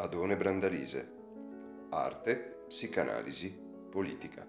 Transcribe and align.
Adone 0.00 0.36
Brandalise. 0.36 1.10
Arte, 1.90 2.66
psicanalisi, 2.68 3.52
politica. 3.90 4.46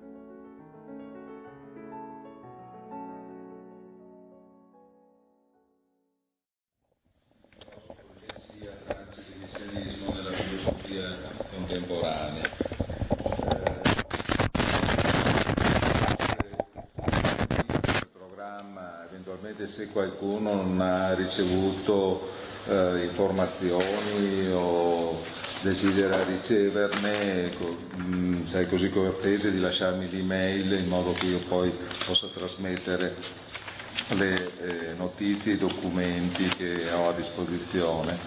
sia 8.36 8.72
transdivisionismo 8.86 10.14
nella 10.14 10.32
filosofia 10.34 11.18
contemporanea. 11.50 12.50
Il 17.96 18.08
programma, 18.12 19.04
eventualmente 19.10 19.66
se 19.68 19.88
qualcuno 19.88 20.54
non 20.54 20.80
ha 20.80 21.16
ricevuto 21.16 22.48
eh, 22.68 23.06
informazioni 23.06 24.48
o 24.52 25.39
desidera 25.62 26.24
riceverne, 26.24 27.46
ecco, 27.46 27.78
mh, 27.96 28.48
sei 28.48 28.68
così 28.68 28.90
cortese 28.90 29.52
di 29.52 29.60
lasciarmi 29.60 30.10
l'email 30.10 30.72
in 30.74 30.88
modo 30.88 31.12
che 31.14 31.26
io 31.26 31.40
poi 31.40 31.72
possa 32.06 32.28
trasmettere 32.34 33.16
le 34.10 34.52
eh, 34.62 34.94
notizie 34.98 35.54
i 35.54 35.58
documenti 35.58 36.48
che 36.48 36.90
ho 36.92 37.10
a 37.10 37.14
disposizione. 37.14 38.18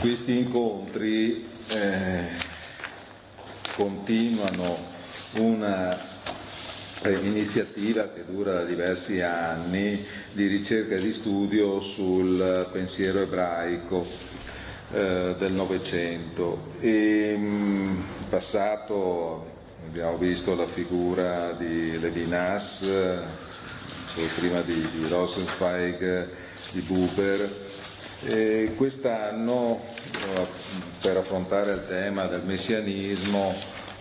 Questi 0.00 0.36
incontri 0.36 1.48
eh, 1.68 2.26
continuano 3.74 4.96
una 5.32 5.98
eh, 7.02 7.12
iniziativa 7.22 8.08
che 8.08 8.24
dura 8.28 8.54
da 8.54 8.64
diversi 8.64 9.20
anni 9.20 10.04
di 10.32 10.46
ricerca 10.46 10.96
e 10.96 11.00
di 11.00 11.12
studio 11.12 11.80
sul 11.80 12.68
pensiero 12.70 13.20
ebraico 13.20 14.06
eh, 14.92 15.34
del 15.38 15.52
Novecento. 15.52 16.72
In 16.80 18.02
passato 18.28 19.46
abbiamo 19.86 20.16
visto 20.16 20.54
la 20.54 20.66
figura 20.66 21.52
di 21.52 21.98
Levinas, 21.98 22.86
prima 24.38 24.60
di, 24.62 24.88
di 24.90 25.06
Rosenzweig, 25.08 26.28
di 26.72 26.80
Buber. 26.80 27.66
E 28.24 28.72
quest'anno, 28.76 29.80
eh, 30.12 30.46
per 31.00 31.18
affrontare 31.18 31.72
il 31.72 31.86
tema 31.86 32.26
del 32.26 32.42
messianismo, 32.42 33.54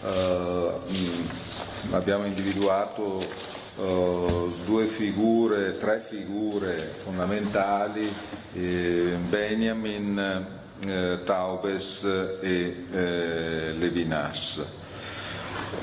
eh, 0.04 0.72
mh, 0.88 1.94
abbiamo 1.94 2.26
individuato 2.26 3.22
eh, 3.22 4.52
due 4.66 4.86
figure, 4.86 5.78
tre 5.78 6.04
figure 6.10 6.96
fondamentali, 7.04 8.12
eh, 8.54 9.18
Benjamin, 9.30 10.46
eh, 10.86 11.20
Taubes 11.26 12.04
e 12.42 12.86
eh, 12.92 13.74
Levinas. 13.78 14.76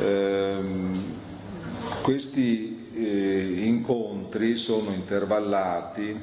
Ehm, 0.00 1.14
questi 2.02 2.90
eh, 2.94 3.64
incontri 3.64 4.56
sono 4.56 4.90
intervallati 4.90 6.18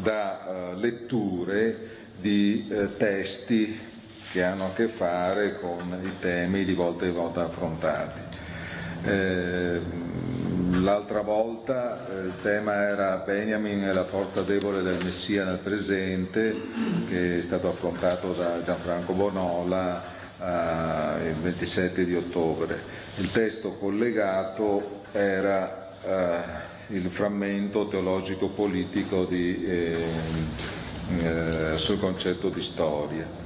da 0.00 0.72
eh, 0.72 0.74
letture 0.76 1.90
di 2.18 2.68
eh, 2.68 2.96
testi 2.96 3.90
che 4.30 4.42
hanno 4.42 4.66
a 4.66 4.72
che 4.72 4.88
fare 4.88 5.58
con 5.58 6.00
i 6.04 6.18
temi 6.20 6.64
di 6.64 6.72
volta 6.72 7.04
in 7.04 7.12
volta 7.12 7.44
affrontati. 7.44 8.20
L'altra 10.80 11.20
volta 11.20 12.06
il 12.24 12.32
tema 12.40 12.74
era 12.74 13.16
Benjamin 13.16 13.84
e 13.84 13.92
la 13.92 14.04
forza 14.04 14.40
debole 14.40 14.82
del 14.82 15.04
Messia 15.04 15.44
nel 15.44 15.58
presente, 15.58 16.56
che 17.08 17.40
è 17.40 17.42
stato 17.42 17.68
affrontato 17.68 18.32
da 18.32 18.62
Gianfranco 18.64 19.12
Bonola 19.12 20.02
eh, 20.40 21.28
il 21.28 21.36
27 21.36 22.06
di 22.06 22.14
ottobre. 22.14 22.80
Il 23.18 23.30
testo 23.30 23.74
collegato 23.74 25.02
era 25.12 25.90
eh, 26.02 26.94
il 26.94 27.10
frammento 27.10 27.86
teologico-politico 27.88 29.26
di, 29.26 29.64
eh, 29.64 30.06
sul 31.76 31.98
concetto 31.98 32.48
di 32.48 32.62
storia. 32.62 33.41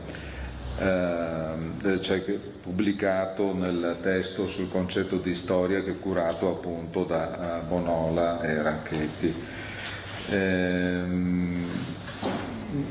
Uh, 0.79 2.01
cioè 2.01 2.21
pubblicato 2.21 3.55
nel 3.55 3.97
testo 4.03 4.47
sul 4.47 4.69
concetto 4.69 5.17
di 5.17 5.35
storia 5.35 5.83
che 5.83 5.93
è 5.93 5.99
curato 5.99 6.51
appunto 6.51 7.05
da 7.05 7.63
uh, 7.63 7.67
Bonola 7.67 8.43
e 8.43 8.63
Ranchetti. 8.63 9.35
Uh, 10.29 10.35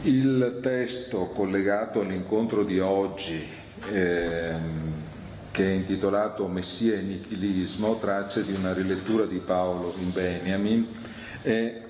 il 0.03 0.59
testo 0.61 1.27
collegato 1.27 2.01
all'incontro 2.01 2.63
di 2.63 2.79
oggi 2.79 3.45
ehm, 3.91 4.93
che 5.51 5.63
è 5.65 5.73
intitolato 5.73 6.47
Messia 6.47 6.95
e 6.95 7.01
Nichilismo, 7.01 7.97
tracce 7.97 8.45
di 8.45 8.53
una 8.53 8.73
rilettura 8.73 9.25
di 9.25 9.37
Paolo 9.37 9.93
in 9.99 10.11
Benjamin, 10.11 10.87
è 11.41 11.81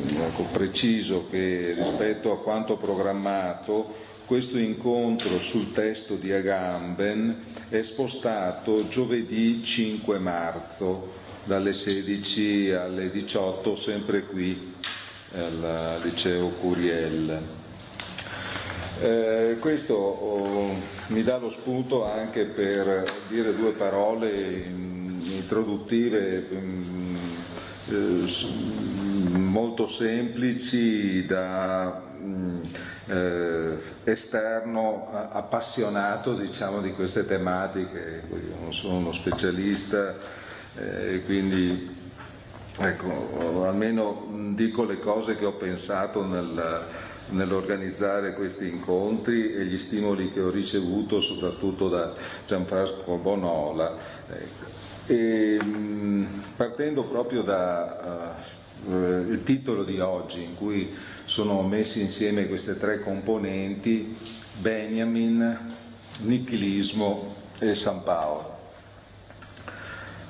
ecco, 0.07 0.43
preciso 0.51 1.25
che 1.31 1.73
rispetto 1.75 2.31
a 2.31 2.37
quanto 2.37 2.77
programmato 2.77 3.91
questo 4.27 4.59
incontro 4.59 5.39
sul 5.39 5.71
testo 5.71 6.13
di 6.13 6.31
Agamben 6.31 7.43
è 7.69 7.81
spostato 7.81 8.87
giovedì 8.87 9.63
5 9.63 10.19
marzo 10.19 11.11
dalle 11.45 11.73
16 11.73 12.69
alle 12.69 13.09
18 13.09 13.75
sempre 13.75 14.25
qui 14.25 14.68
al 15.35 15.99
liceo 16.03 16.49
Curiel. 16.49 17.57
Eh, 19.01 19.57
questo 19.59 19.93
oh, 19.93 20.75
mi 21.07 21.23
dà 21.23 21.37
lo 21.37 21.49
spunto 21.49 22.05
anche 22.05 22.45
per 22.45 23.03
dire 23.29 23.55
due 23.55 23.71
parole 23.71 24.65
introduttive 25.49 26.39
mh, 26.49 27.17
eh, 27.89 29.37
molto 29.37 29.87
semplici 29.87 31.25
da 31.25 32.01
mh, 32.19 32.61
eh, 33.07 33.77
esterno 34.03 35.09
appassionato 35.31 36.35
diciamo, 36.35 36.81
di 36.81 36.91
queste 36.91 37.25
tematiche, 37.25 38.23
io 38.29 38.55
non 38.61 38.73
sono 38.73 38.97
uno 38.97 39.13
specialista 39.13 40.15
e 40.75 41.15
eh, 41.15 41.23
quindi 41.23 41.98
ecco, 42.79 43.65
almeno 43.65 44.27
dico 44.55 44.83
le 44.83 44.99
cose 44.99 45.37
che 45.37 45.45
ho 45.45 45.53
pensato 45.53 46.25
nel, 46.25 46.85
nell'organizzare 47.29 48.33
questi 48.33 48.67
incontri 48.67 49.53
e 49.53 49.65
gli 49.65 49.77
stimoli 49.77 50.31
che 50.31 50.41
ho 50.41 50.49
ricevuto 50.49 51.21
soprattutto 51.21 51.89
da 51.89 52.13
Gianfranco 52.45 53.15
Bonola. 53.17 53.97
Ecco. 54.29 54.87
E, 55.07 55.59
partendo 56.55 57.03
proprio 57.03 57.41
dal 57.41 58.35
uh, 58.85 58.91
uh, 58.91 59.43
titolo 59.43 59.83
di 59.83 59.99
oggi 59.99 60.43
in 60.43 60.55
cui 60.55 60.95
sono 61.25 61.61
messi 61.63 62.01
insieme 62.01 62.47
queste 62.47 62.77
tre 62.77 62.99
componenti, 62.99 64.15
Benjamin, 64.59 65.57
nichilismo 66.19 67.35
e 67.59 67.75
San 67.75 68.03
Paolo. 68.03 68.57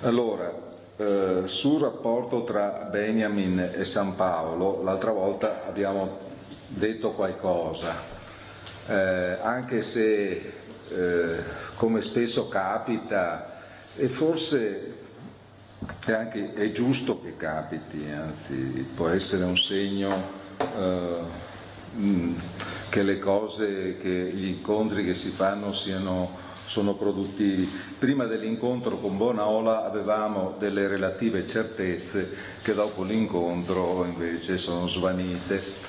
Allora, 0.01 0.68
eh, 0.99 1.43
sul 1.45 1.79
rapporto 1.79 2.43
tra 2.43 2.87
Benjamin 2.91 3.71
e 3.73 3.85
San 3.85 4.17
Paolo, 4.17 4.83
l'altra 4.83 5.11
volta 5.11 5.65
abbiamo 5.65 6.17
detto 6.67 7.11
qualcosa, 7.11 7.95
eh, 8.85 9.37
anche 9.41 9.81
se 9.81 10.51
eh, 10.89 11.37
come 11.75 12.01
spesso 12.01 12.49
capita, 12.49 13.61
e 13.95 14.09
forse 14.09 14.93
è, 16.05 16.11
anche, 16.11 16.53
è 16.53 16.71
giusto 16.73 17.21
che 17.21 17.37
capiti, 17.37 18.05
anzi 18.13 18.53
può 18.93 19.07
essere 19.07 19.45
un 19.45 19.57
segno 19.57 20.21
eh, 20.59 21.17
che 22.89 23.03
le 23.03 23.19
cose, 23.19 23.97
che 24.01 24.09
gli 24.09 24.47
incontri 24.47 25.05
che 25.05 25.13
si 25.13 25.29
fanno 25.29 25.71
siano 25.71 26.47
sono 26.69 26.93
produttivi. 26.93 27.67
Prima 27.97 28.25
dell'incontro 28.25 28.99
con 28.99 29.17
Bonaola 29.17 29.85
avevamo 29.85 30.55
delle 30.59 30.87
relative 30.87 31.47
certezze 31.47 32.31
che 32.61 32.75
dopo 32.75 33.01
l'incontro 33.01 34.05
invece 34.05 34.59
sono 34.59 34.87
svanite. 34.87 35.87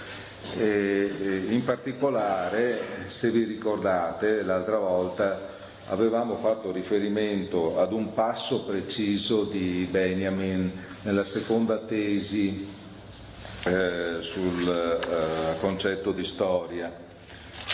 E 0.57 1.45
in 1.51 1.63
particolare, 1.65 2.81
se 3.09 3.31
vi 3.31 3.45
ricordate, 3.45 4.43
l'altra 4.43 4.79
volta 4.79 5.49
avevamo 5.89 6.37
fatto 6.37 6.73
riferimento 6.73 7.79
ad 7.79 7.93
un 7.93 8.15
passo 8.15 8.65
preciso 8.65 9.45
di 9.45 9.87
Benjamin 9.91 10.73
nella 11.03 11.25
seconda 11.25 11.77
tesi 11.77 12.69
eh, 13.65 14.17
sul 14.21 14.67
eh, 14.67 15.61
concetto 15.61 16.13
di 16.13 16.25
storia, 16.25 16.91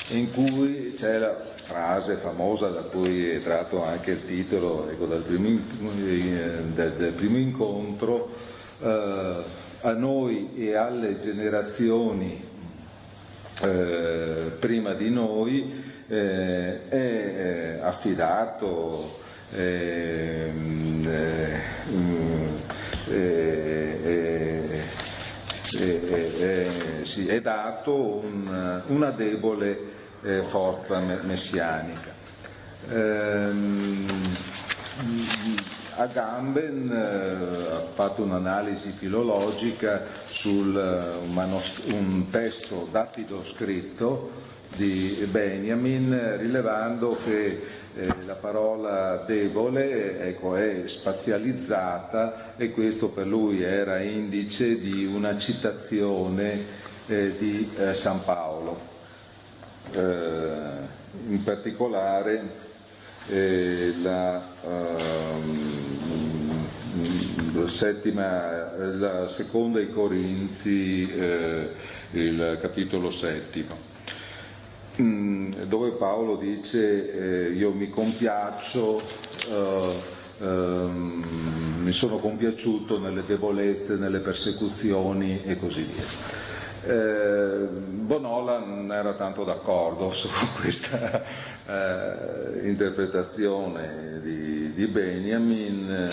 in 0.08 0.32
cui 0.32 0.94
c'è 0.96 1.18
la 1.18 1.54
frase 1.66 2.14
famosa 2.14 2.68
da 2.68 2.82
cui 2.82 3.28
è 3.28 3.42
tratto 3.42 3.82
anche 3.82 4.12
il 4.12 4.24
titolo 4.24 4.88
ecco, 4.88 5.06
del, 5.06 5.22
primo, 5.22 5.60
del, 5.80 6.92
del, 6.96 7.12
primo, 7.12 7.38
incontro, 7.38 8.32
eh, 8.80 9.42
a 9.80 9.92
noi 9.92 10.50
e 10.56 10.76
alle 10.76 11.18
generazioni 11.18 12.40
eh, 13.62 14.52
prima 14.60 14.94
di 14.94 15.10
noi 15.10 15.82
eh, 16.06 16.88
è 16.88 17.80
affidato 17.82 19.24
è 19.50 20.50
dato 27.40 27.94
un, 27.94 28.82
una 28.86 29.10
debole 29.10 30.04
eh, 30.26 30.42
forza 30.48 30.98
messianica. 30.98 32.10
Ehm, 32.90 34.06
Agamben 35.94 36.90
eh, 36.90 37.72
ha 37.72 37.84
fatto 37.94 38.22
un'analisi 38.22 38.92
filologica 38.98 40.04
su 40.26 40.50
un, 40.50 41.60
un, 41.92 42.30
testo 42.30 42.88
dattido 42.90 43.44
scritto 43.44 44.44
di 44.74 45.26
Benjamin, 45.30 46.36
rilevando 46.38 47.18
che 47.24 47.62
eh, 47.94 48.14
la 48.26 48.34
parola 48.34 49.24
debole 49.26 50.20
ecco, 50.20 50.56
è 50.56 50.82
spazializzata 50.86 52.54
e 52.56 52.72
questo 52.72 53.08
per 53.08 53.26
lui 53.26 53.62
era 53.62 54.00
indice 54.00 54.78
di 54.78 55.06
una 55.06 55.38
citazione 55.38 56.84
eh, 57.06 57.36
di 57.38 57.70
eh, 57.76 57.94
San 57.94 58.22
Paolo. 58.22 58.95
Eh, 59.92 60.94
in 61.28 61.42
particolare 61.42 62.64
eh, 63.28 63.94
la, 64.02 64.42
um, 64.62 65.66
settima, 67.66 68.76
la 68.76 69.28
seconda 69.28 69.78
ai 69.78 69.90
Corinzi, 69.90 71.08
eh, 71.10 71.68
il 72.12 72.58
capitolo 72.60 73.10
settimo. 73.10 73.94
Mm, 75.00 75.52
dove 75.64 75.90
Paolo 75.90 76.36
dice 76.36 77.48
eh, 77.48 77.50
io 77.52 77.70
mi 77.72 77.90
compiaccio, 77.90 79.02
eh, 79.48 79.94
eh, 80.40 80.44
mi 80.46 81.92
sono 81.92 82.18
compiaciuto 82.18 82.98
nelle 82.98 83.22
debolezze, 83.26 83.96
nelle 83.96 84.20
persecuzioni 84.20 85.42
e 85.44 85.58
così 85.58 85.82
via. 85.82 86.45
Eh, 86.86 87.66
Bonola 87.66 88.58
non 88.58 88.92
era 88.92 89.14
tanto 89.14 89.42
d'accordo 89.42 90.12
su 90.14 90.28
questa 90.60 91.24
eh, 91.66 92.68
interpretazione 92.68 94.20
di, 94.22 94.72
di, 94.72 94.86
Benjamin 94.86 96.08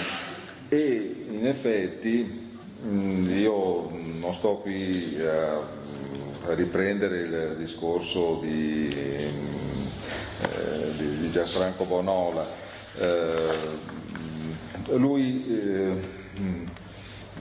e 0.69 1.25
in 1.29 1.45
effetti 1.45 2.49
mm, 2.83 3.37
io 3.37 3.87
non 4.19 4.33
sto 4.33 4.55
qui 4.55 5.15
a 5.21 6.53
riprendere 6.55 7.19
il 7.19 7.55
discorso 7.59 8.39
di, 8.41 8.87
eh, 8.89 9.31
di, 10.97 11.17
di 11.19 11.29
Gianfranco 11.29 11.85
Bonola. 11.85 12.47
Eh, 12.97 13.91
lui 14.95 16.01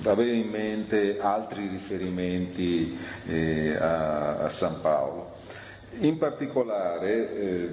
aveva 0.05 0.33
in 0.33 0.49
mente 0.49 1.19
altri 1.21 1.69
riferimenti 1.69 2.99
eh, 3.27 3.75
a, 3.77 4.39
a, 4.39 4.51
San 4.51 4.81
Paolo. 4.81 5.41
In 6.01 6.19
particolare, 6.19 7.39
eh, 7.39 7.69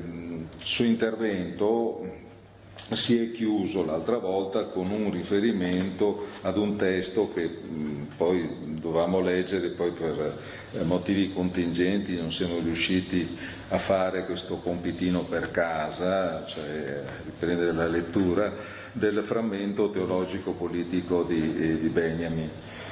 suo 0.59 0.85
intervento 0.85 2.27
si 2.93 3.21
è 3.21 3.31
chiuso 3.31 3.85
l'altra 3.85 4.17
volta 4.17 4.65
con 4.65 4.89
un 4.89 5.11
riferimento 5.11 6.27
ad 6.41 6.57
un 6.57 6.75
testo 6.75 7.31
che 7.33 7.45
mh, 7.45 8.15
poi 8.17 8.77
dovevamo 8.79 9.19
leggere, 9.19 9.69
poi 9.69 9.91
per 9.91 10.37
eh, 10.71 10.83
motivi 10.83 11.31
contingenti 11.31 12.15
non 12.15 12.31
siamo 12.31 12.59
riusciti 12.59 13.37
a 13.69 13.77
fare 13.77 14.25
questo 14.25 14.57
compitino 14.57 15.21
per 15.21 15.51
casa, 15.51 16.45
cioè 16.45 17.03
riprendere 17.25 17.73
la 17.73 17.87
lettura 17.87 18.77
del 18.91 19.23
frammento 19.25 19.89
teologico-politico 19.89 21.23
di, 21.23 21.57
eh, 21.57 21.79
di 21.79 21.87
Benjamin. 21.89 22.49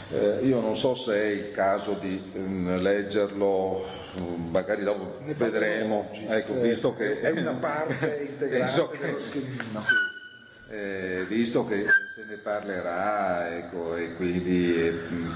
Eh, 0.10 0.40
io 0.44 0.62
non 0.62 0.76
so 0.76 0.96
se 0.96 1.16
è 1.16 1.26
il 1.26 1.52
caso 1.52 1.98
di 2.00 2.22
um, 2.34 2.80
leggerlo, 2.80 3.86
magari 4.50 4.84
dopo 4.84 5.20
vedremo, 5.36 6.10
ecco, 6.28 6.60
visto 6.62 6.96
che 6.96 7.20
è 7.20 7.32
una 7.32 7.54
parte 7.54 8.28
integrante 8.32 8.98
dello 9.00 9.20
schemino. 9.20 9.82
Sì 9.82 10.16
eh, 10.70 11.26
visto 11.28 11.66
che 11.66 11.86
se 12.14 12.26
ne 12.28 12.36
parlerà 12.36 13.56
ecco, 13.56 13.96
e 13.96 14.16
quindi 14.16 14.76
eh, 14.76 14.94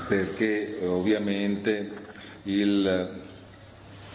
perché 0.07 0.77
ovviamente 0.83 1.89
il, 2.43 3.21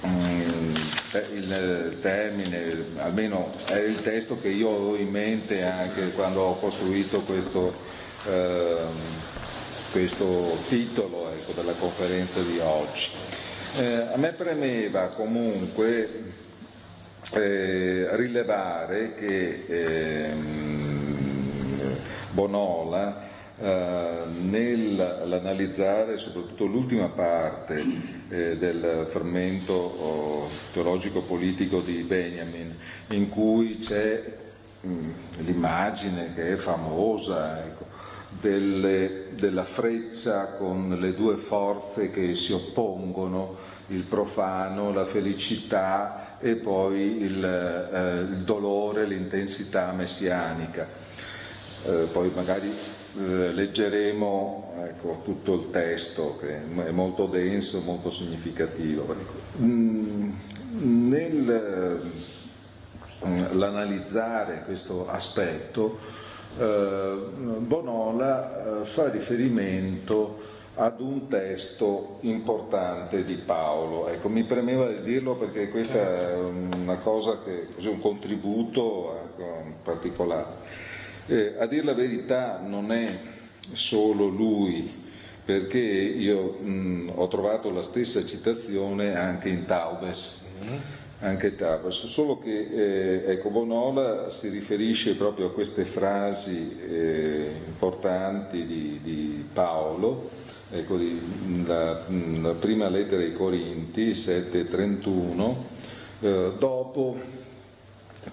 mm, 0.07 0.75
il, 1.19 1.99
termine, 2.01 2.85
almeno 2.97 3.53
è 3.67 3.77
il 3.77 4.03
testo 4.03 4.41
che 4.41 4.49
io 4.49 4.69
ho 4.69 4.97
in 4.97 5.09
mente 5.09 5.63
anche 5.63 6.13
quando 6.13 6.41
ho 6.43 6.59
costruito 6.59 7.21
questo, 7.21 7.75
eh, 8.27 8.77
questo 9.93 10.59
titolo 10.69 11.31
ecco, 11.33 11.53
della 11.53 11.73
conferenza 11.73 12.41
di 12.41 12.59
oggi. 12.59 13.11
Eh, 13.79 14.07
a 14.13 14.17
me 14.17 14.33
premeva 14.33 15.09
comunque 15.09 16.09
eh, 17.33 18.09
rilevare 18.13 19.15
che 19.17 19.65
ehm, 19.69 20.77
Bonola 22.31 23.35
eh, 23.59 24.23
nell'analizzare 24.43 26.19
soprattutto 26.19 26.67
l'ultima 26.67 27.09
parte 27.09 27.83
eh, 28.29 28.59
del 28.59 29.07
frammento 29.11 29.73
oh, 29.73 30.49
teologico-politico 30.73 31.81
di 31.81 32.03
Benjamin, 32.03 32.77
in 33.09 33.31
cui 33.31 33.79
c'è 33.79 34.23
mm, 34.87 35.11
l'immagine 35.39 36.35
che 36.35 36.53
è 36.53 36.57
famosa 36.57 37.65
ecco, 37.65 37.87
delle, 38.41 39.29
della 39.31 39.65
freccia 39.65 40.49
con 40.59 40.95
le 41.01 41.15
due 41.15 41.37
forze 41.37 42.11
che 42.11 42.35
si 42.35 42.53
oppongono, 42.53 43.57
il 43.89 44.03
profano, 44.03 44.93
la 44.93 45.07
felicità 45.07 46.37
e 46.41 46.57
poi 46.57 47.23
il, 47.23 47.43
eh, 47.43 48.21
il 48.21 48.43
dolore, 48.45 49.07
l'intensità 49.07 49.93
messianica. 49.93 50.87
Eh, 51.87 52.09
poi 52.13 52.31
magari 52.35 52.71
leggeremo 53.17 54.75
ecco, 54.85 55.21
tutto 55.25 55.55
il 55.55 55.71
testo 55.71 56.37
che 56.39 56.57
è 56.57 56.91
molto 56.91 57.27
denso, 57.27 57.81
molto 57.81 58.11
significativo. 58.11 59.07
Mm, 59.61 60.33
Nell'analizzare 63.23 64.61
eh, 64.61 64.65
questo 64.65 65.09
aspetto, 65.09 65.99
eh, 66.59 67.15
Bonola 67.59 68.83
eh, 68.83 68.85
fa 68.85 69.09
riferimento 69.09 70.45
ad 70.75 71.01
un 71.01 71.29
testo 71.29 72.19
importante 72.21 73.25
di 73.25 73.37
Paolo. 73.37 74.09
Ecco, 74.09 74.29
mi 74.29 74.45
premeva 74.45 74.89
di 74.89 75.01
dirlo 75.03 75.37
perché 75.37 75.71
questa 75.71 75.99
è 75.99 76.35
una 76.35 76.99
cosa 76.99 77.39
che, 77.43 77.69
così 77.75 77.89
un 77.89 78.01
contributo 78.01 79.19
ecco, 79.25 79.65
particolare. 79.83 80.86
Eh, 81.29 81.55
a 81.59 81.67
dire 81.67 81.83
la 81.83 81.93
verità 81.93 82.61
non 82.65 82.93
è 82.93 83.19
solo 83.73 84.27
lui, 84.29 84.89
perché 85.45 85.79
io 85.79 86.59
mh, 86.61 87.13
ho 87.17 87.27
trovato 87.27 87.71
la 87.71 87.83
stessa 87.83 88.25
citazione 88.25 89.17
anche 89.17 89.49
in 89.49 89.67
Taubes, 89.67 90.49
anche 91.19 91.57
Taubes, 91.57 92.07
solo 92.07 92.39
che 92.39 93.25
eh, 93.27 93.33
ecco, 93.33 93.51
Bonola 93.51 94.31
si 94.31 94.51
riferisce 94.51 95.17
proprio 95.17 95.47
a 95.47 95.53
queste 95.53 95.85
frasi 95.85 96.79
eh, 96.89 97.51
importanti 97.67 98.65
di, 98.65 99.01
di 99.03 99.49
Paolo, 99.53 100.31
ecco, 100.71 100.97
di, 100.97 101.65
la, 101.67 102.03
la, 102.41 102.53
prima 102.53 102.89
lettera 102.89 103.23
ai 103.23 103.33
Corinti, 103.35 104.13
7.31, 104.13 105.55
eh, 106.21 106.53
dopo 106.57 107.19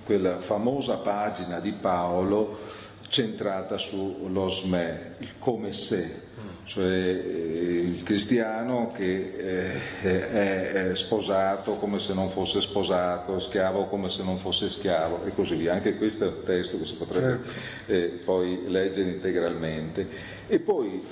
quella 0.06 0.40
famosa 0.40 0.98
pagina 0.98 1.60
di 1.60 1.72
Paolo 1.72 2.82
centrata 3.14 3.78
sullo 3.78 4.50
sme, 4.50 5.14
il 5.20 5.34
come 5.38 5.72
se, 5.72 6.22
cioè 6.66 6.84
eh, 6.84 7.82
il 7.86 8.02
cristiano 8.02 8.92
che 8.92 9.78
eh, 10.02 10.92
è 10.92 10.96
sposato 10.96 11.76
come 11.76 12.00
se 12.00 12.16
non 12.16 12.32
fosse 12.32 12.60
sposato, 12.60 13.40
schiavo 13.40 13.86
come 13.86 14.10
se 14.10 14.24
non 14.24 14.40
fosse 14.40 14.68
schiavo 14.72 15.26
e 15.26 15.34
così 15.36 15.56
via. 15.56 15.74
Anche 15.74 15.96
questo 15.96 16.24
è 16.24 16.28
un 16.28 16.44
testo 16.44 16.80
che 16.80 16.86
si 16.86 16.96
potrebbe 16.96 17.40
certo. 17.86 17.92
Eh, 17.92 18.20
poi 18.26 18.64
leggere 18.68 19.12
integralmente. 19.12 20.08
E 20.48 20.58
poi 20.58 21.06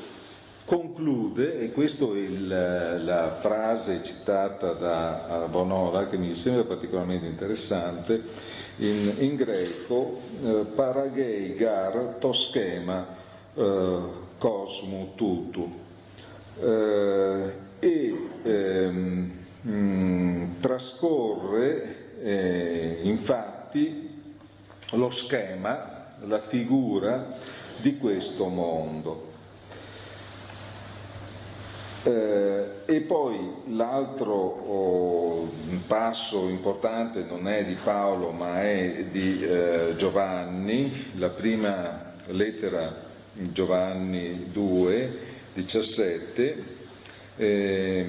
conclude, 0.65 1.59
e 1.59 1.71
questa 1.71 2.05
è 2.05 2.17
il, 2.17 2.47
la 2.47 3.37
frase 3.41 4.01
citata 4.03 4.71
da 4.71 5.47
Bonola 5.51 6.07
che 6.07 6.17
mi 6.17 6.35
sembra 6.35 6.63
particolarmente 6.63 7.27
interessante, 7.27 8.23
in, 8.77 9.15
in 9.19 9.35
greco, 9.35 10.21
eh, 10.43 10.65
paragei 10.75 11.55
gar 11.55 12.15
to 12.19 12.33
schema 12.33 13.05
eh, 13.53 13.99
cosmo 14.37 15.11
tutu. 15.15 15.79
Eh, 16.59 17.69
e 17.79 18.15
ehm, 18.43 19.31
mh, 19.61 19.71
mm, 19.71 20.43
trascorre 20.59 22.19
eh, 22.21 22.99
infatti 23.03 24.21
lo 24.91 25.09
schema, 25.09 26.15
la 26.25 26.41
figura 26.41 27.33
di 27.77 27.97
questo 27.97 28.47
mondo. 28.47 29.30
Eh, 32.03 32.65
e 32.85 33.01
poi 33.01 33.37
l'altro 33.67 34.33
oh, 34.33 35.51
passo 35.85 36.49
importante 36.49 37.23
non 37.29 37.47
è 37.47 37.63
di 37.63 37.75
Paolo 37.75 38.31
ma 38.31 38.63
è 38.63 39.05
di 39.11 39.43
eh, 39.43 39.93
Giovanni, 39.97 41.11
la 41.17 41.29
prima 41.29 42.13
lettera 42.27 43.09
in 43.35 43.53
Giovanni 43.53 44.47
2, 44.51 45.17
17, 45.53 46.63
eh, 47.35 48.05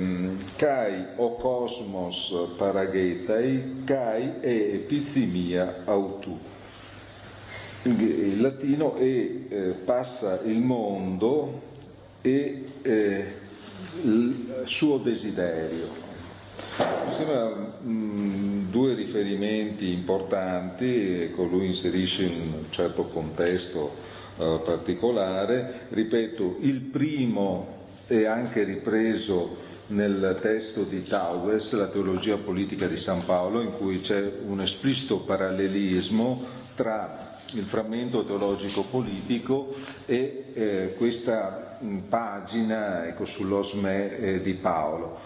Kai 0.57 1.05
o 1.17 1.37
cosmos 1.37 2.55
paragetai, 2.57 3.83
Kai 3.85 4.41
e 4.41 4.75
epizimia 4.75 5.83
autu. 5.85 6.39
Il 7.83 8.41
latino 8.41 8.97
e 8.97 9.47
eh, 9.49 9.59
passa 9.85 10.41
il 10.45 10.61
mondo 10.61 11.61
e 12.23 12.65
eh, 12.83 13.41
il 14.01 14.63
suo 14.65 14.99
desiderio. 14.99 16.11
Mi 16.79 17.15
sembra 17.15 17.49
mh, 17.49 18.71
due 18.71 18.95
riferimenti 18.95 19.93
importanti, 19.93 21.23
ecco, 21.23 21.45
lui 21.45 21.67
inserisce 21.67 22.25
in 22.25 22.53
un 22.53 22.65
certo 22.71 23.05
contesto 23.05 23.95
uh, 24.37 24.63
particolare, 24.65 25.87
ripeto, 25.91 26.59
il 26.61 26.81
primo 26.81 27.81
è 28.07 28.25
anche 28.25 28.65
ripreso 28.65 29.71
nel 29.89 30.39
testo 30.41 30.85
di 30.85 31.03
Taues, 31.03 31.73
la 31.75 31.89
teologia 31.89 32.37
politica 32.37 32.87
di 32.87 32.97
San 32.97 33.25
Paolo, 33.25 33.61
in 33.61 33.73
cui 33.77 34.01
c'è 34.01 34.33
un 34.47 34.63
esplicito 34.63 35.19
parallelismo 35.19 36.61
tra 36.75 37.41
il 37.55 37.65
frammento 37.65 38.25
teologico 38.25 38.85
politico 38.85 39.75
e 40.07 40.45
eh, 40.55 40.95
questa 40.97 41.72
pagina 42.09 43.07
ecco, 43.07 43.25
sull'osme 43.25 44.17
eh, 44.19 44.41
di 44.43 44.55
Paolo. 44.55 45.19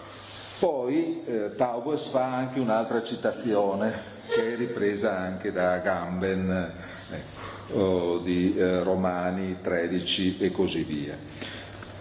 Poi 0.59 1.23
eh, 1.25 1.55
Taubes 1.55 2.07
fa 2.07 2.33
anche 2.33 2.59
un'altra 2.59 3.03
citazione 3.03 4.15
che 4.27 4.53
è 4.53 4.55
ripresa 4.55 5.17
anche 5.17 5.51
da 5.51 5.73
Agamben 5.73 6.71
ecco, 7.11 8.19
di 8.23 8.57
eh, 8.57 8.83
Romani 8.83 9.57
13 9.61 10.37
e 10.39 10.51
così 10.51 10.83
via. 10.83 11.15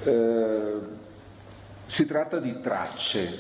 Eh, 0.05 0.75
si 1.87 2.07
tratta 2.07 2.39
di 2.39 2.61
tracce, 2.61 3.39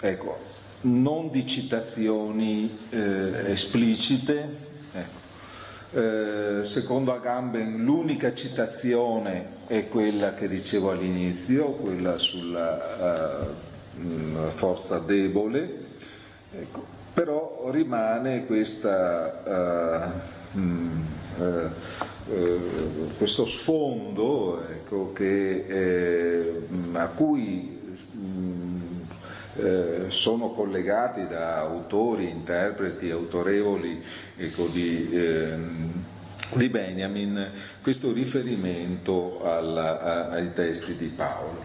ecco, 0.00 0.38
non 0.82 1.30
di 1.30 1.46
citazioni 1.46 2.86
eh, 2.90 3.50
esplicite, 3.50 4.63
eh, 5.94 6.64
secondo 6.64 7.14
Agamben 7.14 7.84
l'unica 7.84 8.34
citazione 8.34 9.62
è 9.68 9.86
quella 9.88 10.34
che 10.34 10.48
dicevo 10.48 10.90
all'inizio, 10.90 11.66
quella 11.66 12.18
sulla 12.18 13.54
uh, 13.96 14.50
forza 14.56 14.98
debole, 14.98 15.84
ecco, 16.52 16.84
però 17.12 17.70
rimane 17.70 18.44
questa, 18.44 20.12
uh, 20.52 20.58
mh, 20.58 21.06
uh, 21.38 21.70
questo 23.16 23.46
sfondo 23.46 24.66
ecco, 24.68 25.12
che, 25.12 26.66
a 26.94 27.06
cui 27.06 27.83
eh, 29.56 30.06
sono 30.08 30.50
collegati 30.50 31.26
da 31.26 31.58
autori, 31.58 32.28
interpreti 32.28 33.10
autorevoli 33.10 34.02
ecco, 34.36 34.66
di, 34.66 35.10
eh, 35.12 35.56
di, 36.54 36.68
Benjamin 36.68 37.50
questo 37.80 38.12
riferimento 38.12 39.44
alla, 39.44 40.00
a, 40.00 40.28
ai 40.30 40.52
testi 40.54 40.96
di 40.96 41.06
Paolo. 41.06 41.64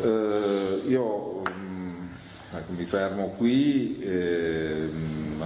Eh, 0.00 0.82
io 0.86 1.42
mh, 1.42 1.50
mm, 1.50 2.08
ecco, 2.54 2.72
mi 2.72 2.84
fermo 2.84 3.28
qui. 3.36 4.00
Ehm, 4.02 5.44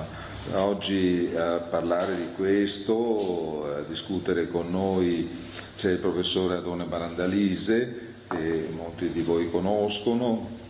oggi 0.55 1.33
a 1.37 1.59
parlare 1.59 2.17
di 2.17 2.29
questo, 2.35 3.77
a 3.77 3.81
discutere 3.89 4.49
con 4.49 4.71
noi 4.71 5.31
c'è 5.77 5.93
il 5.93 5.99
professore 5.99 6.57
Adone 6.57 6.85
Barandalise, 6.85 8.11
che 8.29 8.69
molti 8.75 9.11
di 9.11 9.23
voi 9.23 9.51
conoscono, 9.51 10.61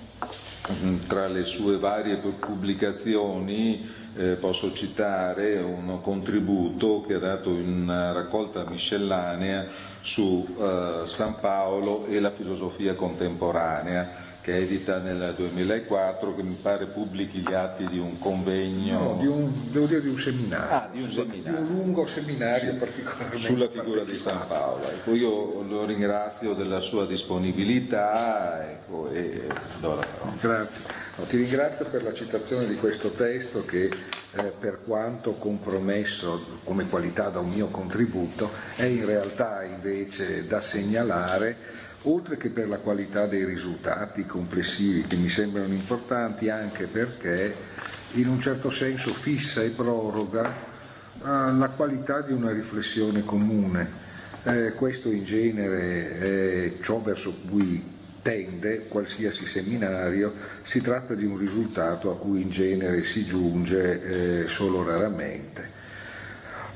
tra 1.06 1.26
le 1.26 1.44
sue 1.44 1.78
varie 1.78 2.16
pubblicazioni 2.16 3.90
eh, 4.14 4.34
posso 4.34 4.72
citare 4.72 5.56
un 5.58 6.00
contributo 6.02 7.02
che 7.06 7.14
ha 7.14 7.18
dato 7.18 7.50
in 7.50 7.82
una 7.82 8.12
raccolta 8.12 8.64
miscellanea 8.64 9.66
su 10.02 10.46
eh, 10.58 11.02
San 11.06 11.40
Paolo 11.40 12.06
e 12.06 12.20
la 12.20 12.30
filosofia 12.30 12.94
contemporanea 12.94 14.21
che 14.42 14.56
edita 14.56 14.98
nel 14.98 15.34
2004, 15.36 16.34
che 16.34 16.42
mi 16.42 16.58
pare 16.60 16.86
pubblichi 16.86 17.38
gli 17.38 17.54
atti 17.54 17.86
di 17.86 17.98
un 17.98 18.18
convegno. 18.18 18.98
No, 18.98 19.16
di 19.20 19.26
un, 19.28 19.70
devo 19.70 19.86
dire 19.86 20.02
di 20.02 20.08
un 20.08 20.18
seminario. 20.18 20.68
Ah, 20.68 20.88
di 20.92 21.00
un, 21.00 21.10
seminario. 21.10 21.60
Di 21.60 21.70
un 21.70 21.76
lungo 21.76 22.06
seminario 22.08 22.72
sì, 22.72 22.78
particolarmente. 22.78 23.46
Sulla 23.46 23.68
figura 23.68 24.02
di 24.02 24.16
San 24.16 24.46
Paolo. 24.48 24.90
Ecco, 24.90 25.14
io 25.14 25.62
lo 25.62 25.84
ringrazio 25.84 26.54
della 26.54 26.80
sua 26.80 27.06
disponibilità. 27.06 28.68
Ecco, 28.68 29.10
e, 29.12 29.46
allora, 29.78 30.04
Grazie. 30.40 30.84
No, 31.16 31.24
ti 31.24 31.36
ringrazio 31.36 31.84
per 31.84 32.02
la 32.02 32.12
citazione 32.12 32.66
di 32.66 32.74
questo 32.74 33.10
testo 33.10 33.64
che 33.64 33.84
eh, 33.84 34.52
per 34.58 34.80
quanto 34.84 35.34
compromesso 35.34 36.58
come 36.64 36.88
qualità 36.88 37.28
da 37.28 37.38
un 37.38 37.50
mio 37.50 37.68
contributo 37.68 38.50
è 38.74 38.84
in 38.84 39.06
realtà 39.06 39.62
invece 39.62 40.46
da 40.46 40.60
segnalare 40.60 41.80
oltre 42.02 42.36
che 42.36 42.50
per 42.50 42.68
la 42.68 42.78
qualità 42.78 43.26
dei 43.26 43.44
risultati 43.44 44.26
complessivi 44.26 45.06
che 45.06 45.16
mi 45.16 45.28
sembrano 45.28 45.72
importanti, 45.72 46.48
anche 46.48 46.86
perché 46.86 47.54
in 48.12 48.28
un 48.28 48.40
certo 48.40 48.70
senso 48.70 49.12
fissa 49.12 49.62
e 49.62 49.70
proroga 49.70 50.48
eh, 50.48 51.52
la 51.52 51.70
qualità 51.74 52.20
di 52.20 52.32
una 52.32 52.50
riflessione 52.50 53.24
comune. 53.24 54.00
Eh, 54.44 54.72
questo 54.72 55.08
in 55.08 55.24
genere 55.24 56.18
è 56.18 56.72
ciò 56.82 57.00
verso 57.00 57.32
cui 57.48 57.90
tende 58.22 58.86
qualsiasi 58.86 59.46
seminario, 59.46 60.32
si 60.62 60.80
tratta 60.80 61.14
di 61.14 61.24
un 61.24 61.36
risultato 61.36 62.10
a 62.10 62.16
cui 62.16 62.42
in 62.42 62.50
genere 62.50 63.02
si 63.02 63.24
giunge 63.26 64.42
eh, 64.42 64.48
solo 64.48 64.84
raramente. 64.84 65.80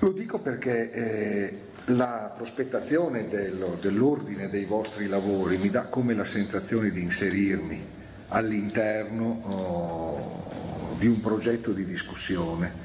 Lo 0.00 0.10
dico 0.10 0.38
perché 0.40 0.90
eh, 0.90 1.58
la 1.90 2.32
prospettazione 2.34 3.28
dello, 3.28 3.78
dell'ordine 3.80 4.48
dei 4.48 4.64
vostri 4.64 5.06
lavori 5.06 5.56
mi 5.56 5.70
dà 5.70 5.84
come 5.84 6.14
la 6.14 6.24
sensazione 6.24 6.90
di 6.90 7.00
inserirmi 7.00 7.94
all'interno 8.28 9.40
oh, 9.44 10.96
di 10.98 11.06
un 11.06 11.20
progetto 11.20 11.70
di 11.70 11.84
discussione 11.84 12.84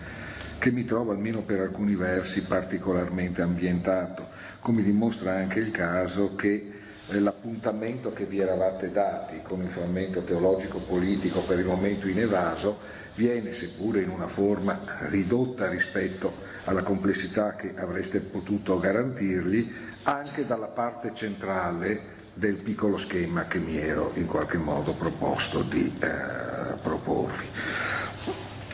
che 0.60 0.72
mi 0.72 0.86
trovo 0.86 1.12
almeno 1.12 1.42
per 1.42 1.60
alcuni 1.60 1.96
versi 1.96 2.44
particolarmente 2.44 3.42
ambientato, 3.42 4.28
come 4.60 4.84
dimostra 4.84 5.34
anche 5.34 5.60
il 5.60 5.72
caso 5.72 6.36
che 6.36 6.72
eh, 7.08 7.20
l'appuntamento 7.20 8.14
che 8.14 8.26
vi 8.26 8.38
eravate 8.38 8.92
dati 8.92 9.42
con 9.42 9.64
il 9.64 9.70
frammento 9.70 10.22
teologico 10.22 10.78
politico 10.78 11.42
per 11.42 11.58
il 11.58 11.66
momento 11.66 12.08
in 12.08 12.20
evaso 12.20 12.78
viene, 13.16 13.52
seppure 13.52 14.02
in 14.02 14.10
una 14.10 14.28
forma 14.28 14.80
ridotta 15.08 15.68
rispetto 15.68 16.51
alla 16.66 16.84
complessità 16.84 17.56
che 17.56 17.74
avreste 17.76 18.20
potuto 18.20 18.80
garantirgli, 18.80 19.72
anche 20.04 20.46
dalla 20.46 20.68
parte 20.68 21.14
centrale 21.14 22.20
del 22.34 22.56
piccolo 22.56 22.98
schema 22.98 23.46
che 23.46 23.60
mi 23.60 23.78
ero 23.78 24.12
in 24.16 24.26
qualche 24.26 24.58
modo 24.58 24.94
proposto 24.94 25.64
di 25.64 25.94
eh, 26.00 26.76
proporvi. 26.82 27.46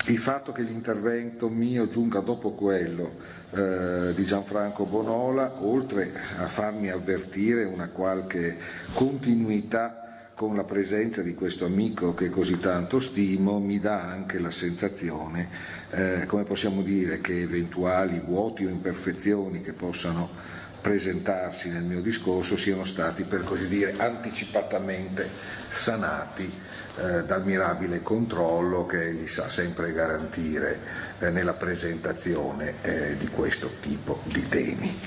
Il 0.07 0.19
fatto 0.19 0.53
che 0.53 0.61
l'intervento 0.61 1.49
mio 1.49 1.89
giunga 1.89 2.21
dopo 2.21 2.51
quello 2.51 3.35
eh, 3.51 4.13
di 4.13 4.25
Gianfranco 4.25 4.85
Bonola, 4.85 5.61
oltre 5.61 6.13
a 6.37 6.47
farmi 6.47 6.89
avvertire 6.89 7.65
una 7.65 7.89
qualche 7.89 8.57
continuità 8.93 10.31
con 10.33 10.55
la 10.55 10.63
presenza 10.63 11.21
di 11.21 11.33
questo 11.33 11.65
amico 11.65 12.13
che 12.13 12.29
così 12.29 12.59
tanto 12.59 12.99
stimo 12.99 13.59
mi 13.59 13.79
dà 13.79 14.03
anche 14.03 14.37
la 14.39 14.51
sensazione, 14.51 15.49
eh, 15.91 16.25
come 16.25 16.43
possiamo 16.43 16.81
dire, 16.81 17.21
che 17.21 17.41
eventuali 17.41 18.19
vuoti 18.19 18.65
o 18.65 18.69
imperfezioni 18.69 19.61
che 19.61 19.73
possano 19.73 20.55
presentarsi 20.81 21.69
nel 21.69 21.83
mio 21.83 22.01
discorso 22.01 22.55
siano 22.55 22.85
stati 22.85 23.23
per 23.23 23.43
così 23.43 23.67
dire 23.67 23.95
anticipatamente 23.97 25.27
sanati 25.67 26.49
eh, 26.97 27.23
dal 27.23 27.43
mirabile 27.43 28.01
controllo 28.01 28.85
che 28.85 29.07
egli 29.07 29.27
sa 29.27 29.49
sempre 29.49 29.91
garantire 29.91 30.79
eh, 31.19 31.29
nella 31.29 31.53
presentazione 31.53 32.75
eh, 32.81 33.17
di 33.17 33.27
questo 33.27 33.71
tipo 33.81 34.21
di 34.23 34.47
temi. 34.47 34.99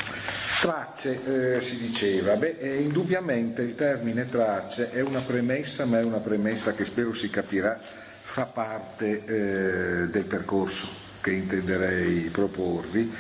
Tracce, 0.61 1.57
eh, 1.57 1.61
si 1.63 1.79
diceva, 1.79 2.37
beh, 2.37 2.59
indubbiamente 2.81 3.63
il 3.63 3.75
termine 3.75 4.29
tracce 4.29 4.91
è 4.91 5.01
una 5.01 5.21
premessa, 5.21 5.87
ma 5.87 5.99
è 5.99 6.03
una 6.03 6.19
premessa 6.19 6.75
che 6.75 6.85
spero 6.85 7.15
si 7.15 7.31
capirà, 7.31 7.81
fa 8.31 8.47
parte 8.47 9.25
eh, 9.25 10.09
del 10.09 10.25
percorso 10.25 10.89
che 11.21 11.33
intenderei 11.33 12.29
proporvi. 12.31 13.13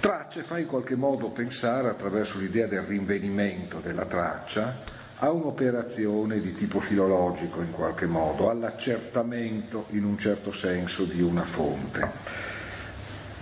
Tracce 0.00 0.42
fa 0.44 0.58
in 0.58 0.66
qualche 0.66 0.96
modo 0.96 1.28
pensare, 1.28 1.90
attraverso 1.90 2.38
l'idea 2.38 2.66
del 2.66 2.80
rinvenimento 2.80 3.80
della 3.80 4.06
traccia, 4.06 4.78
a 5.18 5.30
un'operazione 5.30 6.40
di 6.40 6.54
tipo 6.54 6.80
filologico 6.80 7.60
in 7.60 7.70
qualche 7.70 8.06
modo, 8.06 8.48
all'accertamento 8.48 9.84
in 9.90 10.04
un 10.04 10.16
certo 10.16 10.52
senso 10.52 11.04
di 11.04 11.20
una 11.20 11.44
fonte. 11.44 12.10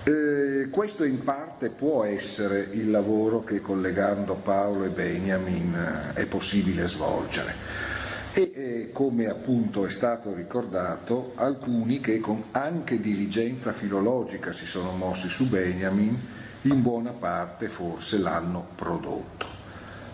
Eh, 0.02 0.69
questo 0.69 1.04
in 1.04 1.23
parte 1.23 1.69
può 1.69 2.02
essere 2.02 2.66
il 2.73 2.90
lavoro 2.90 3.45
che 3.45 3.61
collegando 3.61 4.35
Paolo 4.35 4.85
e 4.85 4.88
Benjamin 4.88 6.12
eh, 6.16 6.21
è 6.21 6.26
possibile 6.26 6.88
svolgere 6.88 7.90
e 8.33 8.53
eh, 8.55 8.91
come 8.93 9.27
appunto 9.27 9.85
è 9.85 9.91
stato 9.91 10.33
ricordato 10.33 11.33
alcuni 11.35 12.01
che 12.01 12.21
con 12.21 12.45
anche 12.53 13.01
diligenza 13.01 13.73
filologica 13.73 14.53
si 14.53 14.67
sono 14.67 14.93
mossi 14.93 15.29
su 15.29 15.49
Benjamin 15.49 16.19
in 16.63 16.83
buona 16.83 17.11
parte 17.11 17.69
forse 17.69 18.19
l'hanno 18.19 18.69
prodotto. 18.77 19.59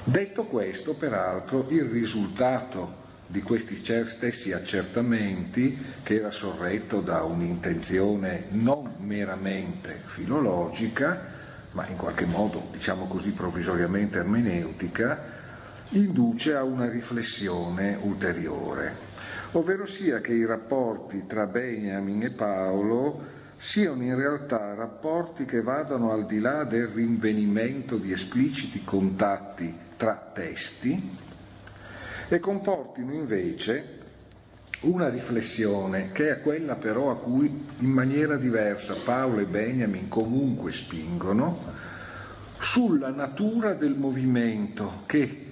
Detto 0.05 0.45
questo, 0.45 0.95
peraltro, 0.95 1.67
il 1.71 1.83
risultato 1.83 3.05
di 3.27 3.43
questi 3.43 3.75
stessi 3.75 4.53
accertamenti, 4.53 5.77
che 6.05 6.15
era 6.15 6.31
sorretto 6.31 7.01
da 7.01 7.25
un'intenzione 7.25 8.45
non 8.51 8.95
meramente 8.99 10.03
filologica, 10.07 11.35
ma 11.73 11.89
in 11.89 11.97
qualche 11.97 12.25
modo, 12.25 12.69
diciamo 12.71 13.09
così, 13.09 13.33
provvisoriamente 13.33 14.19
ermeneutica, 14.19 15.36
induce 15.91 16.55
a 16.55 16.65
una 16.65 16.89
riflessione 16.89 17.99
ulteriore, 18.01 18.95
ovvero 19.53 19.87
sia 19.87 20.21
che 20.21 20.33
i 20.33 20.45
rapporti 20.45 21.25
tra 21.27 21.47
Benjamin 21.47 22.25
e 22.25 22.31
Paolo 22.31 23.35
siano 23.59 24.03
in 24.03 24.17
realtà 24.17 24.75
rapporti 24.75 25.45
che 25.45 25.63
vadano 25.63 26.13
al 26.13 26.27
di 26.27 26.41
là 26.41 26.65
del 26.65 26.89
rinvenimento 26.89 27.97
di 27.97 28.13
espliciti 28.13 28.85
contatti 28.85 29.75
tra 29.97 30.31
testi, 30.35 31.17
e 32.29 32.41
comportino 32.41 33.13
invece 33.13 33.95
una 34.81 35.09
riflessione 35.09 36.11
che 36.13 36.31
è 36.31 36.41
quella 36.41 36.75
però 36.75 37.11
a 37.11 37.17
cui 37.17 37.67
in 37.79 37.91
maniera 37.91 38.37
diversa 38.37 38.95
Paolo 39.05 39.39
e 39.39 39.45
Benjamin 39.45 40.09
comunque 40.09 40.73
spingono 40.73 41.73
sulla 42.59 43.11
natura 43.11 43.75
del 43.75 43.97
movimento 43.97 45.03
che 45.07 45.46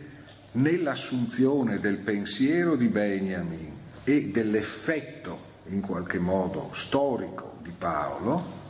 nell'assunzione 0.54 1.80
del 1.80 1.98
pensiero 1.98 2.76
di 2.76 2.88
Benjamin 2.88 3.72
e 4.04 4.30
dell'effetto 4.30 5.52
in 5.68 5.80
qualche 5.80 6.18
modo 6.18 6.70
storico 6.72 7.54
di 7.62 7.72
Paolo 7.76 8.62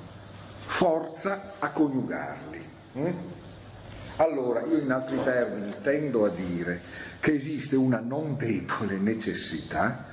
forza 0.65 1.55
a 1.59 1.71
coniugarli. 1.71 2.63
Mm? 2.99 3.07
Allora, 4.17 4.65
io 4.65 4.79
in 4.79 4.91
altri 4.93 5.21
termini 5.25 5.75
tendo 5.83 6.25
a 6.25 6.29
dire 6.29 6.81
che 7.19 7.35
esiste 7.35 7.75
una 7.75 7.99
non 7.99 8.37
debole 8.37 8.97
necessità 8.97 10.07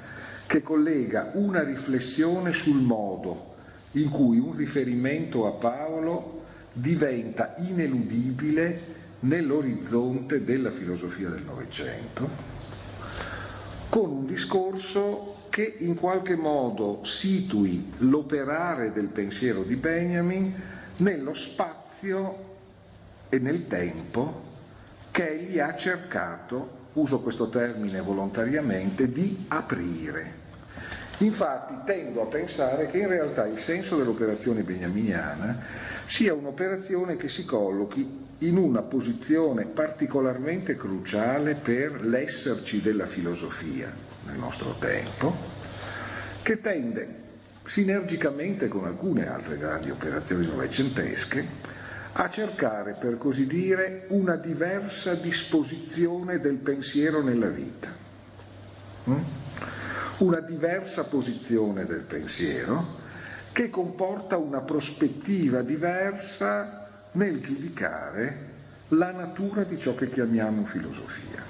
che 0.48 0.64
collega 0.64 1.32
una 1.36 1.64
riflessione 1.64 2.52
sul 2.52 2.82
modo 2.82 3.54
in 3.92 4.10
cui 4.10 4.40
un 4.40 4.56
riferimento 4.56 5.46
a 5.46 5.52
Paolo 5.52 6.44
diventa 6.74 7.54
ineludibile 7.58 9.00
nell'orizzonte 9.22 10.44
della 10.44 10.72
filosofia 10.72 11.30
del 11.30 11.44
Novecento, 11.44 12.30
con 13.90 14.10
un 14.10 14.26
discorso 14.26 15.36
che 15.50 15.76
in 15.80 15.96
qualche 15.96 16.36
modo 16.36 17.04
situi 17.04 17.92
l'operare 17.98 18.92
del 18.94 19.08
pensiero 19.08 19.64
di 19.64 19.76
Benjamin 19.76 20.54
nello 20.98 21.34
spazio 21.34 22.50
e 23.28 23.38
nel 23.40 23.68
tempo 23.68 24.50
che 25.12 25.30
egli 25.30 25.60
ha 25.60 25.76
cercato, 25.76 26.80
uso 26.94 27.20
questo 27.20 27.50
termine 27.50 28.02
volontariamente, 28.02 29.12
di 29.12 29.46
aprire. 29.50 30.41
Infatti 31.22 31.76
tendo 31.86 32.24
a 32.24 32.26
pensare 32.26 32.88
che 32.88 32.98
in 32.98 33.08
realtà 33.08 33.46
il 33.46 33.60
senso 33.60 33.96
dell'operazione 33.96 34.64
beniaminiana 34.64 35.60
sia 36.06 36.34
un'operazione 36.34 37.16
che 37.16 37.30
si 37.30 37.46
collochi 37.46 38.30
in 38.40 38.58
una 38.58 38.82
posizione 38.82 39.66
particolarmente 39.66 40.76
cruciale 40.76 41.54
per 41.54 42.04
l'esserci 42.04 42.82
della 42.82 43.06
filosofia 43.06 43.94
nel 44.26 44.38
nostro 44.38 44.76
tempo, 44.80 45.36
che 46.42 46.60
tende 46.60 47.20
sinergicamente 47.66 48.68
con 48.68 48.86
alcune 48.86 49.28
altre 49.28 49.60
grandi 49.60 49.92
operazioni 49.92 50.48
novecentesche 50.48 51.48
a 52.14 52.30
cercare, 52.32 52.96
per 53.00 53.20
così 53.20 53.46
dire, 53.46 54.06
una 54.10 54.36
diversa 54.38 55.14
disposizione 55.14 56.40
del 56.40 56.56
pensiero 56.56 57.22
nella 57.22 57.48
vita, 57.48 57.90
mm? 59.08 59.41
Una 60.22 60.40
diversa 60.40 61.06
posizione 61.06 61.86
del 61.86 62.02
pensiero 62.02 63.00
che 63.52 63.70
comporta 63.70 64.38
una 64.38 64.62
prospettiva 64.62 65.62
diversa 65.62 67.08
nel 67.14 67.42
giudicare 67.42 68.50
la 68.90 69.12
natura 69.12 69.64
di 69.64 69.78
ciò 69.78 69.96
che 69.96 70.10
chiamiamo 70.10 70.66
filosofia. 70.66 71.44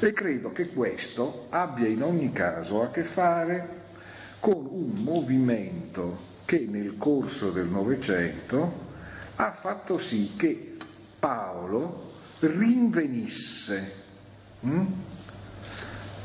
E 0.00 0.12
credo 0.12 0.52
che 0.52 0.68
questo 0.68 1.46
abbia 1.50 1.86
in 1.86 2.02
ogni 2.02 2.32
caso 2.32 2.82
a 2.82 2.90
che 2.90 3.04
fare 3.04 3.76
con 4.40 4.66
un 4.66 4.92
movimento 5.02 6.26
che 6.44 6.66
nel 6.68 6.96
corso 6.98 7.50
del 7.50 7.66
Novecento 7.66 8.86
ha 9.36 9.52
fatto 9.52 9.98
sì 9.98 10.34
che 10.36 10.76
Paolo 11.18 12.14
rinvenisse 12.40 14.06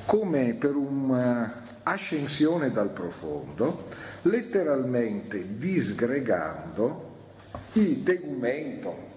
come 0.06 0.54
per 0.54 0.76
un'ascensione 0.76 2.72
dal 2.72 2.90
profondo, 2.90 3.90
letteralmente 4.24 5.58
disgregando 5.58 7.12
il 7.74 8.04
tegumento 8.04 9.12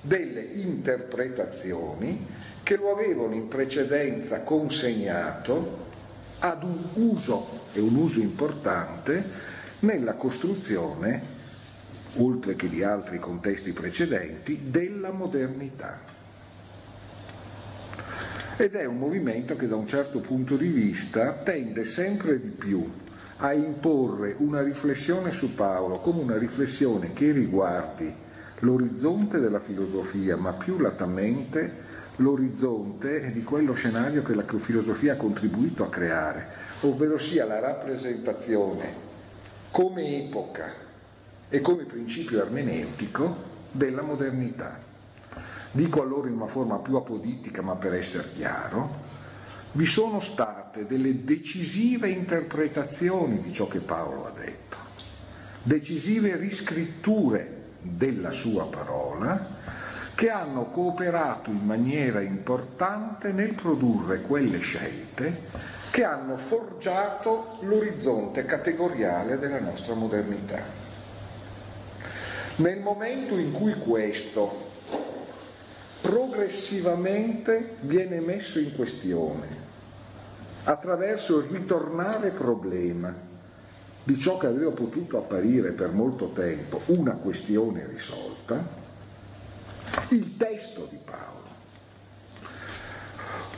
delle 0.00 0.40
interpretazioni 0.40 2.26
che 2.62 2.76
lo 2.76 2.92
avevano 2.92 3.34
in 3.34 3.48
precedenza 3.48 4.40
consegnato 4.40 5.84
ad 6.38 6.62
un 6.62 6.88
uso, 6.94 7.64
e 7.72 7.80
un 7.80 7.96
uso 7.96 8.20
importante, 8.20 9.54
nella 9.80 10.14
costruzione, 10.14 11.34
oltre 12.16 12.56
che 12.56 12.68
di 12.68 12.82
altri 12.82 13.18
contesti 13.18 13.72
precedenti, 13.72 14.70
della 14.70 15.10
modernità. 15.10 16.14
Ed 18.58 18.74
è 18.74 18.86
un 18.86 18.96
movimento 18.96 19.54
che 19.54 19.68
da 19.68 19.76
un 19.76 19.86
certo 19.86 20.20
punto 20.20 20.56
di 20.56 20.68
vista 20.68 21.34
tende 21.34 21.84
sempre 21.84 22.40
di 22.40 22.48
più 22.48 22.90
a 23.36 23.52
imporre 23.52 24.34
una 24.38 24.62
riflessione 24.62 25.32
su 25.32 25.54
Paolo 25.54 25.98
come 25.98 26.22
una 26.22 26.38
riflessione 26.38 27.12
che 27.12 27.32
riguardi 27.32 28.10
l'orizzonte 28.60 29.40
della 29.40 29.60
filosofia, 29.60 30.38
ma 30.38 30.54
più 30.54 30.78
latamente 30.78 31.70
l'orizzonte 32.16 33.30
di 33.30 33.42
quello 33.42 33.74
scenario 33.74 34.22
che 34.22 34.34
la 34.34 34.44
filosofia 34.56 35.12
ha 35.12 35.16
contribuito 35.16 35.84
a 35.84 35.90
creare, 35.90 36.46
ovvero 36.80 37.18
sia 37.18 37.44
la 37.44 37.60
rappresentazione 37.60 38.90
come 39.70 40.24
epoca 40.24 40.72
e 41.50 41.60
come 41.60 41.84
principio 41.84 42.40
ermeneutico 42.40 43.36
della 43.70 44.00
modernità. 44.00 44.85
Dico 45.76 46.00
allora 46.00 46.26
in 46.28 46.36
una 46.36 46.46
forma 46.46 46.78
più 46.78 46.96
apoditica, 46.96 47.60
ma 47.60 47.74
per 47.74 47.92
essere 47.92 48.32
chiaro, 48.32 49.04
vi 49.72 49.84
sono 49.84 50.20
state 50.20 50.86
delle 50.86 51.22
decisive 51.22 52.08
interpretazioni 52.08 53.42
di 53.42 53.52
ciò 53.52 53.68
che 53.68 53.80
Paolo 53.80 54.24
ha 54.24 54.30
detto, 54.30 54.76
decisive 55.62 56.34
riscritture 56.36 57.64
della 57.82 58.30
sua 58.30 58.64
parola 58.64 59.48
che 60.14 60.30
hanno 60.30 60.70
cooperato 60.70 61.50
in 61.50 61.66
maniera 61.66 62.22
importante 62.22 63.32
nel 63.32 63.52
produrre 63.52 64.22
quelle 64.22 64.60
scelte 64.60 65.42
che 65.90 66.04
hanno 66.04 66.38
forgiato 66.38 67.58
l'orizzonte 67.60 68.46
categoriale 68.46 69.38
della 69.38 69.60
nostra 69.60 69.92
modernità. 69.92 70.62
Nel 72.56 72.80
momento 72.80 73.36
in 73.36 73.52
cui 73.52 73.74
questo 73.74 74.65
progressivamente 76.06 77.78
viene 77.80 78.20
messo 78.20 78.60
in 78.60 78.76
questione 78.76 79.64
attraverso 80.62 81.38
il 81.38 81.48
ritornare 81.50 82.30
problema 82.30 83.12
di 84.04 84.16
ciò 84.16 84.38
che 84.38 84.46
aveva 84.46 84.70
potuto 84.70 85.18
apparire 85.18 85.72
per 85.72 85.90
molto 85.90 86.30
tempo 86.30 86.82
una 86.86 87.14
questione 87.14 87.88
risolta, 87.88 88.64
il 90.10 90.36
testo 90.36 90.86
di 90.88 90.98
Paolo. 91.04 91.48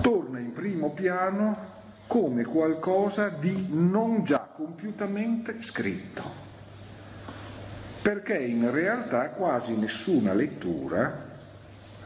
Torna 0.01 0.39
in 0.39 0.55
primo 0.55 0.93
piano 0.93 1.77
come 2.07 2.45
qualcosa 2.45 3.29
di 3.29 3.67
non 3.69 4.25
già 4.25 4.41
compiutamente 4.41 5.61
scritto, 5.61 6.23
perché 8.01 8.39
in 8.39 8.71
realtà 8.71 9.29
quasi 9.33 9.77
nessuna 9.77 10.33
lettura 10.33 11.28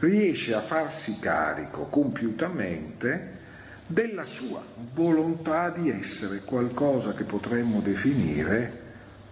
riesce 0.03 0.53
a 0.53 0.59
farsi 0.59 1.17
carico 1.17 1.85
compiutamente 1.85 3.39
della 3.87 4.25
sua 4.25 4.61
volontà 4.93 5.69
di 5.69 5.89
essere 5.89 6.41
qualcosa 6.43 7.13
che 7.13 7.23
potremmo 7.23 7.79
definire 7.79 8.81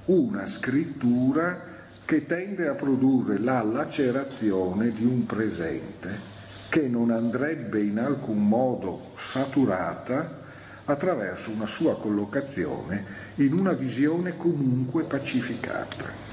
una 0.05 0.45
scrittura 0.45 1.69
che 2.05 2.25
tende 2.25 2.69
a 2.69 2.73
produrre 2.73 3.38
la 3.38 3.62
lacerazione 3.62 4.93
di 4.93 5.03
un 5.03 5.25
presente 5.25 6.29
che 6.69 6.88
non 6.88 7.12
andrebbe 7.12 7.81
in 7.81 7.99
alcun 7.99 8.47
modo 8.47 9.12
saturata 9.17 10.39
attraverso 10.86 11.51
una 11.51 11.67
sua 11.67 11.97
collocazione 11.97 13.03
in 13.36 13.51
una 13.51 13.73
visione 13.73 14.38
comunque 14.38 15.03
pacificata. 15.03 16.29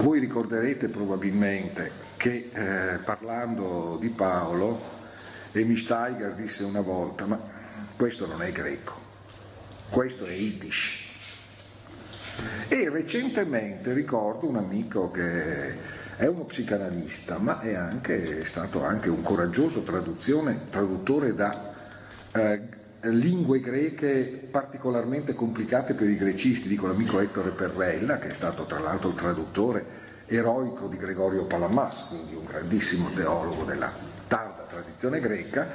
Voi 0.00 0.20
ricorderete 0.20 0.86
probabilmente 0.88 2.03
che 2.24 2.48
eh, 2.54 2.98
parlando 3.04 3.98
di 4.00 4.08
Paolo, 4.08 4.80
Emi 5.52 5.76
Steiger 5.76 6.32
disse 6.32 6.64
una 6.64 6.80
volta, 6.80 7.26
ma 7.26 7.38
questo 7.96 8.26
non 8.26 8.40
è 8.40 8.50
greco, 8.50 8.94
questo 9.90 10.24
è 10.24 10.32
Yiddish. 10.32 11.02
E 12.68 12.88
recentemente 12.88 13.92
ricordo 13.92 14.48
un 14.48 14.56
amico 14.56 15.10
che 15.10 15.76
è 16.16 16.24
uno 16.24 16.44
psicanalista, 16.44 17.36
ma 17.36 17.60
è, 17.60 17.74
anche, 17.74 18.40
è 18.40 18.44
stato 18.44 18.82
anche 18.82 19.10
un 19.10 19.20
coraggioso 19.20 19.82
traduttore 19.82 21.34
da 21.34 21.74
eh, 22.32 22.62
lingue 23.02 23.60
greche 23.60 24.48
particolarmente 24.50 25.34
complicate 25.34 25.92
per 25.92 26.08
i 26.08 26.16
grecisti, 26.16 26.68
dico 26.68 26.86
l'amico 26.86 27.20
Ettore 27.20 27.50
Perrella, 27.50 28.16
che 28.16 28.28
è 28.28 28.32
stato 28.32 28.64
tra 28.64 28.78
l'altro 28.78 29.10
il 29.10 29.14
traduttore 29.14 30.03
eroico 30.26 30.86
di 30.86 30.96
Gregorio 30.96 31.44
Palamas, 31.44 32.06
quindi 32.08 32.34
un 32.34 32.44
grandissimo 32.44 33.10
teologo 33.10 33.64
della 33.64 33.92
tarda 34.26 34.64
tradizione 34.66 35.20
greca, 35.20 35.66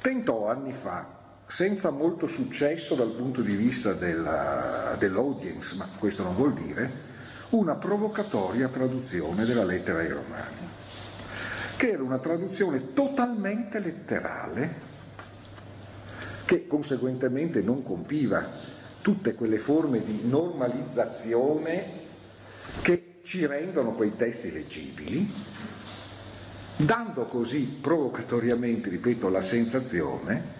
tentò 0.00 0.48
anni 0.48 0.72
fa, 0.72 1.06
senza 1.46 1.90
molto 1.90 2.26
successo 2.26 2.94
dal 2.94 3.12
punto 3.12 3.40
di 3.40 3.54
vista 3.54 3.92
della, 3.92 4.96
dell'audience, 4.98 5.76
ma 5.76 5.88
questo 5.98 6.22
non 6.22 6.34
vuol 6.34 6.54
dire, 6.54 7.14
una 7.50 7.76
provocatoria 7.76 8.68
traduzione 8.68 9.44
della 9.44 9.64
lettera 9.64 10.00
ai 10.00 10.08
Romani, 10.08 10.68
che 11.76 11.90
era 11.90 12.02
una 12.02 12.18
traduzione 12.18 12.92
totalmente 12.92 13.78
letterale, 13.78 14.94
che 16.44 16.66
conseguentemente 16.66 17.60
non 17.60 17.82
compiva 17.82 18.48
tutte 19.00 19.34
quelle 19.34 19.58
forme 19.58 20.02
di 20.02 20.22
normalizzazione 20.24 22.04
che 22.82 23.15
ci 23.26 23.44
rendono 23.44 23.90
quei 23.90 24.14
testi 24.14 24.52
leggibili, 24.52 25.28
dando 26.76 27.24
così 27.24 27.66
provocatoriamente, 27.80 28.88
ripeto, 28.88 29.28
la 29.28 29.40
sensazione 29.40 30.54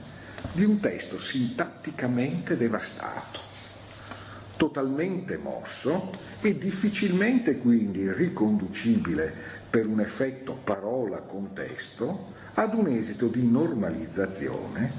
di 0.53 0.65
un 0.65 0.81
testo 0.81 1.17
sintatticamente 1.17 2.57
devastato, 2.57 3.39
totalmente 4.57 5.37
mosso 5.37 6.11
e 6.41 6.59
difficilmente 6.59 7.59
quindi 7.59 8.13
riconducibile 8.13 9.33
per 9.71 9.87
un 9.87 10.01
effetto 10.01 10.55
parola-contesto 10.55 12.33
ad 12.55 12.75
un 12.75 12.89
esito 12.89 13.29
di 13.29 13.49
normalizzazione, 13.49 14.93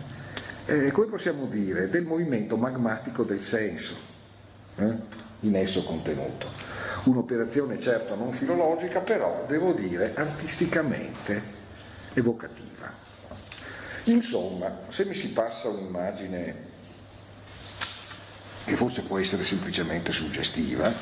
eh, 0.65 0.91
come 0.91 1.07
possiamo 1.07 1.47
dire, 1.47 1.89
del 1.89 2.05
movimento 2.05 2.55
magmatico 2.55 3.23
del 3.23 3.41
senso 3.41 3.95
eh, 4.77 5.25
in 5.41 5.55
esso 5.55 5.83
contenuto 5.83 6.75
un'operazione 7.09 7.79
certo 7.79 8.15
non 8.15 8.33
filologica, 8.33 8.99
però 8.99 9.45
devo 9.47 9.73
dire 9.73 10.13
artisticamente 10.15 11.55
evocativa. 12.13 13.05
Insomma, 14.05 14.79
se 14.89 15.05
mi 15.05 15.13
si 15.13 15.29
passa 15.29 15.67
un'immagine 15.67 16.65
che 18.65 18.75
forse 18.75 19.01
può 19.01 19.17
essere 19.17 19.43
semplicemente 19.43 20.11
suggestiva, 20.11 20.93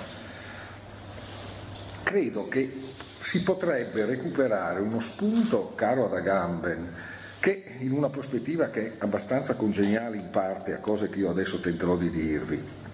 credo 2.03 2.47
che 2.47 2.81
si 3.19 3.41
potrebbe 3.41 4.05
recuperare 4.05 4.79
uno 4.81 4.99
spunto 4.99 5.73
caro 5.75 6.05
ad 6.05 6.13
Agamben, 6.13 6.93
che 7.39 7.77
in 7.79 7.91
una 7.91 8.09
prospettiva 8.09 8.67
che 8.67 8.85
è 8.85 8.95
abbastanza 8.99 9.55
congeniale 9.55 10.17
in 10.17 10.29
parte 10.29 10.73
a 10.73 10.77
cose 10.77 11.09
che 11.09 11.19
io 11.19 11.29
adesso 11.29 11.59
tenterò 11.59 11.95
di 11.95 12.09
dirvi, 12.09 12.84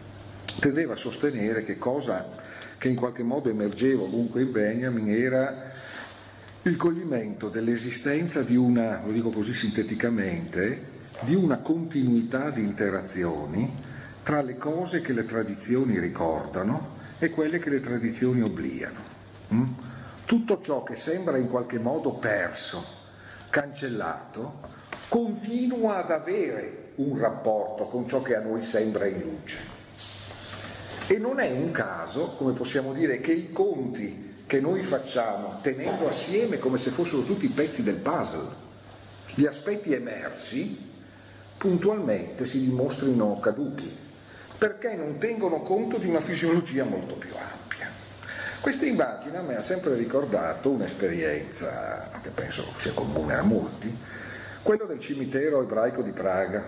tendeva 0.59 0.93
a 0.93 0.97
sostenere 0.97 1.63
che 1.63 1.77
cosa 1.77 2.39
che 2.77 2.87
in 2.87 2.95
qualche 2.95 3.23
modo 3.23 3.49
emergeva 3.49 4.03
ovunque 4.03 4.41
in 4.41 4.51
Benjamin 4.51 5.09
era 5.09 5.71
il 6.63 6.75
coglimento 6.75 7.49
dell'esistenza 7.49 8.41
di 8.41 8.55
una, 8.55 9.01
lo 9.03 9.11
dico 9.11 9.29
così 9.29 9.53
sinteticamente, 9.53 10.89
di 11.21 11.35
una 11.35 11.57
continuità 11.57 12.49
di 12.49 12.61
interazioni 12.61 13.71
tra 14.23 14.41
le 14.41 14.57
cose 14.57 15.01
che 15.01 15.13
le 15.13 15.25
tradizioni 15.25 15.99
ricordano 15.99 16.97
e 17.19 17.29
quelle 17.29 17.59
che 17.59 17.69
le 17.69 17.79
tradizioni 17.79 18.41
obliano. 18.41 18.99
Mm? 19.53 19.71
Tutto 20.25 20.61
ciò 20.61 20.83
che 20.83 20.95
sembra 20.95 21.37
in 21.37 21.49
qualche 21.49 21.77
modo 21.77 22.13
perso, 22.13 22.83
cancellato, 23.49 24.59
continua 25.07 26.03
ad 26.03 26.11
avere 26.11 26.93
un 26.95 27.17
rapporto 27.17 27.85
con 27.85 28.07
ciò 28.07 28.21
che 28.21 28.35
a 28.35 28.41
noi 28.41 28.61
sembra 28.61 29.05
in 29.05 29.19
luce. 29.19 29.80
E 31.11 31.17
non 31.17 31.41
è 31.41 31.51
un 31.51 31.71
caso, 31.71 32.35
come 32.37 32.53
possiamo 32.53 32.93
dire, 32.93 33.19
che 33.19 33.33
i 33.33 33.51
conti 33.51 34.43
che 34.45 34.61
noi 34.61 34.81
facciamo 34.81 35.59
tenendo 35.61 36.07
assieme 36.07 36.57
come 36.57 36.77
se 36.77 36.91
fossero 36.91 37.23
tutti 37.23 37.49
pezzi 37.49 37.83
del 37.83 37.95
puzzle, 37.95 38.47
gli 39.35 39.45
aspetti 39.45 39.91
emersi, 39.91 40.89
puntualmente 41.57 42.45
si 42.45 42.61
dimostrino 42.61 43.37
caduti, 43.41 43.93
perché 44.57 44.95
non 44.95 45.17
tengono 45.17 45.63
conto 45.63 45.97
di 45.97 46.07
una 46.07 46.21
fisiologia 46.21 46.85
molto 46.85 47.15
più 47.15 47.31
ampia. 47.35 47.89
Questa 48.61 48.85
immagine 48.85 49.37
a 49.37 49.41
me 49.41 49.57
ha 49.57 49.61
sempre 49.61 49.95
ricordato 49.95 50.69
un'esperienza 50.69 52.09
che 52.21 52.29
penso 52.29 52.67
sia 52.77 52.93
comune 52.93 53.33
a 53.33 53.41
molti, 53.41 53.93
quello 54.61 54.85
del 54.85 54.99
cimitero 54.99 55.61
ebraico 55.61 56.03
di 56.03 56.11
Praga, 56.11 56.63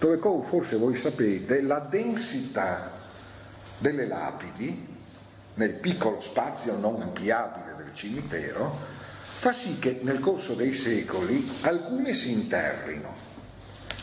dove 0.00 0.18
come 0.18 0.44
forse 0.46 0.74
voi 0.74 0.96
sapete 0.96 1.62
la 1.62 1.78
densità 1.78 2.93
delle 3.84 4.06
lapidi 4.06 4.96
nel 5.56 5.72
piccolo 5.74 6.18
spazio 6.22 6.74
non 6.74 7.02
ampliabile 7.02 7.74
del 7.76 7.92
cimitero 7.92 8.78
fa 9.36 9.52
sì 9.52 9.78
che 9.78 10.00
nel 10.00 10.20
corso 10.20 10.54
dei 10.54 10.72
secoli 10.72 11.58
alcune 11.60 12.14
si 12.14 12.32
interrino, 12.32 13.14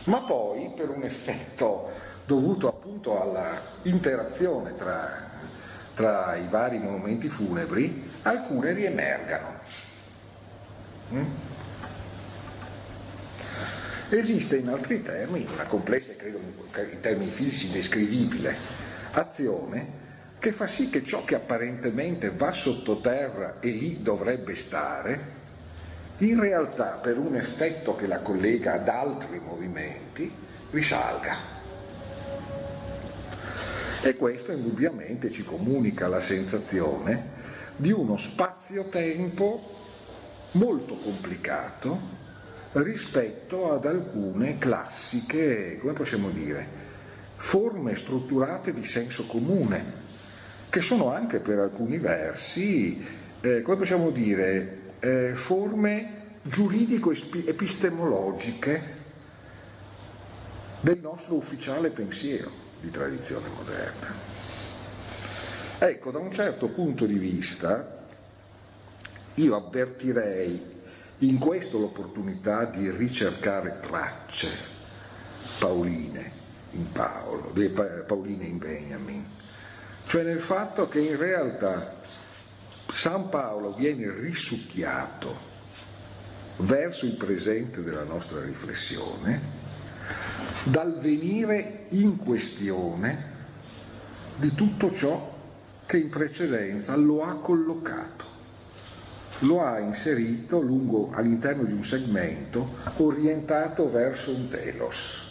ma 0.04 0.20
poi 0.20 0.70
per 0.76 0.88
un 0.88 1.02
effetto 1.02 1.90
dovuto 2.24 2.68
appunto 2.68 3.20
alla 3.20 3.60
interazione 3.82 4.76
tra, 4.76 5.28
tra 5.94 6.36
i 6.36 6.46
vari 6.48 6.78
monumenti 6.78 7.28
funebri, 7.28 8.08
alcune 8.22 8.72
riemergano. 8.74 9.58
Mm? 11.12 11.24
Esiste 14.10 14.58
in 14.58 14.68
altri 14.68 15.02
termini, 15.02 15.48
una 15.52 15.66
complessa 15.66 16.12
e 16.12 16.16
credo 16.16 16.38
in 16.38 17.00
termini 17.00 17.32
fisici 17.32 17.68
descrivibile, 17.68 18.81
azione 19.12 20.00
che 20.38 20.50
fa 20.50 20.66
sì 20.66 20.90
che 20.90 21.04
ciò 21.04 21.22
che 21.24 21.36
apparentemente 21.36 22.30
va 22.30 22.50
sottoterra 22.50 23.60
e 23.60 23.70
lì 23.70 24.02
dovrebbe 24.02 24.56
stare, 24.56 25.40
in 26.18 26.40
realtà 26.40 26.98
per 27.00 27.16
un 27.16 27.36
effetto 27.36 27.94
che 27.94 28.08
la 28.08 28.18
collega 28.18 28.74
ad 28.74 28.88
altri 28.88 29.38
movimenti, 29.38 30.32
risalga. 30.70 31.36
E 34.02 34.16
questo 34.16 34.50
indubbiamente 34.50 35.30
ci 35.30 35.44
comunica 35.44 36.08
la 36.08 36.18
sensazione 36.18 37.40
di 37.76 37.92
uno 37.92 38.16
spazio-tempo 38.16 39.80
molto 40.52 40.96
complicato 40.96 42.00
rispetto 42.72 43.72
ad 43.72 43.86
alcune 43.86 44.58
classiche, 44.58 45.78
come 45.78 45.92
possiamo 45.92 46.30
dire, 46.30 46.81
forme 47.42 47.96
strutturate 47.96 48.72
di 48.72 48.84
senso 48.84 49.26
comune 49.26 50.00
che 50.70 50.80
sono 50.80 51.12
anche 51.12 51.40
per 51.40 51.58
alcuni 51.58 51.98
versi, 51.98 53.04
eh, 53.40 53.62
come 53.62 53.78
possiamo 53.78 54.10
dire, 54.10 54.92
eh, 55.00 55.32
forme 55.34 56.36
giuridico-epistemologiche 56.42 59.00
del 60.80 61.00
nostro 61.00 61.34
ufficiale 61.34 61.90
pensiero 61.90 62.52
di 62.80 62.90
tradizione 62.90 63.48
moderna. 63.48 64.14
Ecco, 65.78 66.12
da 66.12 66.20
un 66.20 66.30
certo 66.30 66.68
punto 66.68 67.06
di 67.06 67.18
vista, 67.18 68.04
io 69.34 69.56
avvertirei 69.56 70.64
in 71.18 71.38
questo 71.38 71.78
l'opportunità 71.78 72.66
di 72.66 72.88
ricercare 72.88 73.80
tracce 73.80 74.48
pauline 75.58 76.41
in 76.72 76.90
Paolo, 76.92 77.52
pauline 78.06 78.44
in 78.44 78.58
Benjamin, 78.58 79.26
cioè 80.06 80.22
nel 80.22 80.40
fatto 80.40 80.88
che 80.88 81.00
in 81.00 81.16
realtà 81.16 82.00
San 82.92 83.28
Paolo 83.28 83.72
viene 83.74 84.10
risucchiato 84.10 85.50
verso 86.58 87.06
il 87.06 87.16
presente 87.16 87.82
della 87.82 88.04
nostra 88.04 88.42
riflessione 88.42 89.60
dal 90.64 90.98
venire 91.00 91.86
in 91.90 92.16
questione 92.18 93.30
di 94.36 94.54
tutto 94.54 94.92
ciò 94.92 95.30
che 95.86 95.98
in 95.98 96.08
precedenza 96.08 96.96
lo 96.96 97.24
ha 97.24 97.34
collocato, 97.34 98.24
lo 99.40 99.62
ha 99.62 99.78
inserito 99.78 100.60
lungo, 100.60 101.10
all'interno 101.12 101.64
di 101.64 101.72
un 101.72 101.84
segmento 101.84 102.76
orientato 102.96 103.90
verso 103.90 104.34
un 104.34 104.48
telos. 104.48 105.30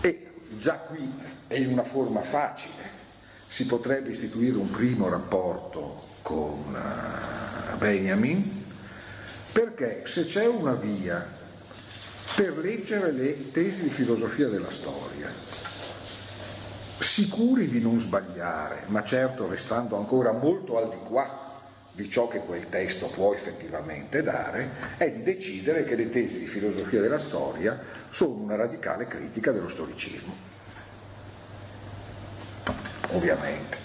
E 0.00 0.30
già 0.58 0.74
qui 0.74 1.12
è 1.46 1.54
in 1.54 1.68
una 1.68 1.84
forma 1.84 2.22
facile, 2.22 3.02
si 3.48 3.66
potrebbe 3.66 4.10
istituire 4.10 4.56
un 4.56 4.70
primo 4.70 5.08
rapporto 5.08 6.12
con 6.22 6.74
eh, 6.74 7.76
Benjamin, 7.76 8.64
perché 9.52 10.02
se 10.06 10.24
c'è 10.24 10.46
una 10.46 10.74
via 10.74 11.24
per 12.34 12.58
leggere 12.58 13.12
le 13.12 13.50
tesi 13.50 13.82
di 13.82 13.90
filosofia 13.90 14.48
della 14.48 14.70
storia, 14.70 15.30
sicuri 16.98 17.68
di 17.68 17.80
non 17.80 18.00
sbagliare, 18.00 18.84
ma 18.86 19.04
certo 19.04 19.46
restando 19.46 19.96
ancora 19.96 20.32
molto 20.32 20.78
al 20.78 20.88
di 20.88 20.96
qua 21.04 21.43
di 21.94 22.10
ciò 22.10 22.26
che 22.26 22.40
quel 22.40 22.68
testo 22.68 23.06
può 23.06 23.34
effettivamente 23.34 24.22
dare, 24.22 24.96
è 24.96 25.10
di 25.12 25.22
decidere 25.22 25.84
che 25.84 25.94
le 25.94 26.08
tesi 26.08 26.40
di 26.40 26.46
filosofia 26.46 27.00
della 27.00 27.18
storia 27.18 27.80
sono 28.10 28.34
una 28.34 28.56
radicale 28.56 29.06
critica 29.06 29.52
dello 29.52 29.68
storicismo. 29.68 30.34
Ovviamente. 33.10 33.78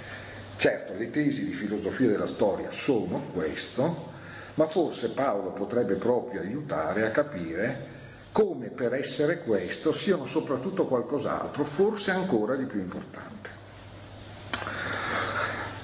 Certo, 0.58 0.93
le 0.98 1.12
tesi 1.12 1.45
di 1.45 1.54
filosofia 1.54 2.10
della 2.10 2.26
storia 2.26 2.72
sono 2.72 3.28
questo, 3.32 4.12
ma 4.56 4.67
forse 4.67 5.12
Paolo 5.12 5.52
potrebbe 5.52 5.93
proprio 5.93 6.41
aiutare 6.41 7.06
a 7.06 7.12
capire 7.12 7.98
come 8.32 8.67
per 8.67 8.93
essere 8.93 9.39
questo 9.43 9.91
siano 9.91 10.26
soprattutto 10.26 10.88
qualcos'altro, 10.88 11.63
forse 11.63 12.12
ancora 12.12 12.56
di 12.56 12.65
più 12.65 12.80
importante. 12.80 13.50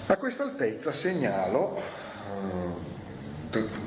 A 0.08 0.18
questa 0.18 0.44
altezza 0.44 0.92
segnalo, 0.92 2.04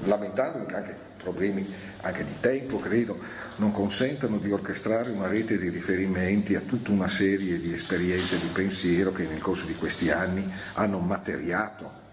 lamentandomi 0.05 0.67
che 0.67 0.75
anche 0.75 0.97
problemi 1.19 1.67
anche 2.01 2.25
di 2.25 2.35
tempo, 2.41 2.79
credo, 2.79 3.19
non 3.57 3.73
consentano 3.73 4.39
di 4.39 4.51
orchestrare 4.51 5.11
una 5.11 5.27
rete 5.27 5.59
di 5.59 5.69
riferimenti 5.69 6.55
a 6.55 6.61
tutta 6.61 6.91
una 6.91 7.09
serie 7.09 7.61
di 7.61 7.73
esperienze 7.73 8.39
di 8.39 8.47
pensiero 8.47 9.13
che 9.13 9.25
nel 9.25 9.41
corso 9.41 9.67
di 9.67 9.75
questi 9.75 10.11
anni 10.11 10.51
hanno 10.75 10.99
materiato 10.99 12.07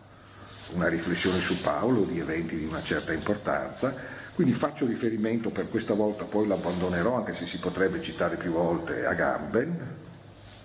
una 0.73 0.87
riflessione 0.87 1.39
su 1.41 1.61
Paolo 1.61 2.03
di 2.03 2.19
eventi 2.19 2.57
di 2.57 2.65
una 2.65 2.81
certa 2.81 3.13
importanza, 3.13 3.93
quindi 4.33 4.53
faccio 4.53 4.85
riferimento 4.85 5.51
per 5.51 5.69
questa 5.69 5.93
volta, 5.93 6.25
poi 6.25 6.47
l'abbandonerò 6.47 7.15
anche 7.15 7.33
se 7.33 7.45
si 7.45 7.59
potrebbe 7.59 8.01
citare 8.01 8.35
più 8.35 8.51
volte, 8.51 9.05
a 9.05 9.13
Gamben, 9.13 9.79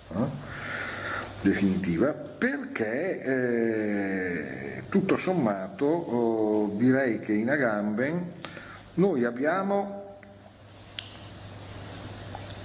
eh? 0.09 0.59
Definitiva, 1.41 2.11
perché 2.11 3.21
eh, 3.21 4.83
tutto 4.89 5.17
sommato 5.17 5.85
oh, 5.85 6.75
direi 6.75 7.19
che 7.19 7.33
in 7.33 7.49
Agamben 7.49 8.31
noi 8.95 9.23
abbiamo 9.23 10.17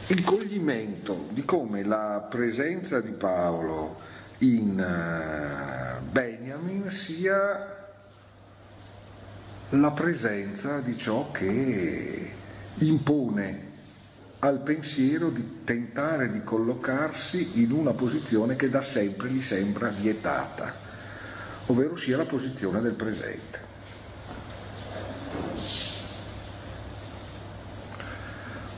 il 0.09 0.23
coglimento 0.23 1.27
di 1.31 1.45
come 1.45 1.83
la 1.83 2.27
presenza 2.31 3.01
di 3.01 3.11
Paolo 3.11 3.99
in 4.39 4.79
uh, 4.79 6.03
Benjamin 6.11 6.91
sia 6.91 7.75
la 9.71 9.91
presenza 9.91 10.79
di 10.79 10.97
ciò 10.97 11.31
che 11.33 12.31
impone 12.75 13.66
al 14.47 14.61
pensiero 14.61 15.29
di 15.31 15.65
tentare 15.65 16.31
di 16.31 16.45
collocarsi 16.45 17.61
in 17.61 17.73
una 17.73 17.93
posizione 17.93 18.55
che 18.55 18.69
da 18.69 18.81
sempre 18.81 19.29
gli 19.29 19.41
sembra 19.41 19.89
vietata, 19.89 20.73
ovvero 21.67 21.97
sia 21.97 22.17
la 22.17 22.27
posizione 22.27 22.81
del 22.81 22.93
presente. 22.93 23.65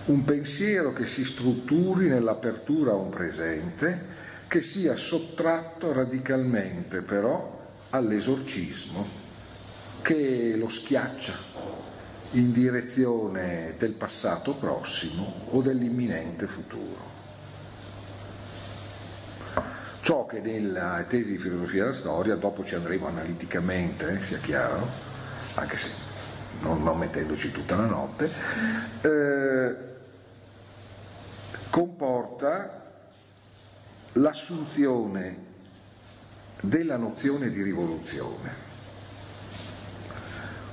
Un 0.07 0.25
pensiero 0.25 0.95
che 0.95 1.05
si 1.05 1.23
strutturi 1.23 2.09
nell'apertura 2.09 2.93
a 2.93 2.97
un 2.97 3.11
presente, 3.11 4.17
che 4.49 4.63
sia 4.63 4.95
sottratto 4.95 5.93
radicalmente 5.93 7.03
però 7.03 7.67
all'esorcismo 7.91 9.07
che 10.01 10.57
lo 10.57 10.71
schiaccia 10.71 11.48
in 12.33 12.53
direzione 12.53 13.75
del 13.79 13.93
passato 13.93 14.55
prossimo 14.55 15.47
o 15.51 15.63
dell'imminente 15.63 16.47
futuro. 16.47 17.17
Ciò 20.01 20.27
che 20.27 20.41
nella 20.41 21.05
tesi 21.09 21.33
di 21.33 21.39
filosofia 21.39 21.83
della 21.85 21.95
storia, 21.95 22.37
dopo 22.37 22.65
ci 22.65 22.75
andremo 22.75 23.07
analiticamente, 23.07 24.19
eh, 24.19 24.23
sia 24.23 24.39
chiaro, 24.39 24.87
anche 25.55 25.77
se 25.77 25.89
non, 26.61 26.83
non 26.83 26.99
mettendoci 26.99 27.51
tutta 27.51 27.77
la 27.77 27.87
notte, 27.87 28.31
eh, 29.01 29.77
comporta 31.71 32.85
l'assunzione 34.13 35.47
della 36.61 36.97
nozione 36.97 37.51
di 37.51 37.63
rivoluzione 37.63 38.68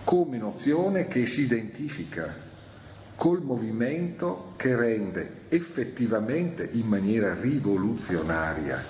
come 0.06 0.38
nozione 0.38 1.08
che 1.08 1.26
si 1.26 1.42
identifica 1.42 2.32
col 3.16 3.42
movimento 3.42 4.54
che 4.56 4.76
rende 4.76 5.46
effettivamente 5.50 6.70
in 6.74 6.86
maniera 6.86 7.34
rivoluzionaria 7.34 8.84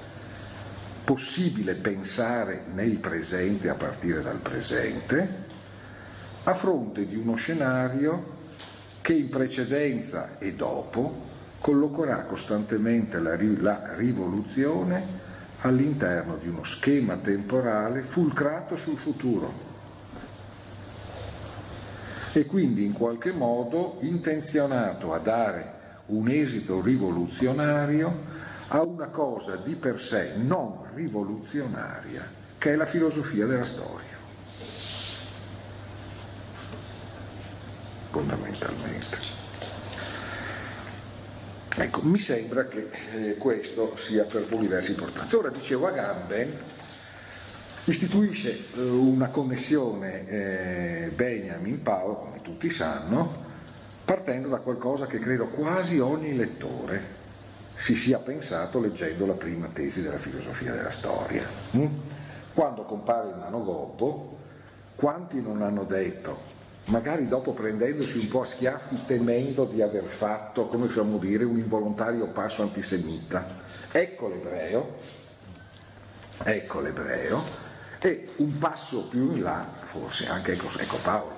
possibile 1.06 1.76
pensare 1.76 2.66
nel 2.74 2.98
presente 2.98 3.70
a 3.70 3.76
partire 3.76 4.22
dal 4.22 4.40
presente, 4.40 5.44
a 6.44 6.54
fronte 6.54 7.08
di 7.08 7.16
uno 7.16 7.36
scenario 7.36 8.34
che 9.00 9.14
in 9.14 9.30
precedenza 9.30 10.38
e 10.38 10.54
dopo 10.54 11.24
collocherà 11.60 12.24
costantemente 12.24 13.20
la, 13.20 13.38
la 13.60 13.96
rivoluzione 13.96 15.24
all'interno 15.62 16.36
di 16.36 16.50
uno 16.50 16.64
schema 16.64 17.16
temporale 17.16 18.02
fulcrato 18.02 18.76
sul 18.76 18.98
futuro 18.98 19.75
e 22.38 22.46
quindi 22.46 22.84
in 22.84 22.92
qualche 22.92 23.32
modo 23.32 23.96
intenzionato 24.02 25.14
a 25.14 25.20
dare 25.20 25.74
un 26.08 26.28
esito 26.28 26.82
rivoluzionario 26.82 28.44
a 28.68 28.82
una 28.82 29.08
cosa 29.08 29.56
di 29.56 29.76
per 29.76 30.02
sé 30.02 30.34
non 30.36 30.84
rivoluzionaria 30.94 32.28
che 32.58 32.74
è 32.74 32.76
la 32.76 32.86
filosofia 32.86 33.46
della 33.46 33.64
storia. 33.64 34.14
Fondamentalmente. 38.12 39.18
Ecco, 41.78 42.02
mi 42.04 42.20
sembra 42.20 42.66
che 42.66 42.90
eh, 43.14 43.38
questo 43.38 43.96
sia 43.96 44.24
per 44.26 44.46
molti 44.50 44.68
versi 44.68 44.92
importante. 44.92 45.36
Ora 45.38 45.50
dicevo 45.50 45.88
Agamben 45.88 46.54
istituisce 47.86 48.66
eh, 48.76 48.82
una 48.82 49.30
connessione 49.30 50.28
eh, 50.28 51.12
Benjamin 51.14 51.82
Paolo, 51.82 52.16
come 52.16 52.42
tutti 52.42 52.70
sanno, 52.70 53.44
partendo 54.04 54.48
da 54.50 54.58
qualcosa 54.58 55.06
che 55.06 55.20
credo 55.20 55.48
quasi 55.48 56.00
ogni 56.00 56.36
lettore 56.36 57.24
si 57.76 57.96
sia 57.96 58.20
pensato 58.20 58.80
leggendo 58.80 59.26
la 59.26 59.34
prima 59.34 59.68
tesi 59.68 60.02
della 60.02 60.18
filosofia 60.18 60.74
della 60.74 60.92
storia. 60.92 61.46
Mm? 61.76 61.86
Quando 62.54 62.84
compare 62.84 63.30
il 63.30 63.36
nano 63.38 63.64
Gobbo, 63.64 64.38
quanti 64.96 65.42
non 65.42 65.62
hanno 65.62 65.84
detto 65.84 66.54
magari 66.86 67.28
dopo 67.28 67.52
prendendosi 67.54 68.20
un 68.20 68.28
po' 68.28 68.42
a 68.42 68.46
schiaffi 68.46 69.06
temendo 69.06 69.66
di 69.66 69.82
aver 69.82 70.06
fatto, 70.06 70.68
come 70.68 70.86
possiamo 70.86 71.18
dire, 71.18 71.44
un 71.44 71.58
involontario 71.58 72.28
passo 72.28 72.62
antisemita. 72.62 73.64
Ecco 73.92 74.28
l'ebreo, 74.28 74.98
ecco 76.44 76.82
l'ebreo, 76.82 77.65
e 78.06 78.34
un 78.36 78.60
passo 78.60 79.08
più 79.08 79.32
in 79.32 79.42
là, 79.42 79.68
forse 79.82 80.28
anche 80.28 80.52
ecco, 80.52 80.70
ecco 80.78 80.98
Paolo. 80.98 81.38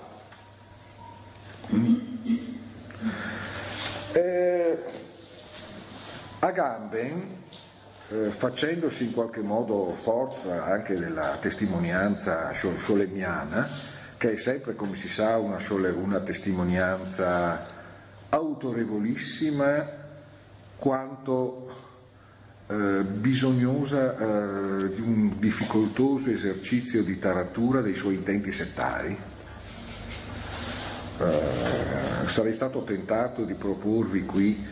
Mm? 1.74 1.96
Eh, 4.12 4.84
Agamben, 6.40 7.44
eh, 8.10 8.32
facendosi 8.32 9.06
in 9.06 9.14
qualche 9.14 9.40
modo 9.40 9.94
forza 9.94 10.66
anche 10.66 11.00
della 11.00 11.38
testimonianza 11.40 12.52
sciolemiana, 12.52 13.70
che 14.18 14.34
è 14.34 14.36
sempre, 14.36 14.76
come 14.76 14.96
si 14.96 15.08
sa, 15.08 15.38
una, 15.38 15.60
una 15.70 16.20
testimonianza 16.20 17.66
autorevolissima 18.28 19.90
quanto 20.76 21.87
eh, 22.68 23.04
bisognosa 23.04 24.18
eh, 24.18 24.90
di 24.90 25.02
un 25.02 25.40
difficoltoso 25.40 26.30
esercizio 26.30 27.04
di 27.04 27.18
taratura 27.18 27.82
dei 27.82 27.96
suoi 27.96 28.16
intenti 28.16 28.52
settari. 28.52 29.18
Eh, 31.20 32.28
sarei 32.28 32.54
stato 32.54 32.84
tentato 32.84 33.44
di 33.44 33.54
proporvi 33.54 34.26
qui 34.26 34.66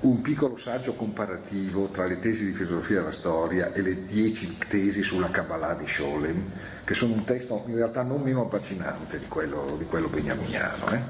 un 0.00 0.22
piccolo 0.22 0.56
saggio 0.56 0.94
comparativo 0.94 1.88
tra 1.88 2.06
le 2.06 2.18
tesi 2.18 2.46
di 2.46 2.52
filosofia 2.52 2.96
della 2.96 3.10
storia 3.10 3.72
e 3.72 3.82
le 3.82 4.06
dieci 4.06 4.56
tesi 4.66 5.02
sulla 5.02 5.28
Kabbalah 5.28 5.74
di 5.74 5.86
Scholem, 5.86 6.50
che 6.84 6.94
sono 6.94 7.12
un 7.12 7.24
testo 7.24 7.64
in 7.66 7.76
realtà 7.76 8.02
non 8.02 8.22
meno 8.22 8.46
affascinante 8.46 9.18
di 9.18 9.28
quello, 9.28 9.76
di 9.78 9.84
quello 9.84 10.08
beniaminiano, 10.08 10.90
eh? 10.90 11.00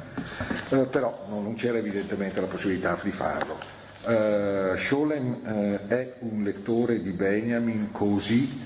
Eh, 0.71 0.87
però 0.87 1.27
non 1.29 1.55
c'era 1.55 1.79
evidentemente 1.79 2.41
la 2.41 2.49
possibilità 2.49 2.99
di 3.01 3.13
farlo. 3.13 3.80
Uh, 4.03 4.79
Scholem 4.79 5.41
uh, 5.45 5.87
è 5.87 6.15
un 6.21 6.43
lettore 6.43 7.03
di 7.03 7.11
Benjamin 7.11 7.91
così 7.93 8.59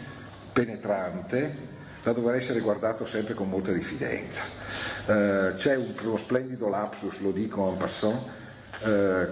penetrante 0.52 1.72
da 2.04 2.12
dover 2.12 2.36
essere 2.36 2.60
guardato 2.60 3.04
sempre 3.04 3.34
con 3.34 3.48
molta 3.48 3.72
diffidenza. 3.72 4.44
Uh, 5.06 5.54
c'è 5.54 5.74
un, 5.74 5.92
uno 6.02 6.16
splendido 6.18 6.68
lapsus, 6.68 7.18
lo 7.18 7.32
dico 7.32 7.68
en 7.68 7.76
passant, 7.76 8.20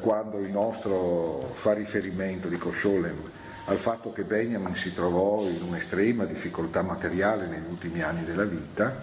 quando 0.00 0.38
il 0.38 0.50
nostro 0.50 1.52
fa 1.56 1.72
riferimento, 1.74 2.48
dico 2.48 2.72
Scholem, 2.72 3.30
al 3.66 3.78
fatto 3.78 4.10
che 4.12 4.22
Benjamin 4.22 4.74
si 4.74 4.94
trovò 4.94 5.46
in 5.46 5.62
un'estrema 5.62 6.24
difficoltà 6.24 6.80
materiale 6.80 7.46
negli 7.46 7.68
ultimi 7.68 8.00
anni 8.00 8.24
della 8.24 8.44
vita 8.44 9.02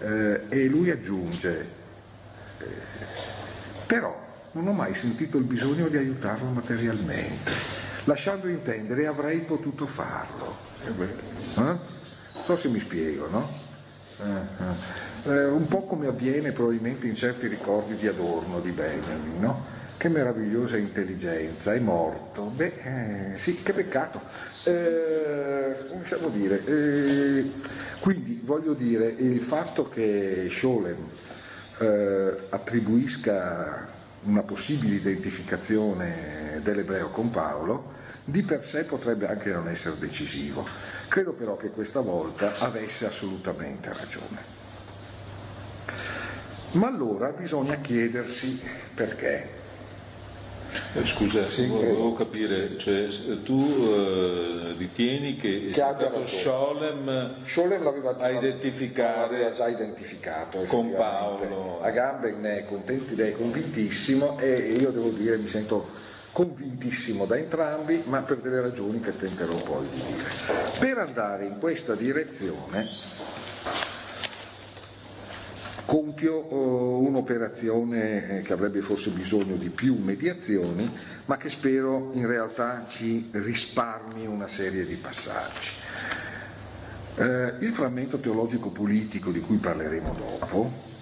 e 0.00 0.66
lui 0.68 0.90
aggiunge, 0.90 1.66
però 3.84 4.24
non 4.54 4.68
ho 4.68 4.72
mai 4.72 4.94
sentito 4.94 5.36
il 5.36 5.44
bisogno 5.44 5.88
di 5.88 5.96
aiutarlo 5.96 6.48
materialmente, 6.48 7.50
lasciando 8.04 8.48
intendere 8.48 9.06
avrei 9.06 9.40
potuto 9.40 9.86
farlo. 9.86 10.56
Eh? 10.86 11.54
Non 11.56 12.44
so 12.44 12.56
se 12.56 12.68
mi 12.68 12.78
spiego, 12.78 13.28
no? 13.28 13.62
Eh, 14.20 15.30
eh, 15.30 15.44
un 15.46 15.66
po' 15.66 15.84
come 15.86 16.06
avviene 16.06 16.52
probabilmente 16.52 17.06
in 17.06 17.16
certi 17.16 17.48
ricordi 17.48 17.96
di 17.96 18.06
Adorno, 18.06 18.60
di 18.60 18.70
Benjamin, 18.70 19.40
no? 19.40 19.82
Che 19.96 20.08
meravigliosa 20.08 20.76
intelligenza, 20.76 21.72
è 21.72 21.80
morto. 21.80 22.44
Beh, 22.44 23.32
eh, 23.32 23.38
sì, 23.38 23.62
che 23.62 23.72
peccato. 23.72 24.20
Eh, 24.64 25.86
possiamo 25.98 26.28
dire? 26.28 26.64
Eh, 26.64 27.52
quindi 27.98 28.40
voglio 28.44 28.74
dire, 28.74 29.06
il 29.06 29.40
fatto 29.40 29.88
che 29.88 30.48
Scholem 30.50 31.08
eh, 31.78 32.36
attribuisca 32.50 33.93
una 34.24 34.42
possibile 34.42 34.96
identificazione 34.96 36.60
dell'ebreo 36.62 37.10
con 37.10 37.30
Paolo, 37.30 37.92
di 38.24 38.42
per 38.42 38.62
sé 38.64 38.84
potrebbe 38.84 39.26
anche 39.26 39.52
non 39.52 39.68
essere 39.68 39.98
decisivo. 39.98 40.66
Credo 41.08 41.32
però 41.32 41.56
che 41.56 41.70
questa 41.70 42.00
volta 42.00 42.54
avesse 42.58 43.06
assolutamente 43.06 43.92
ragione. 43.92 44.62
Ma 46.72 46.88
allora 46.88 47.28
bisogna 47.30 47.76
chiedersi 47.76 48.60
perché. 48.94 49.62
Eh, 50.94 51.06
scusa, 51.06 51.48
sì, 51.48 51.66
volevo 51.66 52.14
capire, 52.14 52.76
cioè, 52.78 53.08
tu 53.42 53.62
eh, 53.62 54.74
ritieni 54.76 55.36
che, 55.36 55.66
che 55.66 55.72
sia 55.72 55.92
stato 55.92 56.26
Scholem, 56.26 57.44
Scholem 57.44 57.82
l'aveva 57.82 58.16
a 58.18 58.30
identificare 58.30 59.20
l'aveva 59.20 59.52
già 59.52 59.68
identificato 59.68 60.62
con 60.64 60.92
Paolo. 60.92 61.80
Agamben 61.80 62.40
ne 62.40 62.58
è, 62.58 62.64
contenti, 62.64 63.14
ne 63.14 63.28
è 63.28 63.32
convintissimo 63.32 64.38
e 64.38 64.76
io 64.78 64.90
devo 64.90 65.10
dire 65.10 65.36
mi 65.36 65.48
sento 65.48 66.12
convintissimo 66.32 67.26
da 67.26 67.36
entrambi, 67.36 68.02
ma 68.06 68.20
per 68.22 68.38
delle 68.38 68.60
ragioni 68.60 69.00
che 69.00 69.16
tenterò 69.16 69.54
poi 69.54 69.86
di 69.88 70.02
dire. 70.04 70.30
Per 70.78 70.98
andare 70.98 71.46
in 71.46 71.58
questa 71.58 71.94
direzione 71.94 72.88
compio 75.84 76.48
eh, 76.48 76.54
un'operazione 77.08 78.38
eh, 78.38 78.42
che 78.42 78.52
avrebbe 78.52 78.80
forse 78.80 79.10
bisogno 79.10 79.56
di 79.56 79.70
più 79.70 79.96
mediazioni, 79.96 80.90
ma 81.26 81.36
che 81.36 81.50
spero 81.50 82.10
in 82.14 82.26
realtà 82.26 82.86
ci 82.88 83.28
risparmi 83.32 84.26
una 84.26 84.46
serie 84.46 84.86
di 84.86 84.94
passaggi. 84.94 85.70
Eh, 87.16 87.54
il 87.60 87.72
frammento 87.72 88.18
teologico 88.18 88.70
politico 88.70 89.30
di 89.30 89.40
cui 89.40 89.58
parleremo 89.58 90.14
dopo 90.14 90.92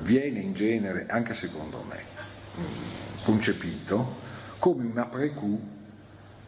viene 0.00 0.38
in 0.40 0.54
genere, 0.54 1.04
anche 1.08 1.34
secondo 1.34 1.84
me, 1.86 2.02
mm, 2.58 3.22
concepito 3.22 4.16
come 4.58 4.86
un 4.86 4.96
après-coup, 4.96 5.60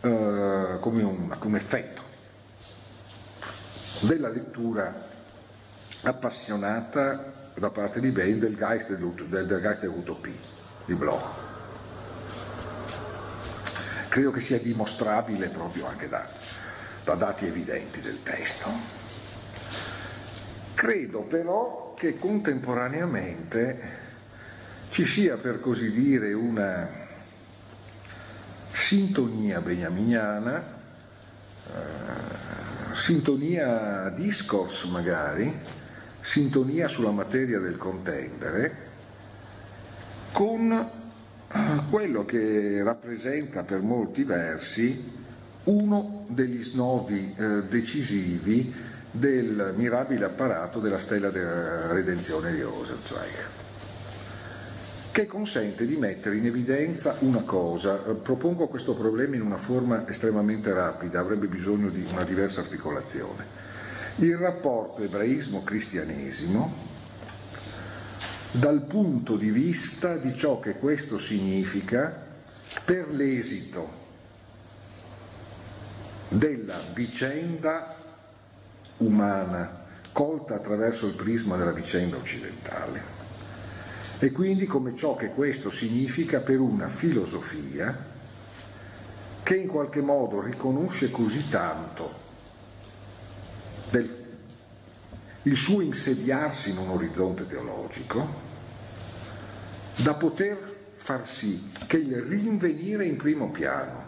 eh, 0.01 0.79
come 0.81 1.03
un 1.03 1.55
effetto 1.55 2.10
della 3.99 4.29
lettura 4.29 5.09
appassionata 6.03 7.51
da 7.55 7.71
parte 7.71 8.01
di 8.01 8.11
Bain 8.11 8.39
del 8.39 8.57
Geist, 8.57 8.89
del, 8.89 9.47
del 9.47 9.61
Geist 9.61 9.81
dell'Utopie 9.81 10.39
di 10.85 10.95
Bloch. 10.95 11.49
Credo 14.09 14.31
che 14.31 14.41
sia 14.41 14.59
dimostrabile 14.59 15.49
proprio 15.49 15.87
anche 15.87 16.09
da, 16.09 16.27
da 17.05 17.15
dati 17.15 17.47
evidenti 17.47 18.01
del 18.01 18.23
testo. 18.23 18.69
Credo 20.75 21.21
però 21.23 21.95
che 21.95 22.19
contemporaneamente 22.19 24.09
ci 24.89 25.05
sia 25.05 25.37
per 25.37 25.61
così 25.61 25.93
dire 25.93 26.33
una 26.33 26.89
sintonia 28.73 29.61
beniaminiana 29.61 30.65
eh, 31.67 32.70
sintonia 32.95 34.11
discourse 34.11 34.87
magari, 34.89 35.53
sintonia 36.21 36.89
sulla 36.89 37.11
materia 37.11 37.59
del 37.59 37.77
contendere, 37.77 38.89
con 40.33 40.73
eh, 40.73 41.59
quello 41.91 42.25
che 42.25 42.83
rappresenta 42.83 43.63
per 43.63 43.81
molti 43.81 44.25
versi 44.25 45.19
uno 45.65 46.25
degli 46.29 46.63
snodi 46.63 47.35
eh, 47.37 47.65
decisivi 47.65 48.73
del 49.11 49.75
mirabile 49.77 50.27
apparato 50.27 50.79
della 50.79 50.99
stella 50.99 51.31
della 51.31 51.93
redenzione 51.93 52.53
di 52.53 52.63
Rosenzweig 52.63 53.61
che 55.21 55.27
consente 55.27 55.87
di 55.87 55.97
mettere 55.97 56.39
in 56.39 56.47
evidenza 56.47 57.17
una 57.21 57.43
cosa. 57.43 57.97
Propongo 57.97 58.69
questo 58.69 58.95
problema 58.95 59.35
in 59.35 59.43
una 59.43 59.59
forma 59.59 60.09
estremamente 60.09 60.73
rapida, 60.73 61.21
avrebbe 61.21 61.47
bisogno 61.47 61.91
di 61.91 62.07
una 62.11 62.25
diversa 62.25 62.63
articolazione. 62.63 63.45
Il 64.17 64.37
rapporto 64.37 65.03
ebraismo-cristianesimo 65.03 66.89
dal 68.53 68.83
punto 68.85 69.37
di 69.37 69.51
vista 69.51 70.17
di 70.17 70.35
ciò 70.35 70.59
che 70.59 70.79
questo 70.79 71.19
significa 71.19 72.27
per 72.83 73.11
l'esito 73.11 73.99
della 76.29 76.81
vicenda 76.95 77.95
umana 78.99 79.85
colta 80.13 80.55
attraverso 80.55 81.07
il 81.07 81.15
prisma 81.15 81.57
della 81.57 81.73
vicenda 81.73 82.17
occidentale 82.17 83.20
e 84.23 84.31
quindi 84.33 84.67
come 84.67 84.95
ciò 84.95 85.17
che 85.17 85.31
questo 85.31 85.71
significa 85.71 86.41
per 86.41 86.61
una 86.61 86.89
filosofia 86.89 87.97
che 89.43 89.57
in 89.57 89.67
qualche 89.67 90.03
modo 90.03 90.43
riconosce 90.43 91.11
così 91.11 91.49
tanto 91.49 92.13
del, 93.91 94.25
il 95.43 95.57
suo 95.57 95.81
insediarsi 95.81 96.69
in 96.69 96.77
un 96.77 96.91
orizzonte 96.91 97.47
teologico 97.47 98.49
da 99.97 100.13
poter 100.13 100.77
far 100.97 101.27
sì 101.27 101.73
che 101.87 101.97
il 101.97 102.21
rinvenire 102.21 103.07
in 103.07 103.17
primo 103.17 103.51
piano 103.51 104.05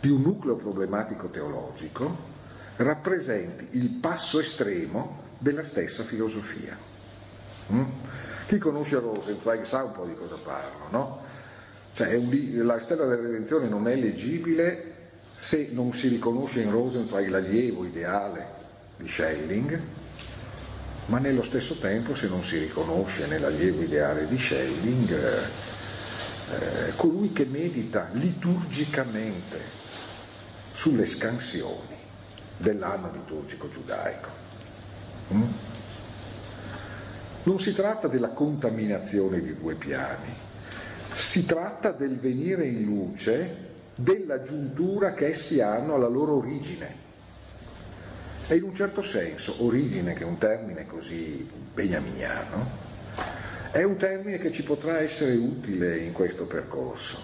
di 0.00 0.10
un 0.10 0.20
nucleo 0.20 0.56
problematico 0.56 1.28
teologico 1.28 2.32
rappresenti 2.76 3.68
il 3.78 3.88
passo 3.88 4.38
estremo 4.38 5.22
della 5.38 5.62
stessa 5.62 6.04
filosofia. 6.04 6.76
Mm? 7.72 7.82
Chi 8.46 8.58
conosce 8.58 8.98
Rosenzweig 8.98 9.62
sa 9.62 9.82
un 9.84 9.92
po' 9.92 10.04
di 10.04 10.14
cosa 10.14 10.36
parlo, 10.36 10.86
no? 10.90 11.22
Cioè, 11.94 12.14
un, 12.16 12.66
la 12.66 12.78
stella 12.80 13.04
della 13.04 13.22
redenzione 13.22 13.68
non 13.68 13.88
è 13.88 13.94
leggibile 13.94 14.92
se 15.36 15.70
non 15.72 15.92
si 15.92 16.08
riconosce 16.08 16.60
in 16.60 16.70
Rosenzweig 16.70 17.28
l'allievo 17.28 17.84
ideale 17.84 18.46
di 18.96 19.08
Schelling, 19.08 19.80
ma 21.06 21.18
nello 21.18 21.42
stesso 21.42 21.78
tempo 21.78 22.14
se 22.14 22.28
non 22.28 22.42
si 22.44 22.58
riconosce 22.58 23.26
nell'allievo 23.26 23.82
ideale 23.82 24.26
di 24.26 24.38
Schelling 24.38 25.10
eh, 25.10 25.38
eh, 26.50 26.96
colui 26.96 27.32
che 27.32 27.44
medita 27.44 28.08
liturgicamente 28.12 29.82
sulle 30.72 31.06
scansioni 31.06 31.96
dell'anno 32.56 33.10
liturgico 33.12 33.68
giudaico. 33.70 34.28
Mm? 35.32 35.42
Non 37.44 37.60
si 37.60 37.74
tratta 37.74 38.08
della 38.08 38.30
contaminazione 38.30 39.40
di 39.40 39.54
due 39.54 39.74
piani, 39.74 40.34
si 41.12 41.44
tratta 41.44 41.92
del 41.92 42.18
venire 42.18 42.64
in 42.64 42.84
luce 42.84 43.72
della 43.94 44.42
giuntura 44.42 45.12
che 45.12 45.28
essi 45.28 45.60
hanno 45.60 45.94
alla 45.94 46.08
loro 46.08 46.36
origine. 46.36 47.02
E 48.46 48.56
in 48.56 48.62
un 48.62 48.74
certo 48.74 49.02
senso, 49.02 49.62
origine, 49.62 50.14
che 50.14 50.22
è 50.22 50.26
un 50.26 50.38
termine 50.38 50.86
così 50.86 51.46
beniaminiano, 51.72 52.70
è 53.70 53.82
un 53.82 53.96
termine 53.96 54.38
che 54.38 54.50
ci 54.50 54.62
potrà 54.62 55.00
essere 55.00 55.34
utile 55.34 55.98
in 55.98 56.12
questo 56.12 56.46
percorso, 56.46 57.18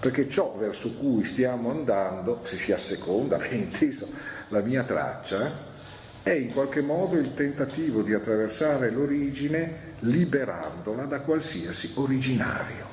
perché 0.00 0.28
ciò 0.28 0.56
verso 0.56 0.94
cui 0.94 1.22
stiamo 1.22 1.70
andando, 1.70 2.40
se 2.42 2.56
si 2.56 2.72
asseconda, 2.72 3.36
ben 3.38 3.54
inteso, 3.54 4.08
la 4.48 4.62
mia 4.62 4.82
traccia, 4.82 5.72
è 6.24 6.30
in 6.30 6.54
qualche 6.54 6.80
modo 6.80 7.16
il 7.18 7.34
tentativo 7.34 8.00
di 8.00 8.14
attraversare 8.14 8.90
l'origine 8.90 9.92
liberandola 10.00 11.04
da 11.04 11.20
qualsiasi 11.20 11.92
originario, 11.96 12.86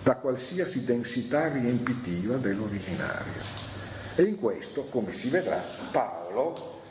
da 0.00 0.14
qualsiasi 0.14 0.84
densità 0.84 1.48
riempitiva 1.48 2.36
dell'originario. 2.36 3.42
E 4.14 4.22
in 4.22 4.38
questo, 4.38 4.84
come 4.84 5.10
si 5.10 5.30
vedrà, 5.30 5.64
Paolo, 5.90 6.82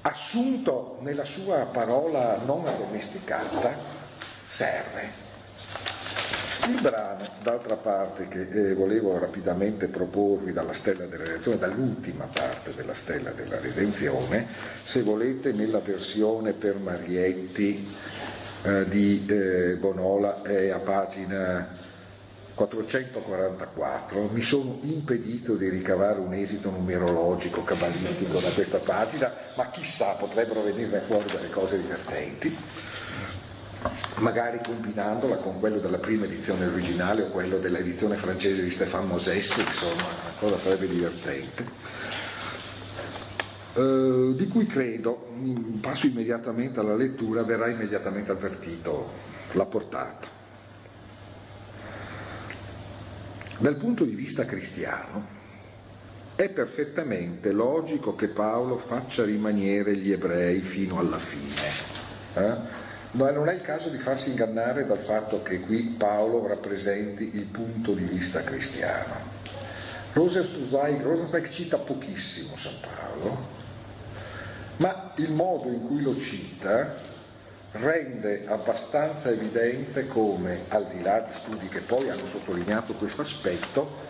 assunto 0.00 0.98
nella 1.02 1.24
sua 1.24 1.66
parola 1.66 2.42
non 2.44 2.66
addomesticata, 2.66 3.78
serve. 4.44 5.29
Il 6.66 6.80
brano, 6.82 7.26
d'altra 7.42 7.76
parte, 7.76 8.28
che 8.28 8.48
eh, 8.50 8.74
volevo 8.74 9.18
rapidamente 9.18 9.86
proporvi 9.86 10.52
dalla 10.52 10.74
Stella 10.74 11.06
della 11.06 11.24
Redenzione, 11.24 11.58
dall'ultima 11.58 12.28
parte 12.30 12.74
della 12.74 12.94
Stella 12.94 13.30
della 13.30 13.58
Redenzione, 13.58 14.46
se 14.82 15.02
volete 15.02 15.52
nella 15.52 15.80
versione 15.80 16.52
per 16.52 16.76
Marietti 16.76 17.96
eh, 18.62 18.88
di 18.88 19.24
eh, 19.26 19.76
Bonola 19.76 20.42
è 20.42 20.68
a 20.68 20.78
pagina 20.78 21.66
444, 22.54 24.28
mi 24.30 24.42
sono 24.42 24.78
impedito 24.82 25.54
di 25.54 25.68
ricavare 25.70 26.20
un 26.20 26.34
esito 26.34 26.68
numerologico, 26.68 27.64
cabalistico 27.64 28.38
da 28.38 28.50
questa 28.50 28.78
pagina, 28.78 29.32
ma 29.56 29.70
chissà, 29.70 30.12
potrebbero 30.12 30.62
venirne 30.62 31.00
fuori 31.00 31.30
delle 31.30 31.48
cose 31.48 31.80
divertenti 31.80 32.54
magari 34.16 34.60
combinandola 34.62 35.36
con 35.36 35.58
quello 35.58 35.78
della 35.78 35.98
prima 35.98 36.26
edizione 36.26 36.66
originale 36.66 37.22
o 37.22 37.28
quello 37.28 37.58
dell'edizione 37.58 38.16
francese 38.16 38.62
di 38.62 38.70
Stéphane 38.70 39.06
Moses, 39.06 39.56
insomma, 39.56 40.02
una 40.02 40.32
cosa 40.38 40.58
sarebbe 40.58 40.88
divertente. 40.88 41.98
Uh, 43.72 44.34
di 44.34 44.48
cui 44.48 44.66
credo, 44.66 45.28
passo 45.80 46.06
immediatamente 46.06 46.80
alla 46.80 46.96
lettura, 46.96 47.44
verrà 47.44 47.68
immediatamente 47.68 48.30
avvertito 48.32 49.10
la 49.52 49.64
portata. 49.64 50.38
Dal 53.58 53.76
punto 53.76 54.04
di 54.04 54.14
vista 54.14 54.44
cristiano 54.44 55.38
è 56.34 56.48
perfettamente 56.48 57.52
logico 57.52 58.14
che 58.14 58.28
Paolo 58.28 58.78
faccia 58.78 59.24
rimanere 59.24 59.96
gli 59.96 60.10
ebrei 60.10 60.62
fino 60.62 60.98
alla 60.98 61.18
fine. 61.18 61.62
Eh? 62.34 62.88
Ma 63.12 63.32
non 63.32 63.48
è 63.48 63.54
il 63.54 63.62
caso 63.62 63.88
di 63.88 63.98
farsi 63.98 64.30
ingannare 64.30 64.86
dal 64.86 65.00
fatto 65.00 65.42
che 65.42 65.58
qui 65.58 65.94
Paolo 65.98 66.46
rappresenti 66.46 67.30
il 67.34 67.44
punto 67.44 67.92
di 67.92 68.04
vista 68.04 68.44
cristiano. 68.44 69.14
Rosenzweig, 70.12 71.02
Rosenzweig 71.02 71.48
cita 71.48 71.78
pochissimo 71.78 72.56
San 72.56 72.74
Paolo, 72.80 73.58
ma 74.76 75.12
il 75.16 75.32
modo 75.32 75.68
in 75.68 75.86
cui 75.86 76.02
lo 76.02 76.18
cita 76.20 76.94
rende 77.72 78.44
abbastanza 78.46 79.30
evidente 79.30 80.06
come, 80.06 80.60
al 80.68 80.86
di 80.86 81.02
là 81.02 81.20
di 81.20 81.32
studi 81.32 81.68
che 81.68 81.80
poi 81.80 82.10
hanno 82.10 82.26
sottolineato 82.26 82.94
questo 82.94 83.22
aspetto, 83.22 84.08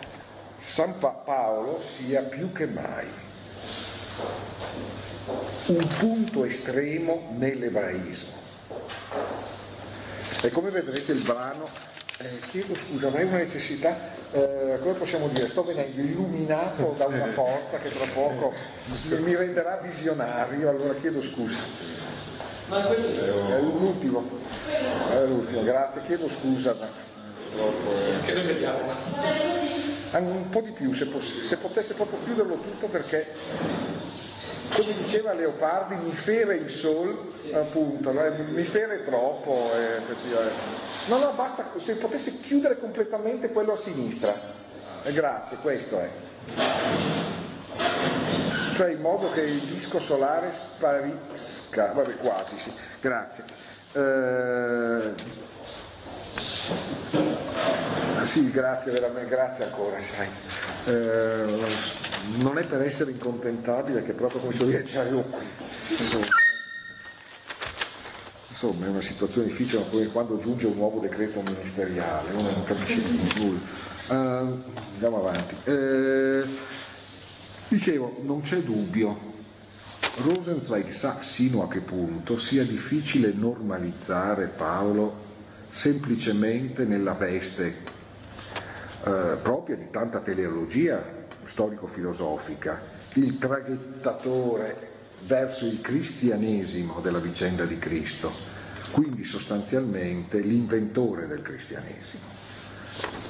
San 0.61 0.99
Paolo 0.99 1.81
sia 1.81 2.21
più 2.21 2.51
che 2.51 2.67
mai 2.67 3.07
un 5.65 5.87
punto 5.97 6.45
estremo 6.45 7.33
nell'ebraismo 7.37 8.40
e 10.41 10.49
come 10.49 10.69
vedrete 10.69 11.11
il 11.11 11.21
brano, 11.21 11.69
eh, 12.17 12.39
chiedo 12.49 12.75
scusa, 12.75 13.07
avrei 13.07 13.25
una 13.25 13.37
necessità, 13.37 13.95
eh, 14.31 14.77
come 14.81 14.93
possiamo 14.93 15.27
dire, 15.27 15.47
sto 15.49 15.63
venendo 15.63 16.01
illuminato 16.01 16.93
da 16.97 17.05
una 17.05 17.27
forza 17.27 17.77
che 17.77 17.89
tra 17.91 18.05
poco 18.13 18.53
mi 19.19 19.35
renderà 19.35 19.77
visionario, 19.77 20.69
allora 20.69 20.93
chiedo 20.95 21.21
scusa. 21.21 21.57
Ma 22.67 22.81
questo 22.83 23.25
è 23.25 23.59
l'ultimo, 23.59 24.23
è 24.67 25.25
l'ultimo, 25.25 25.63
grazie, 25.63 26.01
chiedo 26.05 26.29
scusa. 26.29 26.73
Ma 26.73 26.87
troppo, 27.51 27.91
eh. 27.91 28.25
Che 28.25 28.33
noi 28.33 28.45
vediamo? 28.45 28.79
Un 30.11 30.49
po' 30.49 30.61
di 30.61 30.71
più, 30.71 30.93
se, 30.93 31.05
poss- 31.05 31.41
se 31.41 31.57
potesse 31.57 31.93
proprio 31.93 32.19
chiuderlo 32.23 32.55
tutto 32.55 32.87
perché 32.87 33.33
come 34.73 34.93
diceva 34.93 35.33
Leopardi, 35.33 35.95
mi 35.95 36.15
fere 36.15 36.55
il 36.55 36.69
sol, 36.69 37.17
appunto, 37.53 38.11
mi 38.11 38.63
fere 38.63 39.03
troppo. 39.03 39.71
Eh, 39.75 40.01
no, 41.07 41.17
no, 41.17 41.33
basta, 41.33 41.69
se 41.77 41.95
potesse 41.95 42.39
chiudere 42.39 42.79
completamente 42.79 43.49
quello 43.49 43.73
a 43.73 43.77
sinistra. 43.77 44.33
Eh, 45.03 45.11
grazie, 45.11 45.57
questo 45.57 45.99
è. 45.99 46.09
Cioè 48.73 48.91
in 48.91 49.01
modo 49.01 49.31
che 49.31 49.41
il 49.41 49.61
disco 49.61 49.99
solare 49.99 50.53
sparisca, 50.53 51.91
vabbè 51.93 52.15
quasi, 52.17 52.57
sì, 52.57 52.71
grazie. 52.99 53.43
Eh, 53.93 55.13
sì, 58.25 58.51
grazie 58.51 58.91
grazie 59.27 59.65
ancora. 59.65 59.97
Eh, 60.85 61.65
non 62.37 62.57
è 62.57 62.65
per 62.65 62.81
essere 62.81 63.11
incontentabile 63.11 64.03
che 64.03 64.13
proprio 64.13 64.41
come 64.41 64.53
so 64.53 64.65
dire 64.65 64.85
ci 64.85 64.97
arrivo 64.97 65.21
qui. 65.23 65.45
Insomma. 65.89 66.27
È 68.85 68.89
una 68.89 69.01
situazione 69.01 69.47
difficile 69.47 69.89
come 69.89 70.05
quando 70.11 70.37
giunge 70.37 70.67
un 70.67 70.75
nuovo 70.75 70.99
decreto 70.99 71.41
ministeriale, 71.41 72.31
uno 72.31 72.51
non 72.51 72.63
capisce 72.63 73.01
nulla. 73.35 73.59
Uh, 74.07 74.63
andiamo 74.93 75.17
avanti. 75.17 75.55
Eh, 75.63 76.43
dicevo, 77.67 78.19
non 78.21 78.43
c'è 78.43 78.57
dubbio, 78.57 79.31
Rosenzweig 80.17 80.89
sa 80.89 81.21
sino 81.21 81.63
a 81.63 81.67
che 81.67 81.79
punto 81.79 82.37
sia 82.37 82.63
difficile 82.63 83.33
normalizzare 83.33 84.45
Paolo 84.45 85.29
semplicemente 85.69 86.85
nella 86.85 87.13
veste 87.13 87.99
eh, 89.03 89.37
propria 89.41 89.75
di 89.75 89.89
tanta 89.89 90.19
teleologia 90.19 91.03
storico-filosofica, 91.45 92.81
il 93.13 93.37
traghettatore 93.37 94.89
verso 95.25 95.65
il 95.65 95.81
cristianesimo 95.81 96.99
della 97.01 97.19
vicenda 97.19 97.65
di 97.65 97.77
Cristo, 97.77 98.31
quindi 98.91 99.23
sostanzialmente 99.23 100.39
l'inventore 100.39 101.27
del 101.27 101.41
cristianesimo. 101.41 102.23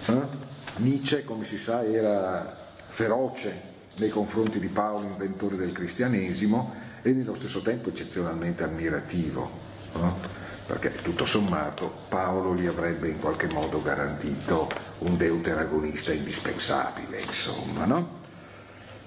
Eh? 0.07 0.49
Nietzsche, 0.77 1.23
come 1.23 1.43
si 1.43 1.57
sa, 1.57 1.83
era 1.83 2.69
feroce 2.89 3.69
nei 3.97 4.09
confronti 4.09 4.59
di 4.59 4.67
Paolo, 4.67 5.07
inventore 5.07 5.55
del 5.55 5.71
cristianesimo, 5.71 6.89
e 7.01 7.11
nello 7.11 7.35
stesso 7.35 7.61
tempo 7.61 7.89
eccezionalmente 7.89 8.63
ammirativo. 8.63 9.49
Eh? 9.95 10.39
Perché 10.71 11.01
tutto 11.01 11.25
sommato 11.25 11.91
Paolo 12.07 12.55
gli 12.55 12.65
avrebbe 12.65 13.09
in 13.09 13.19
qualche 13.19 13.47
modo 13.47 13.81
garantito 13.81 14.69
un 14.99 15.17
deuteragonista 15.17 16.13
indispensabile, 16.13 17.19
insomma, 17.19 17.83
no? 17.83 18.19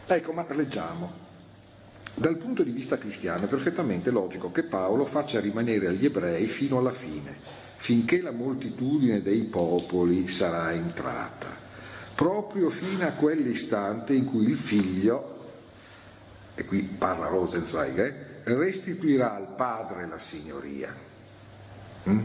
Ecco, 0.06 0.32
ma 0.32 0.44
leggiamo. 0.50 1.22
Dal 2.12 2.36
punto 2.36 2.62
di 2.62 2.70
vista 2.70 2.98
cristiano 2.98 3.46
è 3.46 3.48
perfettamente 3.48 4.10
logico 4.10 4.52
che 4.52 4.64
Paolo 4.64 5.06
faccia 5.06 5.40
rimanere 5.40 5.86
agli 5.86 6.04
ebrei 6.04 6.48
fino 6.48 6.76
alla 6.76 6.92
fine, 6.92 7.34
finché 7.76 8.20
la 8.20 8.30
moltitudine 8.30 9.22
dei 9.22 9.44
popoli 9.44 10.28
sarà 10.28 10.70
entrata, 10.70 11.46
proprio 12.14 12.68
fino 12.68 13.06
a 13.06 13.12
quell'istante 13.12 14.12
in 14.12 14.26
cui 14.26 14.50
il 14.50 14.58
figlio 14.58 15.32
e 16.56 16.66
qui 16.66 16.82
parla 16.82 17.28
Rosenzweig, 17.28 17.98
eh, 17.98 18.14
restituirà 18.54 19.34
al 19.34 19.54
padre 19.56 20.06
la 20.06 20.18
signoria. 20.18 21.13
Mm? 22.08 22.24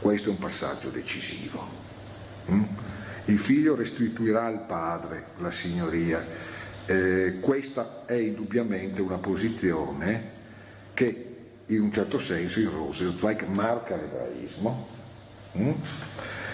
Questo 0.00 0.28
è 0.28 0.32
un 0.32 0.38
passaggio 0.38 0.90
decisivo. 0.90 1.66
Mm? 2.50 2.62
Il 3.26 3.38
figlio 3.38 3.74
restituirà 3.74 4.46
al 4.46 4.64
padre 4.64 5.26
la 5.38 5.50
signoria. 5.50 6.24
Eh, 6.86 7.38
questa 7.40 8.04
è 8.06 8.14
indubbiamente 8.14 9.02
una 9.02 9.18
posizione 9.18 10.36
che 10.94 11.36
in 11.66 11.82
un 11.82 11.92
certo 11.92 12.18
senso 12.18 12.60
in 12.60 12.70
Rosenzweig 12.70 13.42
marca 13.42 13.96
l'ebraismo 13.96 14.88
mm? 15.58 15.70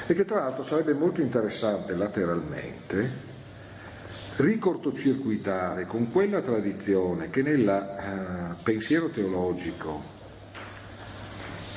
e 0.06 0.14
che 0.14 0.24
tra 0.24 0.40
l'altro 0.40 0.64
sarebbe 0.64 0.92
molto 0.92 1.20
interessante 1.20 1.94
lateralmente 1.94 3.32
ricortocircuitare 4.36 5.86
con 5.86 6.10
quella 6.10 6.40
tradizione 6.40 7.30
che 7.30 7.42
nel 7.42 8.56
uh, 8.58 8.62
pensiero 8.64 9.10
teologico 9.10 10.13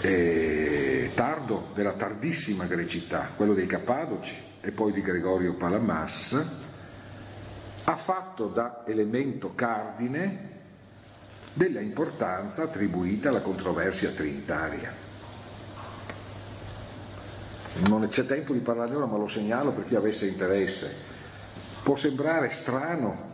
eh, 0.01 1.11
tardo, 1.13 1.69
della 1.73 1.93
tardissima 1.93 2.65
grecità, 2.65 3.31
quello 3.35 3.53
dei 3.53 3.65
Cappadoci 3.65 4.35
e 4.61 4.71
poi 4.71 4.91
di 4.91 5.01
Gregorio 5.01 5.53
Palamas, 5.55 6.45
ha 7.83 7.95
fatto 7.95 8.47
da 8.47 8.83
elemento 8.85 9.53
cardine 9.55 10.55
della 11.53 11.79
importanza 11.79 12.63
attribuita 12.63 13.29
alla 13.29 13.41
controversia 13.41 14.11
trinitaria. 14.11 15.05
Non 17.87 18.07
c'è 18.07 18.25
tempo 18.25 18.53
di 18.53 18.59
parlarne 18.59 18.95
ora, 18.95 19.05
ma 19.05 19.17
lo 19.17 19.27
segnalo 19.27 19.71
per 19.71 19.87
chi 19.87 19.95
avesse 19.95 20.27
interesse. 20.27 20.95
Può 21.83 21.95
sembrare 21.95 22.49
strano 22.49 23.26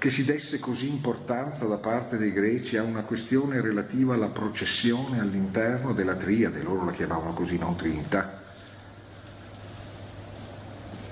che 0.00 0.08
si 0.08 0.24
desse 0.24 0.58
così 0.58 0.88
importanza 0.88 1.66
da 1.66 1.76
parte 1.76 2.16
dei 2.16 2.32
greci 2.32 2.78
a 2.78 2.82
una 2.82 3.02
questione 3.02 3.60
relativa 3.60 4.14
alla 4.14 4.28
processione 4.30 5.20
all'interno 5.20 5.92
della 5.92 6.14
triade, 6.14 6.62
loro 6.62 6.86
la 6.86 6.92
chiamavano 6.92 7.34
così, 7.34 7.58
non 7.58 7.76
Trinità. 7.76 8.40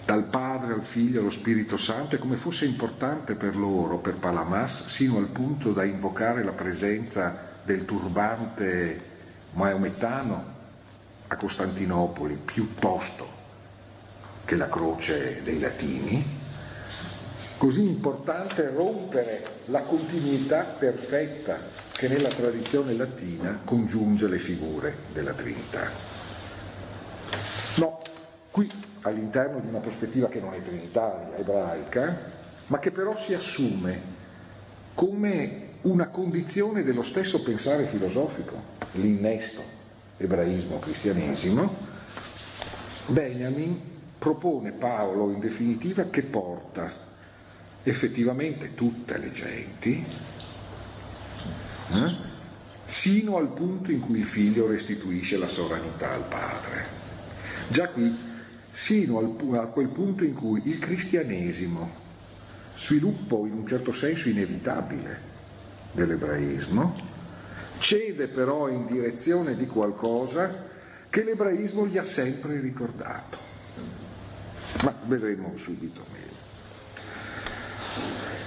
Dal 0.07 0.25
Padre 0.25 0.73
al 0.73 0.85
Figlio 0.85 1.21
allo 1.21 1.29
Spirito 1.29 1.77
Santo 1.77 2.15
e 2.15 2.19
come 2.19 2.39
fosse 2.39 2.65
importante 2.65 3.35
per 3.35 3.57
loro, 3.57 3.99
per 3.99 4.15
Palamas, 4.15 4.87
sino 4.87 5.19
al 5.19 5.29
punto 5.29 5.73
da 5.73 5.85
invocare 5.85 6.43
la 6.43 6.53
presenza 6.53 7.59
del 7.63 7.85
turbante 7.85 9.03
maometano 9.53 10.45
a 11.27 11.37
Costantinopoli 11.37 12.39
piuttosto 12.43 13.37
che 14.47 14.57
la 14.57 14.71
croce 14.71 15.43
dei 15.43 15.59
latini, 15.59 16.38
così 17.59 17.83
importante 17.83 18.71
rompere 18.71 19.63
la 19.67 19.83
continuità 19.83 20.63
perfetta 20.63 21.59
che 21.93 22.07
nella 22.07 22.29
tradizione 22.29 22.95
latina 22.95 23.61
congiunge 23.65 24.29
le 24.29 24.39
figure 24.39 24.95
della 25.13 25.33
Trinità. 25.33 25.91
No, 27.75 28.01
qui 28.53 28.71
all'interno 29.03 29.59
di 29.59 29.67
una 29.67 29.81
prospettiva 29.81 30.29
che 30.29 30.39
non 30.39 30.55
è 30.55 30.63
trinitaria, 30.63 31.37
ebraica, 31.37 32.37
ma 32.69 32.79
che 32.79 32.93
però 32.93 33.17
si 33.17 33.35
assume 33.35 34.17
come 34.95 35.67
una 35.83 36.09
condizione 36.09 36.85
dello 36.85 37.03
stesso 37.03 37.43
pensare 37.43 37.87
filosofico, 37.87 38.77
l'innesto 38.93 39.63
ebraismo-cristianesimo, 40.17 41.87
Benjamin 43.07 43.81
propone 44.19 44.73
Paolo 44.73 45.31
in 45.31 45.41
definitiva 45.41 46.05
che 46.05 46.23
porta 46.23 47.07
effettivamente 47.89 48.75
tutte 48.75 49.19
le 49.19 49.33
genti 49.33 50.05
eh, 51.91 52.15
sino 52.85 53.37
al 53.37 53.49
punto 53.49 53.91
in 53.91 54.01
cui 54.01 54.21
il 54.21 54.27
figlio 54.27 54.67
restituisce 54.67 55.37
la 55.37 55.47
sovranità 55.47 56.13
al 56.13 56.27
padre. 56.27 56.97
Già 57.69 57.89
qui, 57.89 58.17
sino 58.71 59.19
al, 59.19 59.59
a 59.59 59.67
quel 59.67 59.89
punto 59.89 60.25
in 60.25 60.35
cui 60.35 60.69
il 60.69 60.79
cristianesimo, 60.79 62.07
sviluppo 62.75 63.47
in 63.47 63.53
un 63.53 63.67
certo 63.67 63.93
senso 63.93 64.29
inevitabile 64.29 65.21
dell'ebraismo, 65.93 67.07
cede 67.79 68.29
però 68.29 68.69
in 68.69 68.87
direzione 68.87 69.55
di 69.55 69.67
qualcosa 69.67 70.67
che 71.11 71.25
l'ebraismo 71.25 71.87
gli 71.87 71.99
ha 71.99 72.03
sempre 72.03 72.61
ricordato 72.61 73.49
ma 74.83 74.95
vedremo 75.07 75.57
subito. 75.57 76.08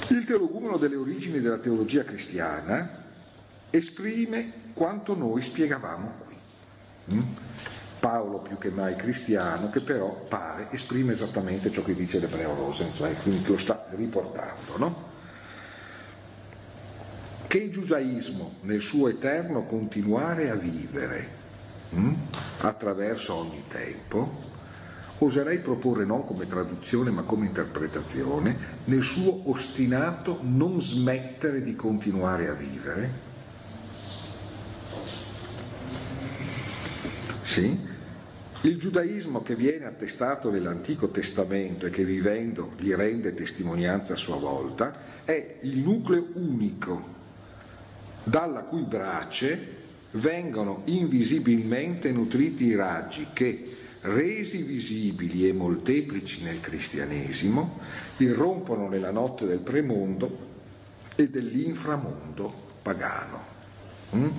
Il 0.10 0.26
teologumeno 0.26 0.78
delle 0.78 0.96
origini 0.96 1.40
della 1.40 1.58
teologia 1.58 2.04
cristiana 2.04 3.00
esprime 3.70 4.52
quanto 4.74 5.16
noi 5.16 5.42
spiegavamo 5.42 6.14
qui. 6.26 7.16
Mm? 7.16 7.22
Paolo 8.00 8.40
più 8.40 8.58
che 8.58 8.70
mai 8.70 8.96
cristiano, 8.96 9.70
che 9.70 9.80
però 9.80 10.26
pare 10.28 10.68
esprime 10.72 11.14
esattamente 11.14 11.72
ciò 11.72 11.84
che 11.84 11.96
dice 11.96 12.20
l'ebreo 12.20 12.56
Rosenzweig, 12.56 13.22
quindi 13.22 13.48
lo 13.48 13.58
sta 13.58 13.86
riportando. 13.92 14.78
No? 14.78 15.10
Che 17.48 17.58
il 17.58 17.72
giudaismo 17.72 18.56
nel 18.62 18.82
suo 18.82 19.08
eterno 19.08 19.64
continuare 19.66 20.50
a 20.50 20.56
vivere 20.56 21.30
hm, 21.92 22.14
attraverso 22.60 23.36
ogni 23.36 23.64
tempo 23.68 24.51
oserei 25.24 25.60
proporre 25.60 26.04
non 26.04 26.26
come 26.26 26.48
traduzione 26.48 27.12
ma 27.12 27.22
come 27.22 27.46
interpretazione, 27.46 28.80
nel 28.86 29.04
suo 29.04 29.50
ostinato 29.50 30.40
non 30.42 30.82
smettere 30.82 31.62
di 31.62 31.76
continuare 31.76 32.48
a 32.48 32.54
vivere. 32.54 33.30
Sì? 37.44 37.90
Il 38.64 38.78
giudaismo 38.78 39.42
che 39.42 39.56
viene 39.56 39.86
attestato 39.86 40.50
nell'Antico 40.52 41.10
Testamento 41.10 41.86
e 41.86 41.90
che 41.90 42.04
vivendo 42.04 42.74
gli 42.78 42.94
rende 42.94 43.34
testimonianza 43.34 44.14
a 44.14 44.18
sua 44.18 44.38
volta 44.38 45.24
è 45.24 45.58
il 45.62 45.80
nucleo 45.80 46.28
unico 46.34 47.20
dalla 48.24 48.62
cui 48.62 48.84
brace 48.84 49.80
vengono 50.12 50.82
invisibilmente 50.86 52.12
nutriti 52.12 52.66
i 52.66 52.76
raggi 52.76 53.28
che 53.34 53.78
resi 54.02 54.64
visibili 54.64 55.48
e 55.48 55.54
molteplici 55.54 56.44
nel 56.44 56.60
cristianesimo, 56.60 57.80
irrompono 58.18 58.88
nella 58.88 59.12
notte 59.12 59.46
del 59.46 59.60
premondo 59.60 60.50
e 61.16 61.30
dell'inframondo 61.30 62.54
pagano. 62.82 63.46
Mm? 64.16 64.30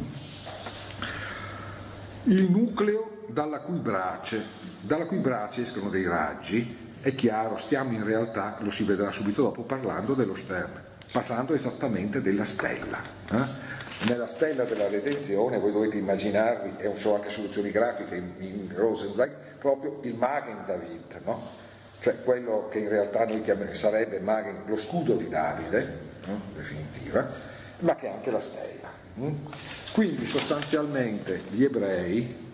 Il 2.24 2.50
nucleo 2.50 3.24
dalla 3.28 3.60
cui, 3.60 3.78
brace, 3.78 4.44
dalla 4.80 5.06
cui 5.06 5.18
brace 5.18 5.62
escono 5.62 5.90
dei 5.90 6.04
raggi, 6.04 6.76
è 7.00 7.14
chiaro, 7.14 7.56
stiamo 7.56 7.92
in 7.92 8.04
realtà, 8.04 8.58
lo 8.60 8.70
si 8.70 8.84
vedrà 8.84 9.10
subito 9.10 9.42
dopo, 9.42 9.62
parlando 9.62 10.14
dello 10.14 10.36
sterno, 10.36 10.80
parlando 11.10 11.54
esattamente 11.54 12.20
della 12.20 12.44
stella. 12.44 13.02
Eh? 13.30 13.70
Nella 14.06 14.26
stella 14.26 14.64
della 14.64 14.88
redenzione, 14.88 15.58
voi 15.58 15.72
dovete 15.72 15.96
immaginarvi, 15.96 16.74
e 16.78 16.94
so 16.96 17.14
anche 17.14 17.30
soluzioni 17.30 17.70
grafiche 17.70 18.16
in, 18.16 18.30
in 18.38 18.72
Rosenzweig, 18.74 19.32
proprio 19.62 20.00
il 20.02 20.16
Magen 20.16 20.64
David, 20.66 21.20
no? 21.24 21.50
cioè 22.00 22.20
quello 22.24 22.66
che 22.68 22.80
in 22.80 22.88
realtà 22.88 23.24
noi 23.24 23.42
chiamiamo, 23.42 23.72
sarebbe 23.74 24.18
Magen, 24.18 24.64
lo 24.66 24.76
scudo 24.76 25.14
di 25.14 25.28
Davide, 25.28 25.98
no? 26.26 26.32
in 26.32 26.54
definitiva, 26.56 27.30
ma 27.78 27.94
che 27.94 28.08
è 28.08 28.10
anche 28.10 28.32
la 28.32 28.40
stella. 28.40 28.88
Hm? 29.14 29.34
Quindi 29.92 30.26
sostanzialmente 30.26 31.42
gli 31.50 31.62
ebrei, 31.62 32.50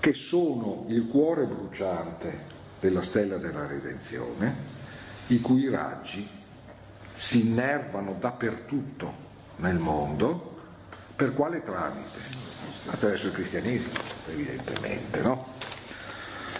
che 0.00 0.12
sono 0.12 0.86
il 0.88 1.06
cuore 1.06 1.44
bruciante 1.44 2.56
della 2.80 3.02
stella 3.02 3.36
della 3.36 3.68
redenzione, 3.68 4.56
i 5.28 5.40
cui 5.40 5.70
raggi 5.70 6.28
si 7.14 7.46
innervano 7.46 8.16
dappertutto 8.18 9.26
nel 9.56 9.78
mondo, 9.78 10.56
per 11.14 11.32
quale 11.32 11.62
tramite? 11.62 12.46
Attraverso 12.86 13.28
il 13.28 13.32
cristianesimo, 13.34 14.00
evidentemente, 14.28 15.20
no? 15.20 15.57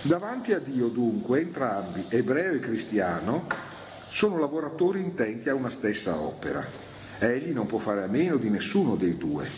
Davanti 0.02 0.52
a 0.52 0.60
Dio 0.60 0.86
dunque 0.88 1.40
entrambi, 1.40 2.04
ebreo 2.08 2.52
e 2.52 2.60
cristiano, 2.60 3.48
sono 4.08 4.38
lavoratori 4.38 5.00
intenti 5.00 5.48
a 5.48 5.54
una 5.54 5.70
stessa 5.70 6.16
opera. 6.16 6.64
Egli 7.18 7.50
non 7.50 7.66
può 7.66 7.78
fare 7.78 8.04
a 8.04 8.06
meno 8.06 8.36
di 8.36 8.48
nessuno 8.48 8.94
dei 8.94 9.16
due. 9.16 9.48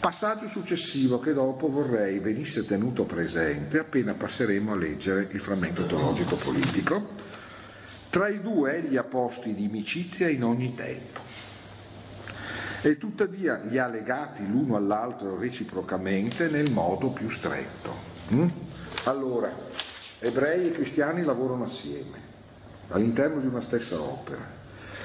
Passaggio 0.00 0.48
successivo 0.48 1.20
che 1.20 1.32
dopo 1.32 1.70
vorrei 1.70 2.18
venisse 2.18 2.66
tenuto 2.66 3.04
presente 3.04 3.78
appena 3.78 4.14
passeremo 4.14 4.72
a 4.72 4.76
leggere 4.76 5.28
il 5.30 5.40
frammento 5.40 5.86
teologico 5.86 6.34
politico. 6.34 7.10
Tra 8.10 8.28
i 8.28 8.40
due 8.40 8.78
egli 8.78 8.96
ha 8.96 9.04
posti 9.04 9.54
di 9.54 9.66
amicizia 9.66 10.28
in 10.28 10.42
ogni 10.42 10.74
tempo 10.74 11.20
e 12.82 12.98
tuttavia 12.98 13.60
li 13.64 13.78
ha 13.78 13.86
legati 13.86 14.44
l'uno 14.44 14.74
all'altro 14.74 15.38
reciprocamente 15.38 16.48
nel 16.48 16.70
modo 16.70 17.10
più 17.10 17.28
stretto. 17.28 18.67
Allora, 19.08 19.50
ebrei 20.18 20.66
e 20.66 20.70
cristiani 20.70 21.24
lavorano 21.24 21.64
assieme, 21.64 22.20
all'interno 22.90 23.40
di 23.40 23.46
una 23.46 23.62
stessa 23.62 23.98
opera. 23.98 24.56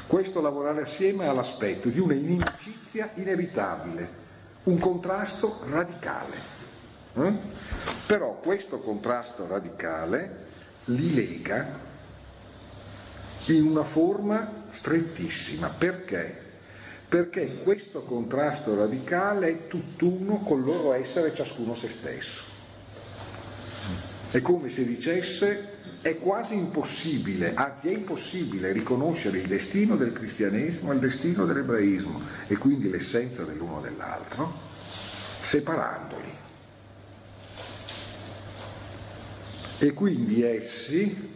Questo 0.06 0.42
lavorare 0.42 0.82
assieme 0.82 1.26
ha 1.26 1.32
l'aspetto 1.32 1.88
di 1.88 2.00
una 2.00 2.14
inimicizia 2.14 3.12
inevitabile, 3.14 4.10
un 4.64 4.78
contrasto 4.78 5.62
radicale. 5.70 6.36
Eh? 7.14 7.34
Però 8.06 8.42
questo 8.42 8.80
contrasto 8.80 9.48
radicale 9.48 10.48
li 10.86 11.14
lega 11.14 11.80
in 13.46 13.64
una 13.64 13.86
forma 13.86 14.66
strettissima. 14.70 15.70
Perché? 15.70 16.42
Perché 17.08 17.60
questo 17.64 18.02
contrasto 18.02 18.76
radicale 18.76 19.48
è 19.48 19.68
tutt'uno 19.68 20.40
col 20.40 20.62
loro 20.62 20.92
essere 20.92 21.34
ciascuno 21.34 21.74
se 21.74 21.88
stesso. 21.88 22.52
È 24.34 24.42
come 24.42 24.70
se 24.70 24.84
dicesse 24.84 26.02
è 26.02 26.18
quasi 26.18 26.56
impossibile, 26.56 27.54
anzi 27.54 27.90
è 27.90 27.92
impossibile 27.92 28.72
riconoscere 28.72 29.38
il 29.38 29.48
destino 29.48 29.96
del 29.96 30.12
cristianesimo 30.12 30.90
e 30.90 30.96
il 30.96 31.02
destino 31.02 31.46
dell'ebraismo 31.46 32.20
e 32.48 32.58
quindi 32.58 32.90
l'essenza 32.90 33.44
dell'uno 33.44 33.80
dell'altro, 33.80 34.52
separandoli. 35.38 36.32
E 39.78 39.94
quindi 39.94 40.42
essi 40.42 41.30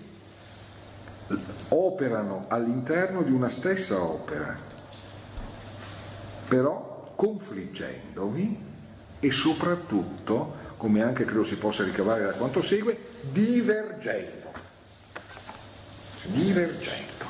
operano 1.67 2.45
all'interno 2.47 3.21
di 3.21 3.31
una 3.31 3.49
stessa 3.49 4.01
opera, 4.01 4.57
però 6.47 7.13
confliggendovi 7.15 8.59
e 9.19 9.31
soprattutto, 9.31 10.65
come 10.78 11.01
anche 11.01 11.25
credo 11.25 11.43
si 11.43 11.57
possa 11.57 11.84
ricavare 11.84 12.23
da 12.23 12.34
quanto 12.34 12.61
segue, 12.61 12.97
divergendo. 13.21 14.53
Divergendo. 16.23 17.25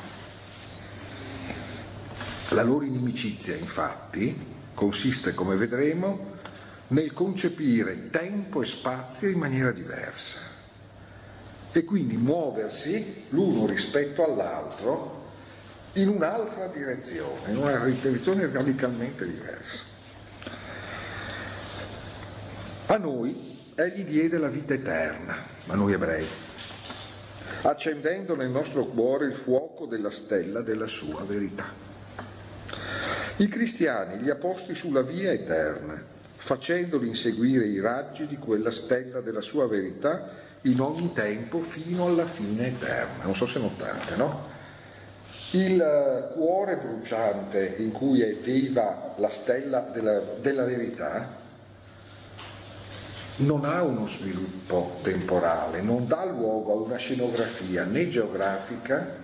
La 2.50 2.62
loro 2.62 2.84
inimicizia, 2.84 3.56
infatti, 3.56 4.36
consiste, 4.74 5.34
come 5.34 5.56
vedremo, 5.56 6.36
nel 6.88 7.12
concepire 7.12 8.10
tempo 8.10 8.62
e 8.62 8.66
spazio 8.66 9.28
in 9.28 9.38
maniera 9.38 9.70
diversa 9.72 10.40
e 11.70 11.84
quindi 11.84 12.16
muoversi 12.16 13.24
l'uno 13.30 13.66
rispetto 13.66 14.24
all'altro 14.24 15.16
in 15.94 16.08
un'altra 16.08 16.68
direzione, 16.68 17.50
in 17.50 17.56
una 17.58 17.76
direzione 17.84 18.50
radicalmente 18.50 19.26
diversa. 19.26 19.87
A 22.90 22.96
noi 22.96 23.58
egli 23.74 24.02
diede 24.02 24.38
la 24.38 24.48
vita 24.48 24.72
eterna, 24.72 25.36
a 25.66 25.74
noi 25.74 25.92
ebrei, 25.92 26.26
accendendo 27.60 28.34
nel 28.34 28.48
nostro 28.48 28.86
cuore 28.86 29.26
il 29.26 29.34
fuoco 29.34 29.84
della 29.84 30.10
stella 30.10 30.62
della 30.62 30.86
sua 30.86 31.22
verità. 31.24 31.66
I 33.36 33.46
cristiani 33.46 34.22
li 34.22 34.30
ha 34.30 34.36
posti 34.36 34.74
sulla 34.74 35.02
via 35.02 35.32
eterna, 35.32 36.02
facendoli 36.36 37.08
inseguire 37.08 37.66
i 37.66 37.78
raggi 37.78 38.26
di 38.26 38.38
quella 38.38 38.70
stella 38.70 39.20
della 39.20 39.42
sua 39.42 39.68
verità 39.68 40.30
in 40.62 40.80
ogni 40.80 41.12
tempo 41.12 41.60
fino 41.60 42.06
alla 42.06 42.26
fine 42.26 42.68
eterna. 42.68 43.24
Non 43.24 43.36
so 43.36 43.46
se 43.46 43.58
notate, 43.58 44.16
no? 44.16 44.48
Il 45.50 45.78
eh, 45.78 46.32
cuore 46.32 46.78
bruciante 46.78 47.74
in 47.80 47.92
cui 47.92 48.22
è 48.22 48.32
viva 48.32 49.14
la 49.18 49.28
stella 49.28 49.80
della, 49.80 50.20
della 50.40 50.64
verità 50.64 51.44
non 53.38 53.64
ha 53.64 53.82
uno 53.82 54.06
sviluppo 54.06 54.98
temporale, 55.02 55.80
non 55.80 56.06
dà 56.06 56.24
luogo 56.24 56.72
a 56.72 56.76
una 56.86 56.96
scenografia 56.96 57.84
né 57.84 58.08
geografica 58.08 59.16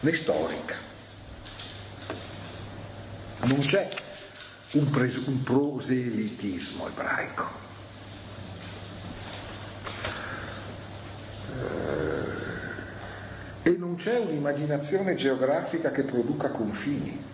né 0.00 0.12
storica. 0.12 0.76
Non 3.44 3.60
c'è 3.60 3.88
un, 4.72 4.90
pres- 4.90 5.26
un 5.26 5.42
proselitismo 5.42 6.88
ebraico. 6.88 7.60
e 13.64 13.70
non 13.78 13.94
c'è 13.94 14.18
un'immaginazione 14.18 15.14
geografica 15.14 15.92
che 15.92 16.02
produca 16.02 16.48
confini. 16.48 17.30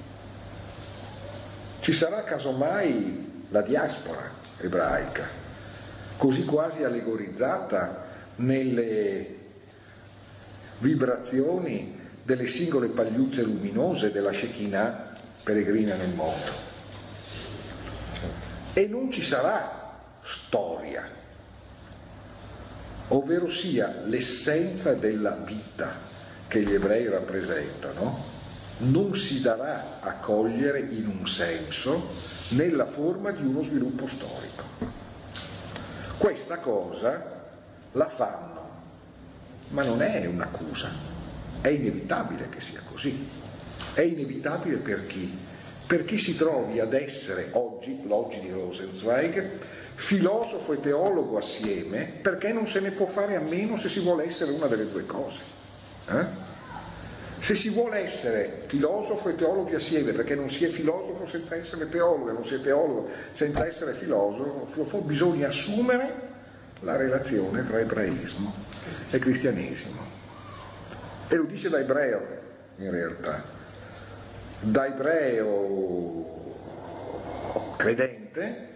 Ci 1.81 1.93
sarà 1.93 2.23
casomai 2.23 3.47
la 3.49 3.63
diaspora 3.63 4.31
ebraica, 4.59 5.27
così 6.19 6.45
quasi 6.45 6.83
allegorizzata 6.83 8.05
nelle 8.37 9.37
vibrazioni 10.81 11.97
delle 12.23 12.47
singole 12.47 12.89
pagliuzze 12.89 13.43
luminose 13.43 14.11
della 14.11 14.33
Shekinah 14.33 15.13
peregrina 15.43 15.95
nel 15.95 16.13
mondo. 16.13 16.67
E 18.75 18.87
non 18.87 19.11
ci 19.11 19.23
sarà 19.23 20.01
storia, 20.23 21.09
ovvero 23.09 23.49
sia 23.49 24.03
l'essenza 24.05 24.93
della 24.93 25.37
vita 25.37 26.07
che 26.49 26.63
gli 26.63 26.75
ebrei 26.75 27.09
rappresentano 27.09 28.37
non 28.79 29.15
si 29.17 29.41
darà 29.41 30.01
a 30.01 30.15
cogliere 30.15 30.81
in 30.81 31.07
un 31.07 31.27
senso 31.27 32.09
nella 32.51 32.87
forma 32.87 33.31
di 33.31 33.45
uno 33.45 33.63
sviluppo 33.63 34.07
storico. 34.07 34.68
Questa 36.19 36.59
cosa 36.59 37.23
la 37.93 38.09
fanno, 38.09 38.69
ma 39.69 39.85
non 39.85 40.03
è 40.03 40.27
un'accusa, 40.27 40.91
è 41.61 41.69
inevitabile 41.69 42.49
che 42.49 42.61
sia 42.61 42.81
così. 42.91 43.29
È 43.95 44.01
inevitabile 44.01 44.79
per 44.79 45.07
chi? 45.07 45.47
Per 45.87 46.05
chi 46.05 46.19
si 46.19 46.35
trovi 46.35 46.81
ad 46.81 46.93
essere 46.93 47.51
oggi, 47.53 48.03
l'oggi 48.05 48.41
di 48.41 48.51
Rosenzweig, 48.51 49.59
filosofo 49.95 50.73
e 50.73 50.81
teologo 50.81 51.39
assieme, 51.39 52.05
perché 52.21 52.53
non 52.53 52.67
se 52.67 52.81
ne 52.81 52.91
può 52.91 53.07
fare 53.07 53.37
a 53.37 53.41
meno 53.41 53.77
se 53.77 53.89
si 53.89 54.01
vuole 54.01 54.25
essere 54.25 54.51
una 54.51 54.67
delle 54.67 54.91
due 54.91 55.07
cose. 55.07 55.41
Eh? 56.09 56.48
Se 57.39 57.55
si 57.55 57.71
vuole 57.71 57.99
essere 57.99 58.65
filosofo 58.67 59.29
e 59.29 59.37
teologi 59.37 59.75
assieme, 59.75 60.13
perché 60.13 60.35
non 60.35 60.51
si 60.51 60.65
è 60.65 60.69
filosofo 60.69 61.27
senza 61.27 61.55
essere 61.55 61.89
teologo, 61.89 62.33
non 62.33 62.45
si 62.45 62.55
è 62.55 62.61
teologo 62.61 63.09
senza 63.33 63.67
essere 63.67 63.95
filosofo, 63.95 65.01
bisogna 65.01 65.49
assumere 65.49 66.27
la 66.81 66.97
relazione 66.97 67.65
tra 67.67 67.79
ebraismo 67.79 68.53
e 69.11 69.19
cristianesimo. 69.19 70.01
E 71.29 71.37
lo 71.37 71.45
dice 71.45 71.69
da 71.69 71.79
ebreo, 71.79 72.27
in 72.77 72.91
realtà, 72.91 73.45
da 74.61 74.87
ebreo 74.87 76.37
credente 77.77 78.67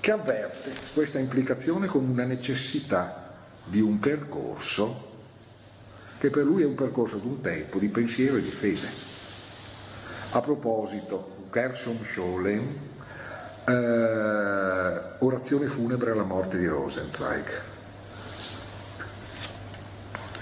che 0.00 0.10
avverte 0.10 0.72
questa 0.92 1.18
implicazione 1.18 1.86
come 1.86 2.10
una 2.10 2.24
necessità 2.24 3.34
di 3.64 3.80
un 3.80 3.98
percorso 3.98 5.14
che 6.18 6.30
per 6.30 6.44
lui 6.44 6.62
è 6.62 6.66
un 6.66 6.74
percorso 6.74 7.16
di 7.16 7.26
un 7.26 7.40
tempo 7.40 7.78
di 7.78 7.88
pensiero 7.88 8.36
e 8.36 8.42
di 8.42 8.50
fede. 8.50 8.88
A 10.30 10.40
proposito, 10.40 11.48
Gershom 11.52 12.02
Scholem, 12.04 12.78
eh, 13.66 15.00
orazione 15.18 15.66
funebre 15.66 16.12
alla 16.12 16.24
morte 16.24 16.58
di 16.58 16.66
Rosenzweig. 16.66 17.46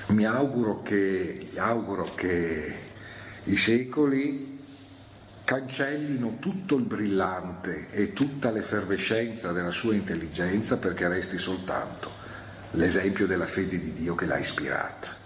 Mi 0.09 0.25
auguro 0.27 0.83
che, 0.83 1.49
auguro 1.57 2.15
che 2.15 2.75
i 3.45 3.57
secoli 3.57 4.63
cancellino 5.45 6.37
tutto 6.39 6.77
il 6.77 6.85
brillante 6.85 7.91
e 7.91 8.13
tutta 8.13 8.51
l'effervescenza 8.51 9.53
della 9.53 9.71
sua 9.71 9.95
intelligenza 9.95 10.79
perché 10.79 11.07
resti 11.09 11.37
soltanto 11.37 12.11
l'esempio 12.73 13.27
della 13.27 13.47
fede 13.47 13.79
di 13.79 13.93
Dio 13.93 14.15
che 14.15 14.25
l'ha 14.25 14.39
ispirata 14.39 15.24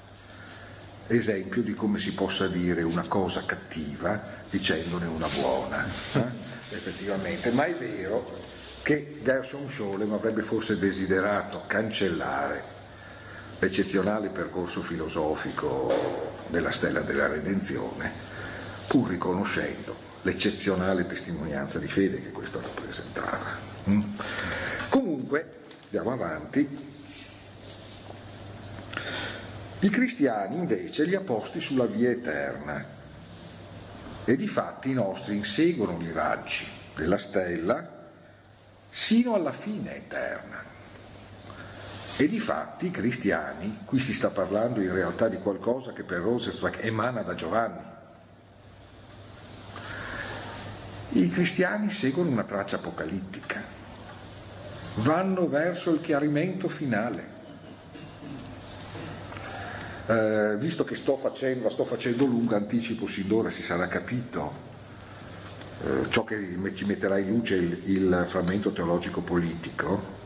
esempio 1.08 1.62
di 1.62 1.74
come 1.74 1.98
si 1.98 2.12
possa 2.12 2.46
dire 2.48 2.82
una 2.82 3.04
cosa 3.08 3.44
cattiva 3.44 4.36
dicendone 4.50 5.06
una 5.06 5.28
buona, 5.28 5.86
eh? 6.12 6.24
effettivamente, 6.74 7.50
ma 7.50 7.64
è 7.64 7.74
vero 7.74 8.46
che 8.82 9.20
Gershon 9.22 9.68
Scholem 9.68 10.12
avrebbe 10.12 10.42
forse 10.42 10.78
desiderato 10.78 11.64
cancellare 11.66 12.76
l'eccezionale 13.58 14.28
percorso 14.28 14.82
filosofico 14.82 16.32
della 16.48 16.70
stella 16.70 17.00
della 17.00 17.26
redenzione, 17.26 18.12
pur 18.86 19.08
riconoscendo 19.08 20.06
l'eccezionale 20.22 21.06
testimonianza 21.06 21.78
di 21.78 21.88
fede 21.88 22.22
che 22.22 22.30
questo 22.30 22.60
rappresentava. 22.60 23.66
Mm? 23.88 24.02
Comunque, 24.88 25.54
andiamo 25.84 26.12
avanti, 26.12 26.68
i 29.80 29.90
cristiani 29.90 30.56
invece 30.56 31.04
li 31.04 31.14
ha 31.14 31.20
posti 31.20 31.60
sulla 31.60 31.86
via 31.86 32.10
eterna. 32.10 32.84
E 34.24 34.36
di 34.36 34.48
fatti 34.48 34.90
i 34.90 34.94
nostri 34.94 35.36
inseguono 35.36 36.02
i 36.02 36.10
raggi 36.10 36.66
della 36.96 37.16
stella 37.16 37.96
sino 38.90 39.34
alla 39.34 39.52
fine 39.52 39.96
eterna. 39.96 40.64
E 42.16 42.28
di 42.28 42.40
fatti 42.40 42.86
i 42.86 42.90
cristiani, 42.90 43.82
qui 43.84 44.00
si 44.00 44.12
sta 44.12 44.30
parlando 44.30 44.80
in 44.80 44.92
realtà 44.92 45.28
di 45.28 45.38
qualcosa 45.38 45.92
che 45.92 46.02
per 46.02 46.22
Rosenstock 46.22 46.84
emana 46.84 47.22
da 47.22 47.36
Giovanni, 47.36 47.96
i 51.10 51.30
cristiani 51.30 51.90
seguono 51.90 52.30
una 52.30 52.42
traccia 52.42 52.76
apocalittica, 52.76 53.62
vanno 54.96 55.48
verso 55.48 55.92
il 55.92 56.00
chiarimento 56.00 56.68
finale. 56.68 57.37
Eh, 60.10 60.56
visto 60.56 60.84
che 60.84 60.94
sto 60.94 61.18
facendo, 61.18 61.64
la 61.64 61.70
sto 61.70 61.84
facendo 61.84 62.24
lunga, 62.24 62.56
anticipo 62.56 63.06
sin 63.06 63.26
d'ora, 63.26 63.50
si 63.50 63.62
sarà 63.62 63.88
capito, 63.88 64.52
eh, 65.84 66.08
ciò 66.08 66.24
che 66.24 66.58
ci 66.72 66.86
metterà 66.86 67.18
in 67.18 67.28
luce 67.28 67.56
il, 67.56 67.82
il 67.84 68.24
frammento 68.26 68.72
teologico 68.72 69.20
politico 69.20 70.16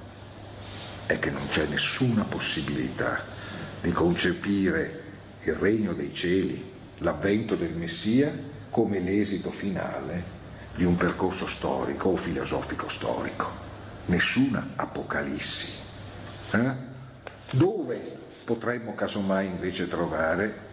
è 1.07 1.19
che 1.19 1.31
non 1.31 1.49
c'è 1.49 1.67
nessuna 1.67 2.23
possibilità 2.23 3.25
di 3.81 3.91
concepire 3.91 5.03
il 5.43 5.55
regno 5.55 5.93
dei 5.95 6.15
cieli, 6.15 6.65
l'avvento 6.99 7.57
del 7.57 7.73
Messia, 7.73 8.33
come 8.71 9.01
l'esito 9.01 9.51
finale 9.51 10.23
di 10.77 10.85
un 10.85 10.97
percorso 10.97 11.49
storico 11.49 12.11
o 12.11 12.17
filosofico 12.17 12.89
storico. 12.89 13.51
Nessuna 14.07 14.75
apocalissi. 14.77 15.71
Eh? 16.53 16.73
Dove 17.51 18.22
potremmo 18.45 18.95
casomai 18.95 19.47
invece 19.47 19.89
trovare 19.89 20.71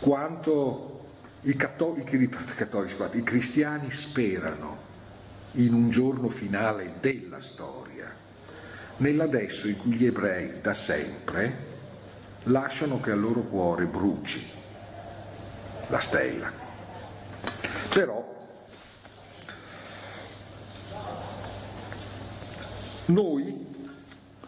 quanto 0.00 0.90
i 1.42 1.56
cattolici, 1.56 2.16
i, 3.12 3.22
cristiani 3.22 3.90
sperano 3.90 4.92
in 5.52 5.72
un 5.72 5.90
giorno 5.90 6.28
finale 6.28 6.94
della 7.00 7.40
storia, 7.40 8.12
nell'adesso 8.98 9.68
in 9.68 9.76
cui 9.78 9.92
gli 9.92 10.06
ebrei 10.06 10.60
da 10.60 10.74
sempre 10.74 11.72
lasciano 12.44 13.00
che 13.00 13.10
al 13.10 13.20
loro 13.20 13.40
cuore 13.40 13.86
bruci 13.86 14.46
la 15.88 16.00
stella. 16.00 16.50
Però 17.90 18.32
noi 23.06 23.63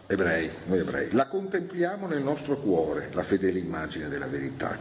ebrei, 0.07 0.49
noi 0.65 0.79
ebrei, 0.79 1.11
la 1.11 1.27
contempliamo 1.27 2.07
nel 2.07 2.21
nostro 2.21 2.57
cuore, 2.57 3.09
la 3.11 3.23
fedele 3.23 3.59
immagine 3.59 4.07
della 4.07 4.27
verità, 4.27 4.77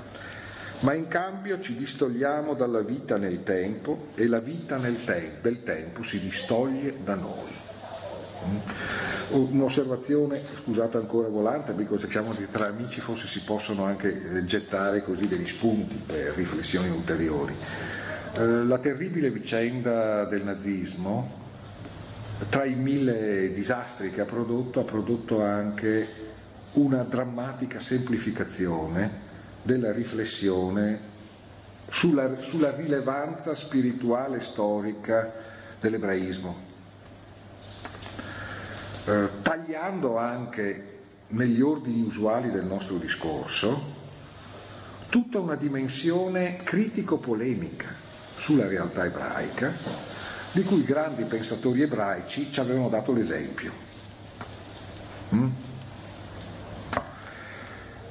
ma 0.81 0.93
in 0.93 1.09
cambio 1.09 1.61
ci 1.61 1.75
distogliamo 1.75 2.55
dalla 2.55 2.81
vita 2.81 3.17
nel 3.17 3.43
tempo 3.43 4.09
e 4.15 4.27
la 4.29 4.41
vita 4.41 4.79
te- 5.05 5.39
del 5.41 5.63
tempo 5.65 6.03
si 6.03 6.21
distoglie 6.21 6.97
da 7.03 7.15
noi. 7.15 7.65
Mm? 8.47 8.59
Un'osservazione, 9.29 10.43
scusate 10.63 10.99
ancora 10.99 11.29
volante, 11.29 11.73
perché 11.73 12.09
siamo 12.09 12.33
tra 12.51 12.67
amici 12.67 13.01
forse 13.01 13.27
si 13.27 13.43
possono 13.43 13.85
anche 13.85 14.37
eh, 14.37 14.45
gettare 14.45 15.03
così 15.03 15.27
degli 15.27 15.49
spunti 15.49 15.97
per 16.07 16.35
riflessioni 16.37 16.89
ulteriori. 16.89 17.57
Eh, 18.35 18.45
la 18.45 18.79
terribile 18.79 19.31
vicenda 19.31 20.25
del 20.27 20.45
nazismo, 20.45 21.36
tra 22.49 22.65
i 22.65 22.75
mille 22.75 23.53
disastri 23.53 24.11
che 24.11 24.21
ha 24.21 24.25
prodotto, 24.27 24.81
ha 24.81 24.85
prodotto 24.85 25.43
anche 25.43 26.25
una 26.73 27.03
drammatica 27.03 27.79
semplificazione 27.79 29.25
della 29.63 29.93
riflessione 29.93 31.15
sulla, 31.89 32.41
sulla 32.41 32.75
rilevanza 32.75 33.55
spirituale 33.55 34.37
e 34.37 34.41
storica 34.41 35.33
dell'ebraismo. 35.81 36.65
Eh, 39.07 39.29
tagliando 39.43 40.19
anche 40.19 40.95
negli 41.29 41.61
ordini 41.61 42.03
usuali 42.03 42.51
del 42.51 42.65
nostro 42.65 42.99
discorso 42.99 43.95
tutta 45.09 45.39
una 45.39 45.55
dimensione 45.55 46.63
critico-polemica 46.63 48.05
sulla 48.37 48.67
realtà 48.67 49.05
ebraica, 49.05 49.73
di 50.57 50.65
cui 50.65 50.85
grandi 50.85 51.25
pensatori 51.25 51.83
ebraici 51.83 52.51
ci 52.51 52.61
avevano 52.61 52.89
dato 52.89 53.13
l'esempio. 53.13 53.73
Mm? 55.35 55.49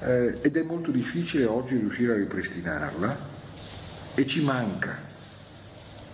Eh, 0.02 0.38
ed 0.43 0.56
è 0.56 0.62
molto 0.62 0.91
difficile 0.91 1.46
oggi 1.46 1.76
riuscire 1.76 2.14
a 2.14 2.18
ripristinarla 2.18 3.18
e 4.14 4.28
ci 4.28 4.43
manca, 4.43 4.96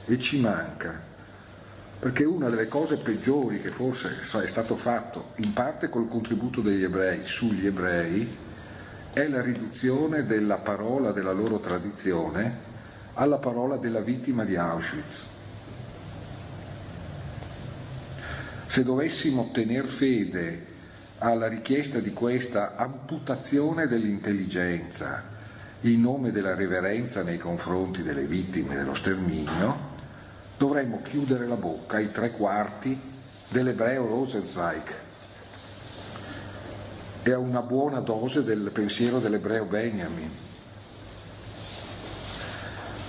e 0.05 0.19
ci 0.19 0.39
manca 0.39 1.01
perché 1.99 2.23
una 2.23 2.47
delle 2.47 2.69
cose 2.69 2.95
peggiori 2.95 3.61
che 3.61 3.71
forse 3.71 4.19
è 4.19 4.47
stato 4.47 4.77
fatto, 4.77 5.33
in 5.35 5.51
parte 5.51 5.89
col 5.89 6.07
contributo 6.07 6.61
degli 6.61 6.83
ebrei, 6.83 7.25
sugli 7.25 7.65
ebrei, 7.65 8.37
è 9.11 9.27
la 9.27 9.41
riduzione 9.41 10.25
della 10.25 10.59
parola 10.59 11.11
della 11.11 11.33
loro 11.33 11.59
tradizione 11.59 12.69
alla 13.15 13.37
parola 13.37 13.75
della 13.75 13.99
vittima 13.99 14.45
di 14.45 14.55
Auschwitz. 14.55 15.39
Se 18.71 18.85
dovessimo 18.85 19.49
tener 19.51 19.85
fede 19.85 20.65
alla 21.17 21.49
richiesta 21.49 21.99
di 21.99 22.13
questa 22.13 22.77
amputazione 22.77 23.85
dell'intelligenza 23.85 25.25
in 25.81 25.99
nome 25.99 26.31
della 26.31 26.55
reverenza 26.55 27.21
nei 27.21 27.37
confronti 27.37 28.01
delle 28.01 28.23
vittime 28.23 28.77
dello 28.77 28.93
sterminio, 28.93 29.77
dovremmo 30.57 31.01
chiudere 31.01 31.47
la 31.47 31.57
bocca 31.57 31.97
ai 31.97 32.11
tre 32.11 32.31
quarti 32.31 32.97
dell'ebreo 33.49 34.07
Rosenzweig 34.07 34.87
e 37.23 37.31
a 37.33 37.37
una 37.39 37.61
buona 37.61 37.99
dose 37.99 38.41
del 38.41 38.69
pensiero 38.71 39.19
dell'ebreo 39.19 39.65
Benjamin. 39.65 40.31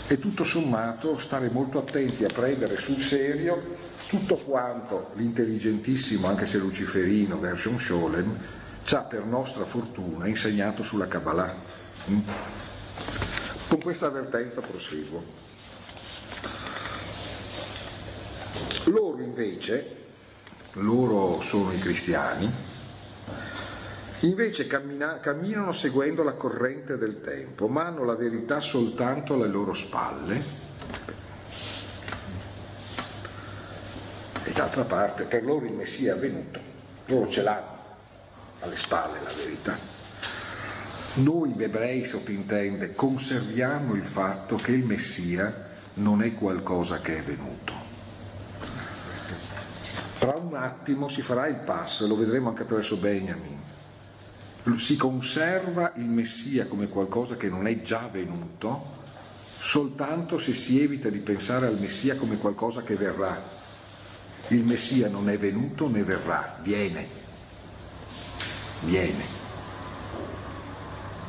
E 0.09 0.19
tutto 0.19 0.43
sommato 0.43 1.19
stare 1.19 1.49
molto 1.51 1.79
attenti 1.79 2.25
a 2.25 2.33
prendere 2.35 2.79
sul 2.79 3.01
serio 3.01 3.82
tutto 4.13 4.37
quanto 4.37 5.13
l'intelligentissimo, 5.15 6.27
anche 6.29 6.45
se 6.45 6.59
luciferino, 6.59 7.41
Gershon 7.41 7.79
Scholem 7.79 8.39
ci 8.83 8.95
ha 8.95 9.01
per 9.01 9.25
nostra 9.25 9.65
fortuna 9.65 10.27
insegnato 10.27 10.83
sulla 10.83 11.09
Kabbalah. 11.09 11.55
Mm? 12.11 12.19
Con 13.69 13.81
questa 13.81 14.09
avvertenza 14.09 14.61
proseguo. 14.61 15.25
Loro 18.85 19.23
invece, 19.23 19.97
loro 20.73 21.41
sono 21.41 21.73
i 21.73 21.79
cristiani, 21.79 22.53
invece 24.21 24.67
cammina, 24.67 25.21
camminano 25.21 25.73
seguendo 25.73 26.23
la 26.23 26.35
corrente 26.35 26.99
del 26.99 27.23
tempo, 27.23 27.67
ma 27.67 27.87
hanno 27.87 28.05
la 28.05 28.15
verità 28.15 28.61
soltanto 28.61 29.33
alle 29.33 29.49
loro 29.49 29.73
spalle. 29.73 31.22
D'altra 34.53 34.85
parte, 34.85 35.25
per 35.25 35.45
loro 35.45 35.65
il 35.65 35.73
Messia 35.73 36.15
è 36.15 36.19
venuto, 36.19 36.61
loro 37.07 37.29
ce 37.29 37.43
l'hanno 37.43 37.81
alle 38.61 38.77
spalle 38.77 39.19
la 39.23 39.33
verità. 39.37 39.77
Noi 41.15 41.55
ebrei, 41.59 42.05
sottintende, 42.05 42.95
conserviamo 42.95 43.95
il 43.95 44.05
fatto 44.05 44.57
che 44.57 44.73
il 44.73 44.85
Messia 44.85 45.71
non 45.95 46.23
è 46.23 46.35
qualcosa 46.35 47.01
che 47.01 47.19
è 47.19 47.23
venuto 47.23 47.83
tra 50.23 50.37
un 50.37 50.55
attimo 50.55 51.09
si 51.09 51.21
farà 51.21 51.49
il 51.49 51.57
passo, 51.57 52.07
lo 52.07 52.17
vedremo 52.17 52.49
anche 52.49 52.63
attraverso 52.63 52.97
Benjamin. 52.97 53.59
Si 54.77 54.97
conserva 54.97 55.95
il 55.97 56.05
Messia 56.05 56.67
come 56.67 56.87
qualcosa 56.87 57.35
che 57.35 57.49
non 57.49 57.67
è 57.67 57.83
già 57.83 58.09
venuto 58.09 59.01
soltanto 59.59 60.39
se 60.39 60.55
si 60.55 60.81
evita 60.81 61.09
di 61.09 61.19
pensare 61.19 61.67
al 61.67 61.77
Messia 61.77 62.15
come 62.15 62.37
qualcosa 62.37 62.83
che 62.83 62.95
verrà. 62.95 63.62
Il 64.49 64.65
Messia 64.65 65.09
non 65.09 65.29
è 65.29 65.39
venuto 65.39 65.89
né 65.89 66.03
verrà, 66.03 66.59
viene. 66.63 67.07
Viene. 68.81 69.41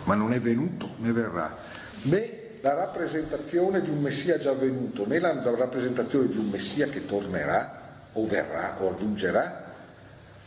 Ma 0.04 0.16
non 0.16 0.34
è 0.34 0.42
venuto 0.42 0.96
né 0.98 1.12
verrà. 1.12 1.58
Né 2.04 2.42
la 2.62 2.74
rappresentazione 2.74 3.82
di 3.82 3.90
un 3.90 4.02
Messia 4.02 4.38
già 4.38 4.54
venuto, 4.54 5.06
né 5.06 5.20
la 5.20 5.34
rappresentazione 5.44 6.28
di 6.28 6.38
un 6.38 6.50
Messia 6.50 6.88
che 6.88 7.06
tornerà 7.06 7.82
o 8.14 8.26
verrà 8.26 8.78
o 8.80 8.90
aggiungerà, 8.90 9.72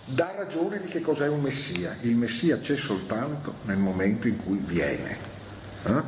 dà 0.05 0.33
ragione 0.37 0.81
di 0.81 0.89
che 0.89 1.01
cos'è 1.01 1.29
un 1.29 1.43
Messia. 1.43 1.97
Il 2.01 2.17
Messia 2.17 2.59
c'è 2.59 2.77
soltanto 2.77 3.57
nel 3.65 3.77
momento 3.77 4.29
in 4.29 4.43
cui 4.43 4.63
viene. 4.65 5.19
Eh? 5.85 6.03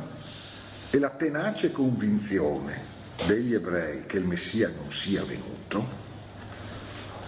E 0.91 0.97
la 0.97 1.09
tenace 1.09 1.71
convinzione 1.71 2.97
degli 3.27 3.53
ebrei 3.53 4.05
che 4.05 4.17
il 4.17 4.25
Messia 4.25 4.71
non 4.75 4.91
sia 4.91 5.23
venuto 5.23 5.98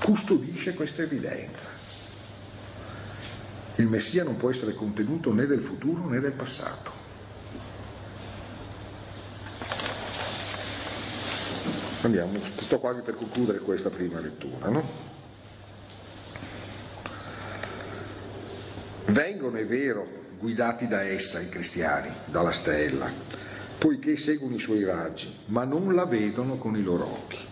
custodisce 0.03 0.73
questa 0.73 1.03
evidenza. 1.03 1.69
Il 3.75 3.87
Messia 3.87 4.23
non 4.23 4.35
può 4.35 4.49
essere 4.49 4.73
contenuto 4.73 5.31
né 5.31 5.45
del 5.45 5.61
futuro 5.61 6.07
né 6.07 6.19
del 6.19 6.31
passato. 6.31 6.99
Andiamo, 12.01 12.39
sto 12.57 12.79
quasi 12.79 13.01
per 13.01 13.15
concludere 13.15 13.59
questa 13.59 13.89
prima 13.89 14.19
lettura. 14.19 14.69
No? 14.69 15.09
Vengono, 19.05 19.57
è 19.57 19.65
vero, 19.65 20.07
guidati 20.39 20.87
da 20.87 21.03
essa 21.03 21.39
i 21.39 21.49
cristiani, 21.49 22.09
dalla 22.25 22.51
stella, 22.51 23.11
poiché 23.77 24.17
seguono 24.17 24.55
i 24.55 24.59
suoi 24.59 24.83
raggi, 24.83 25.31
ma 25.45 25.63
non 25.63 25.93
la 25.93 26.05
vedono 26.05 26.57
con 26.57 26.75
i 26.75 26.81
loro 26.81 27.05
occhi. 27.05 27.50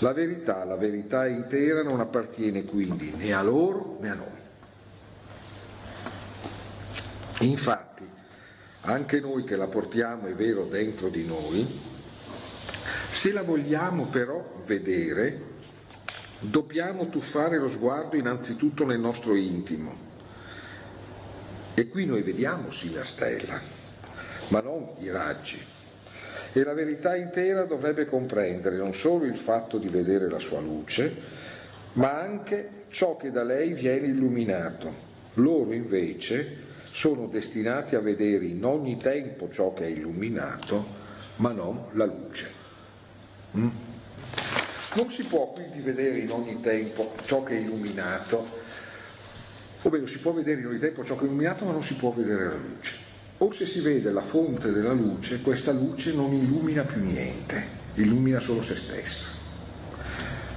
La 0.00 0.12
verità, 0.12 0.64
la 0.64 0.76
verità 0.76 1.26
intera 1.26 1.82
non 1.82 2.00
appartiene 2.00 2.64
quindi 2.64 3.12
né 3.14 3.32
a 3.32 3.42
loro 3.42 3.98
né 4.00 4.10
a 4.10 4.14
noi. 4.14 4.42
Infatti, 7.40 8.04
anche 8.82 9.20
noi 9.20 9.44
che 9.44 9.56
la 9.56 9.66
portiamo, 9.66 10.26
è 10.26 10.34
vero, 10.34 10.64
dentro 10.64 11.08
di 11.08 11.24
noi, 11.24 11.80
se 13.10 13.32
la 13.32 13.42
vogliamo 13.42 14.06
però 14.06 14.62
vedere, 14.66 15.52
dobbiamo 16.40 17.08
tuffare 17.08 17.58
lo 17.58 17.70
sguardo 17.70 18.16
innanzitutto 18.16 18.84
nel 18.84 18.98
nostro 18.98 19.34
intimo. 19.34 20.12
E 21.74 21.88
qui 21.88 22.04
noi 22.04 22.22
vediamo 22.22 22.70
sì 22.70 22.92
la 22.92 23.04
stella, 23.04 23.60
ma 24.48 24.60
non 24.60 24.90
i 24.98 25.10
raggi. 25.10 25.73
E 26.56 26.62
la 26.62 26.72
verità 26.72 27.16
intera 27.16 27.64
dovrebbe 27.64 28.06
comprendere 28.06 28.76
non 28.76 28.94
solo 28.94 29.24
il 29.24 29.38
fatto 29.38 29.76
di 29.76 29.88
vedere 29.88 30.30
la 30.30 30.38
sua 30.38 30.60
luce, 30.60 31.12
ma 31.94 32.20
anche 32.20 32.84
ciò 32.90 33.16
che 33.16 33.32
da 33.32 33.42
lei 33.42 33.72
viene 33.72 34.06
illuminato. 34.06 35.12
Loro 35.34 35.72
invece 35.72 36.58
sono 36.92 37.26
destinati 37.26 37.96
a 37.96 38.00
vedere 38.00 38.44
in 38.44 38.64
ogni 38.64 38.98
tempo 38.98 39.50
ciò 39.50 39.72
che 39.72 39.82
è 39.82 39.88
illuminato, 39.88 40.86
ma 41.38 41.50
non 41.50 41.86
la 41.94 42.04
luce. 42.04 42.48
Mm? 43.56 43.68
Non 44.94 45.10
si 45.10 45.24
può 45.24 45.48
quindi 45.48 45.80
vedere 45.80 46.18
in 46.18 46.30
ogni 46.30 46.60
tempo 46.60 47.14
ciò 47.24 47.42
che 47.42 47.56
è 47.56 47.58
illuminato, 47.58 48.46
ovvero 49.82 50.06
si 50.06 50.20
può 50.20 50.30
vedere 50.30 50.60
in 50.60 50.68
ogni 50.68 50.78
tempo 50.78 51.02
ciò 51.02 51.16
che 51.16 51.22
è 51.22 51.24
illuminato, 51.24 51.64
ma 51.64 51.72
non 51.72 51.82
si 51.82 51.96
può 51.96 52.12
vedere 52.12 52.44
la 52.44 52.54
luce. 52.54 53.03
O 53.38 53.50
se 53.50 53.66
si 53.66 53.80
vede 53.80 54.10
la 54.10 54.22
fonte 54.22 54.70
della 54.70 54.92
luce, 54.92 55.42
questa 55.42 55.72
luce 55.72 56.12
non 56.12 56.32
illumina 56.32 56.82
più 56.82 57.02
niente, 57.02 57.62
illumina 57.94 58.38
solo 58.38 58.62
se 58.62 58.76
stessa. 58.76 59.28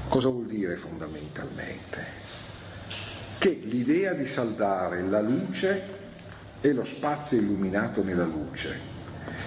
Cosa 0.08 0.30
vuol 0.30 0.46
dire 0.46 0.76
fondamentalmente? 0.76 2.06
Che 3.38 3.50
l'idea 3.64 4.14
di 4.14 4.26
saldare 4.26 5.02
la 5.02 5.22
luce 5.22 5.96
e 6.62 6.72
lo 6.72 6.84
spazio 6.84 7.38
illuminato 7.38 8.04
nella 8.04 8.26
luce 8.26 8.96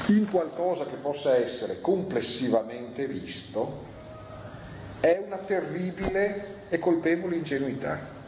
in 0.06 0.28
qualcosa 0.28 0.86
che 0.86 0.96
possa 0.96 1.36
essere 1.36 1.80
complessivamente 1.80 3.06
visto 3.06 3.88
è 5.00 5.22
una 5.24 5.38
terribile 5.38 6.66
e 6.68 6.78
colpevole 6.78 7.36
ingenuità. 7.36 8.18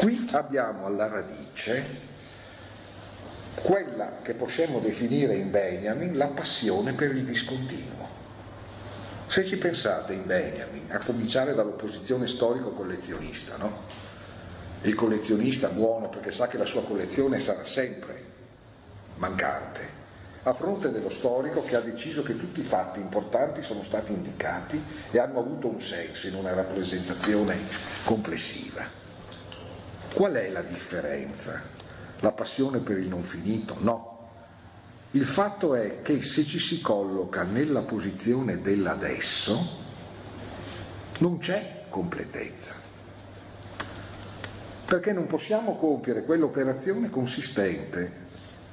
Qui 0.00 0.28
abbiamo 0.30 0.86
alla 0.86 1.08
radice 1.08 1.84
quella 3.60 4.20
che 4.22 4.32
possiamo 4.32 4.78
definire 4.78 5.34
in 5.34 5.50
Benjamin 5.50 6.16
la 6.16 6.28
passione 6.28 6.94
per 6.94 7.14
il 7.14 7.22
discontinuo. 7.22 8.08
Se 9.26 9.44
ci 9.44 9.58
pensate 9.58 10.14
in 10.14 10.24
Benjamin, 10.24 10.86
a 10.88 11.00
cominciare 11.00 11.52
dall'opposizione 11.52 12.26
storico-collezionista, 12.26 13.58
no? 13.58 13.82
il 14.80 14.94
collezionista 14.94 15.68
buono 15.68 16.08
perché 16.08 16.30
sa 16.30 16.48
che 16.48 16.56
la 16.56 16.64
sua 16.64 16.82
collezione 16.82 17.38
sarà 17.38 17.66
sempre 17.66 18.24
mancante, 19.16 19.86
a 20.44 20.54
fronte 20.54 20.90
dello 20.90 21.10
storico 21.10 21.62
che 21.62 21.76
ha 21.76 21.80
deciso 21.80 22.22
che 22.22 22.38
tutti 22.38 22.60
i 22.60 22.64
fatti 22.64 23.00
importanti 23.00 23.60
sono 23.60 23.82
stati 23.82 24.12
indicati 24.12 24.82
e 25.10 25.18
hanno 25.18 25.40
avuto 25.40 25.68
un 25.68 25.82
senso 25.82 26.26
in 26.26 26.36
una 26.36 26.54
rappresentazione 26.54 27.58
complessiva. 28.04 28.99
Qual 30.12 30.32
è 30.32 30.48
la 30.50 30.62
differenza? 30.62 31.60
La 32.20 32.32
passione 32.32 32.78
per 32.78 32.98
il 32.98 33.08
non 33.08 33.22
finito? 33.22 33.76
No. 33.80 34.08
Il 35.12 35.26
fatto 35.26 35.74
è 35.74 36.02
che 36.02 36.22
se 36.22 36.44
ci 36.44 36.58
si 36.58 36.80
colloca 36.80 37.42
nella 37.42 37.82
posizione 37.82 38.60
dell'adesso, 38.60 39.78
non 41.18 41.38
c'è 41.38 41.84
completezza 41.88 42.88
perché 44.90 45.12
non 45.12 45.28
possiamo 45.28 45.76
compiere 45.76 46.24
quell'operazione 46.24 47.10
consistente 47.10 48.12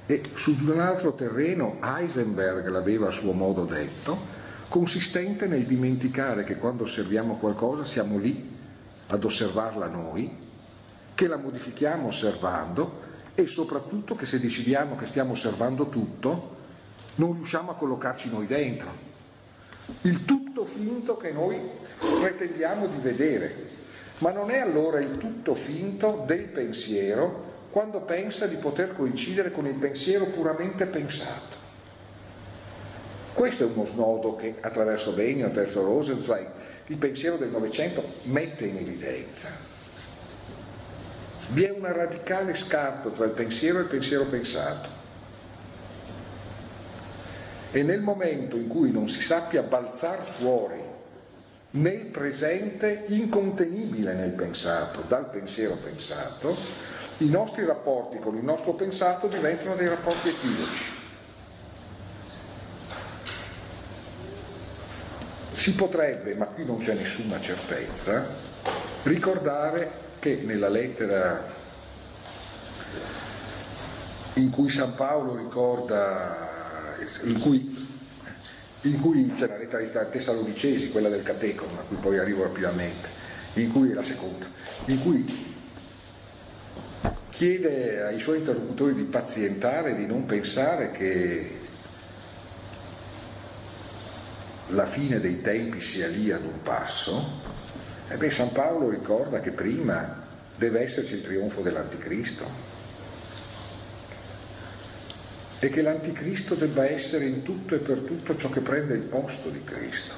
e 0.07 0.31
su 0.33 0.57
un 0.59 0.79
altro 0.79 1.13
terreno 1.13 1.77
Heisenberg 1.79 2.65
l'aveva 2.69 3.09
a 3.09 3.11
suo 3.11 3.33
modo 3.33 3.65
detto, 3.65 4.17
consistente 4.67 5.45
nel 5.45 5.67
dimenticare 5.67 6.43
che 6.43 6.57
quando 6.57 6.85
osserviamo 6.85 7.35
qualcosa 7.35 7.83
siamo 7.83 8.17
lì 8.17 8.51
ad 9.05 9.23
osservarla 9.23 9.85
noi, 9.85 10.46
che 11.17 11.27
la 11.27 11.37
modifichiamo 11.37 12.09
osservando 12.09 13.01
e 13.33 13.47
soprattutto 13.47 14.15
che 14.15 14.27
se 14.27 14.39
decidiamo 14.39 14.95
che 14.95 15.07
stiamo 15.07 15.31
osservando 15.31 15.89
tutto, 15.89 16.55
non 17.15 17.33
riusciamo 17.33 17.71
a 17.71 17.73
collocarci 17.73 18.29
noi 18.29 18.45
dentro. 18.45 18.91
Il 20.01 20.25
tutto 20.25 20.63
finto 20.65 21.17
che 21.17 21.31
noi 21.31 21.59
pretendiamo 22.19 22.85
di 22.85 22.97
vedere, 23.01 23.69
ma 24.19 24.29
non 24.29 24.51
è 24.51 24.59
allora 24.59 24.99
il 24.99 25.17
tutto 25.17 25.55
finto 25.55 26.23
del 26.27 26.43
pensiero 26.43 27.65
quando 27.71 28.01
pensa 28.01 28.45
di 28.45 28.57
poter 28.57 28.95
coincidere 28.95 29.51
con 29.51 29.65
il 29.65 29.73
pensiero 29.73 30.25
puramente 30.25 30.85
pensato. 30.85 31.55
Questo 33.33 33.63
è 33.63 33.65
uno 33.65 33.87
snodo 33.87 34.35
che 34.35 34.57
attraverso 34.61 35.13
Benio, 35.13 35.47
attraverso 35.47 35.83
Rosenzweig, 35.83 36.47
il 36.85 36.97
pensiero 36.97 37.37
del 37.37 37.49
Novecento 37.49 38.03
mette 38.25 38.65
in 38.65 38.77
evidenza. 38.77 39.66
Vi 41.49 41.63
è 41.63 41.71
un 41.71 41.91
radicale 41.91 42.55
scarto 42.55 43.11
tra 43.11 43.25
il 43.25 43.31
pensiero 43.31 43.79
e 43.79 43.81
il 43.83 43.87
pensiero 43.87 44.25
pensato. 44.25 44.89
E 47.71 47.83
nel 47.83 48.01
momento 48.01 48.57
in 48.57 48.67
cui 48.67 48.91
non 48.91 49.07
si 49.07 49.21
sappia 49.21 49.61
balzar 49.61 50.23
fuori 50.23 50.81
nel 51.71 52.05
presente 52.05 53.05
incontenibile 53.07 54.13
nel 54.13 54.31
pensato, 54.31 55.03
dal 55.07 55.29
pensiero 55.29 55.75
pensato, 55.75 56.55
i 57.17 57.29
nostri 57.29 57.65
rapporti 57.65 58.19
con 58.19 58.35
il 58.35 58.43
nostro 58.43 58.73
pensato 58.73 59.27
diventano 59.27 59.75
dei 59.75 59.87
rapporti 59.87 60.29
equivoci. 60.29 60.95
Si 65.53 65.73
potrebbe, 65.73 66.35
ma 66.35 66.45
qui 66.45 66.65
non 66.65 66.79
c'è 66.79 66.93
nessuna 66.93 67.39
certezza, 67.41 68.25
ricordare 69.03 70.05
che 70.35 70.41
nella 70.43 70.67
lettera 70.67 71.55
in 74.33 74.49
cui 74.49 74.69
San 74.69 74.93
Paolo 74.95 75.35
ricorda, 75.35 76.95
in 77.23 77.39
cui 77.39 77.85
in 78.81 79.01
cui 79.01 79.33
c'è 79.35 79.47
la 79.47 79.57
lettera 79.57 79.79
ai 79.79 80.09
Tessalonicesi, 80.11 80.91
quella 80.91 81.09
del 81.09 81.23
Catecon, 81.23 81.77
a 81.77 81.81
cui 81.81 81.97
poi 81.97 82.19
arrivo 82.19 82.43
rapidamente, 82.43 83.09
in 83.53 83.71
cui 83.71 83.91
è 83.91 83.93
la 83.93 84.03
seconda, 84.03 84.45
in 84.85 85.01
cui 85.01 85.55
chiede 87.29 88.03
ai 88.03 88.19
suoi 88.19 88.37
interlocutori 88.37 88.93
di 88.93 89.03
pazientare, 89.03 89.95
di 89.95 90.05
non 90.05 90.25
pensare 90.25 90.91
che 90.91 91.59
la 94.67 94.85
fine 94.85 95.19
dei 95.19 95.41
tempi 95.41 95.81
sia 95.81 96.07
lì 96.07 96.31
ad 96.31 96.43
un 96.43 96.61
passo, 96.61 97.55
e 98.09 98.15
beh 98.15 98.29
San 98.29 98.51
Paolo 98.51 98.89
ricorda 98.89 99.41
che 99.41 99.51
prima 99.51 100.23
deve 100.55 100.81
esserci 100.81 101.15
il 101.15 101.21
trionfo 101.23 101.61
dell'anticristo. 101.61 102.75
E 105.59 105.69
che 105.69 105.81
l'anticristo 105.81 106.55
debba 106.55 106.87
essere 106.87 107.25
in 107.25 107.43
tutto 107.43 107.75
e 107.75 107.79
per 107.79 107.99
tutto 107.99 108.35
ciò 108.37 108.49
che 108.49 108.61
prende 108.61 108.93
il 108.93 109.01
posto 109.01 109.49
di 109.49 109.63
Cristo. 109.63 110.13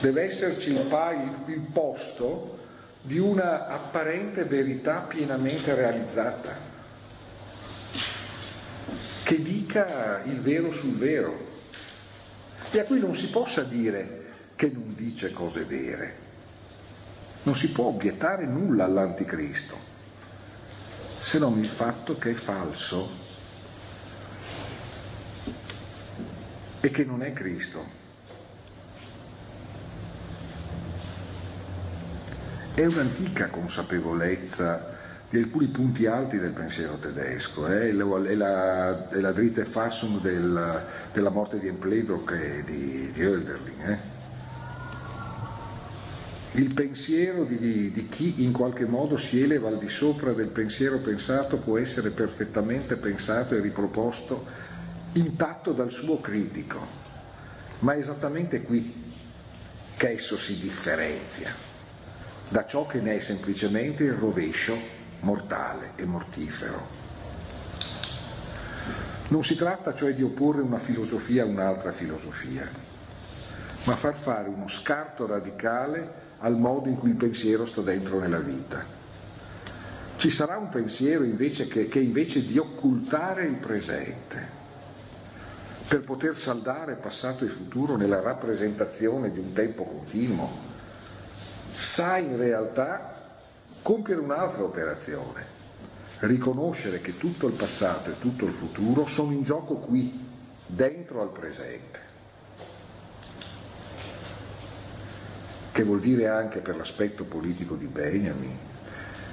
Deve 0.00 0.22
esserci 0.22 0.70
il, 0.70 1.44
il 1.46 1.60
posto 1.72 2.58
di 3.00 3.18
una 3.18 3.68
apparente 3.68 4.44
verità 4.44 4.98
pienamente 5.00 5.74
realizzata, 5.74 6.56
che 9.22 9.42
dica 9.42 10.22
il 10.24 10.40
vero 10.40 10.70
sul 10.72 10.96
vero 10.96 11.51
e 12.72 12.80
a 12.80 12.84
cui 12.84 12.98
non 12.98 13.14
si 13.14 13.28
possa 13.28 13.62
dire 13.62 14.20
che 14.56 14.70
non 14.70 14.94
dice 14.96 15.32
cose 15.32 15.64
vere. 15.64 16.16
Non 17.42 17.54
si 17.54 17.70
può 17.70 17.86
obiettare 17.86 18.46
nulla 18.46 18.84
all'anticristo 18.84 19.90
se 21.18 21.38
non 21.38 21.58
il 21.58 21.68
fatto 21.68 22.18
che 22.18 22.30
è 22.30 22.34
falso 22.34 23.08
e 26.80 26.90
che 26.90 27.04
non 27.04 27.22
è 27.22 27.32
Cristo. 27.32 28.00
È 32.74 32.84
un'antica 32.84 33.50
consapevolezza 33.50 34.91
di 35.32 35.38
alcuni 35.38 35.68
punti 35.68 36.04
alti 36.04 36.38
del 36.38 36.50
pensiero 36.50 36.98
tedesco, 36.98 37.66
eh? 37.66 37.88
è, 37.88 37.92
la, 37.92 39.08
è 39.08 39.18
la 39.18 39.32
dritte 39.32 39.64
Fassung 39.64 40.20
del, 40.20 40.84
della 41.10 41.30
morte 41.30 41.58
di 41.58 41.68
Empledok 41.68 42.32
e 42.32 42.62
di, 42.66 43.10
di 43.12 43.22
Hölderlin. 43.22 43.80
Eh? 43.80 43.98
Il 46.60 46.74
pensiero 46.74 47.44
di, 47.44 47.90
di, 47.92 48.08
chi 48.10 48.44
in 48.44 48.52
qualche 48.52 48.84
modo 48.84 49.16
si 49.16 49.40
eleva 49.40 49.68
al 49.68 49.78
di 49.78 49.88
sopra 49.88 50.34
del 50.34 50.48
pensiero 50.48 50.98
pensato 50.98 51.56
può 51.56 51.78
essere 51.78 52.10
perfettamente 52.10 52.96
pensato 52.96 53.54
e 53.54 53.60
riproposto 53.60 54.44
intatto 55.12 55.72
dal 55.72 55.90
suo 55.90 56.20
critico, 56.20 56.86
ma 57.78 57.94
è 57.94 57.96
esattamente 57.96 58.60
qui 58.60 59.14
che 59.96 60.10
esso 60.10 60.36
si 60.36 60.58
differenzia 60.58 61.54
da 62.50 62.66
ciò 62.66 62.84
che 62.84 63.00
ne 63.00 63.16
è 63.16 63.20
semplicemente 63.20 64.04
il 64.04 64.12
rovescio 64.12 65.00
mortale 65.22 65.92
e 65.96 66.04
mortifero. 66.04 67.00
Non 69.28 69.44
si 69.44 69.56
tratta 69.56 69.94
cioè 69.94 70.14
di 70.14 70.22
opporre 70.22 70.62
una 70.62 70.78
filosofia 70.78 71.42
a 71.42 71.46
un'altra 71.46 71.92
filosofia, 71.92 72.68
ma 73.84 73.96
far 73.96 74.16
fare 74.16 74.48
uno 74.48 74.68
scarto 74.68 75.26
radicale 75.26 76.20
al 76.40 76.56
modo 76.56 76.88
in 76.88 76.98
cui 76.98 77.10
il 77.10 77.16
pensiero 77.16 77.64
sta 77.64 77.80
dentro 77.80 78.18
nella 78.18 78.40
vita. 78.40 79.00
Ci 80.16 80.30
sarà 80.30 80.58
un 80.58 80.68
pensiero 80.68 81.24
invece 81.24 81.66
che, 81.66 81.88
che 81.88 81.98
invece 81.98 82.44
di 82.44 82.58
occultare 82.58 83.44
il 83.44 83.56
presente, 83.56 84.60
per 85.88 86.02
poter 86.02 86.36
saldare 86.36 86.94
passato 86.94 87.44
e 87.44 87.48
futuro 87.48 87.96
nella 87.96 88.20
rappresentazione 88.20 89.30
di 89.30 89.38
un 89.38 89.52
tempo 89.52 89.84
continuo, 89.84 90.50
sa 91.72 92.18
in 92.18 92.36
realtà 92.36 93.11
compiere 93.82 94.20
un'altra 94.20 94.62
operazione, 94.62 95.60
riconoscere 96.20 97.00
che 97.00 97.18
tutto 97.18 97.48
il 97.48 97.54
passato 97.54 98.10
e 98.10 98.18
tutto 98.18 98.46
il 98.46 98.54
futuro 98.54 99.06
sono 99.06 99.32
in 99.32 99.42
gioco 99.42 99.74
qui, 99.74 100.30
dentro 100.66 101.20
al 101.20 101.30
presente. 101.30 102.00
Che 105.72 105.82
vuol 105.82 106.00
dire 106.00 106.28
anche 106.28 106.60
per 106.60 106.76
l'aspetto 106.76 107.24
politico 107.24 107.74
di 107.74 107.86
Benjamin, 107.86 108.56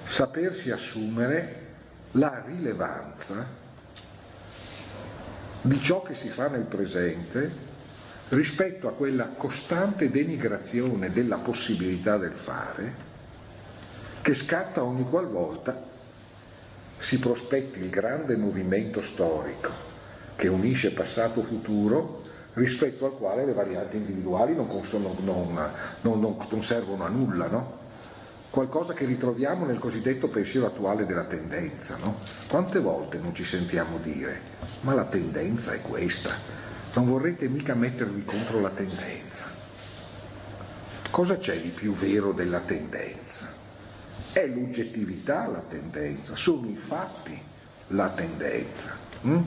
sapersi 0.04 0.72
assumere 0.72 1.68
la 2.14 2.44
rilevanza 2.46 3.46
di 5.62 5.82
ciò 5.82 6.02
che 6.02 6.16
si 6.16 6.30
fa 6.30 6.48
nel 6.48 6.64
presente 6.64 7.68
rispetto 8.30 8.88
a 8.88 8.94
quella 8.94 9.28
costante 9.28 10.10
denigrazione 10.10 11.12
della 11.12 11.38
possibilità 11.38 12.18
del 12.18 12.34
fare 12.34 13.08
che 14.30 14.36
scatta 14.36 14.84
ogni 14.84 15.10
qualvolta 15.10 15.76
si 16.98 17.18
prospetti 17.18 17.80
il 17.80 17.90
grande 17.90 18.38
movimento 18.38 19.02
storico 19.02 19.72
che 20.36 20.48
unisce 20.48 20.94
passato 20.94 21.40
e 21.40 21.46
futuro 21.46 22.22
rispetto 22.54 23.06
al 23.08 23.18
quale 23.18 23.44
le 23.44 23.54
varianti 23.54 23.98
individuali 23.98 24.54
non, 24.54 24.68
non, 25.24 25.72
non, 26.02 26.38
non 26.48 26.62
servono 26.62 27.06
a 27.06 27.10
nulla, 27.10 27.48
no? 27.48 27.78
qualcosa 28.52 28.94
che 28.94 29.06
ritroviamo 29.06 29.66
nel 29.66 29.80
cosiddetto 29.80 30.28
pensiero 30.28 30.68
attuale 30.68 31.08
della 31.08 31.26
tendenza. 31.26 31.98
No? 31.98 32.20
Quante 32.48 32.80
volte 32.80 33.18
non 33.18 33.34
ci 33.34 33.46
sentiamo 33.46 33.98
dire, 33.98 34.42
ma 34.82 34.94
la 34.94 35.06
tendenza 35.06 35.74
è 35.74 35.82
questa, 35.82 36.36
non 36.94 37.08
vorrete 37.08 37.48
mica 37.48 37.74
mettervi 37.74 38.24
contro 38.26 38.60
la 38.60 38.70
tendenza. 38.70 39.48
Cosa 41.10 41.40
c'è 41.40 41.60
di 41.60 41.70
più 41.70 41.94
vero 41.94 42.32
della 42.32 42.60
tendenza? 42.60 43.59
È 44.32 44.46
l'oggettività 44.46 45.48
la 45.48 45.64
tendenza, 45.68 46.36
sono 46.36 46.68
i 46.68 46.76
fatti 46.76 47.40
la 47.88 48.10
tendenza. 48.10 48.96
Mm? 49.26 49.42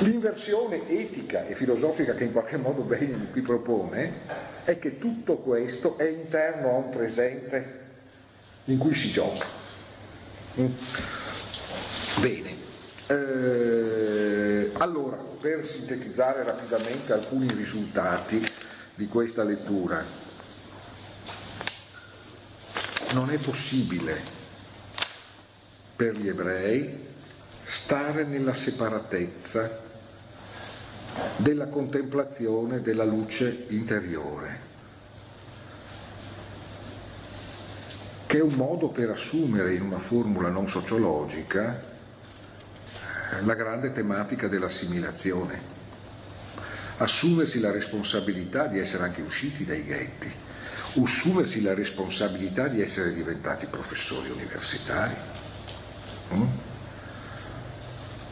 L'inversione 0.00 0.88
etica 0.88 1.46
e 1.46 1.54
filosofica 1.54 2.14
che 2.14 2.24
in 2.24 2.32
qualche 2.32 2.56
modo 2.56 2.82
Benjamin 2.82 3.30
qui 3.30 3.40
propone 3.40 4.12
è 4.64 4.78
che 4.78 4.98
tutto 4.98 5.36
questo 5.36 5.96
è 5.96 6.08
interno 6.08 6.70
a 6.70 6.76
un 6.76 6.90
presente 6.90 7.78
in 8.64 8.78
cui 8.78 8.94
si 8.94 9.10
gioca. 9.10 9.46
Mm? 10.58 10.66
Bene, 12.20 12.54
eh, 13.06 14.70
allora 14.74 15.16
per 15.16 15.66
sintetizzare 15.66 16.42
rapidamente 16.42 17.12
alcuni 17.12 17.52
risultati 17.52 18.44
di 18.94 19.08
questa 19.08 19.42
lettura, 19.42 20.04
non 23.12 23.30
è 23.30 23.38
possibile 23.38 24.22
per 25.96 26.16
gli 26.16 26.28
ebrei 26.28 27.08
stare 27.62 28.24
nella 28.24 28.54
separatezza 28.54 29.88
della 31.36 31.66
contemplazione 31.66 32.80
della 32.80 33.04
luce 33.04 33.64
interiore, 33.68 34.60
che 38.26 38.38
è 38.38 38.42
un 38.42 38.54
modo 38.54 38.88
per 38.88 39.10
assumere 39.10 39.74
in 39.74 39.82
una 39.82 39.98
formula 39.98 40.48
non 40.48 40.68
sociologica 40.68 41.82
eh, 43.32 43.42
la 43.44 43.54
grande 43.54 43.92
tematica 43.92 44.46
dell'assimilazione, 44.46 45.60
assumersi 46.98 47.58
la 47.58 47.72
responsabilità 47.72 48.66
di 48.66 48.78
essere 48.78 49.02
anche 49.02 49.20
usciti 49.20 49.64
dai 49.64 49.84
ghetti, 49.84 50.32
assumersi 50.94 51.62
la 51.62 51.74
responsabilità 51.74 52.68
di 52.68 52.80
essere 52.80 53.12
diventati 53.12 53.66
professori 53.66 54.30
universitari, 54.30 55.14
mm? 56.34 56.42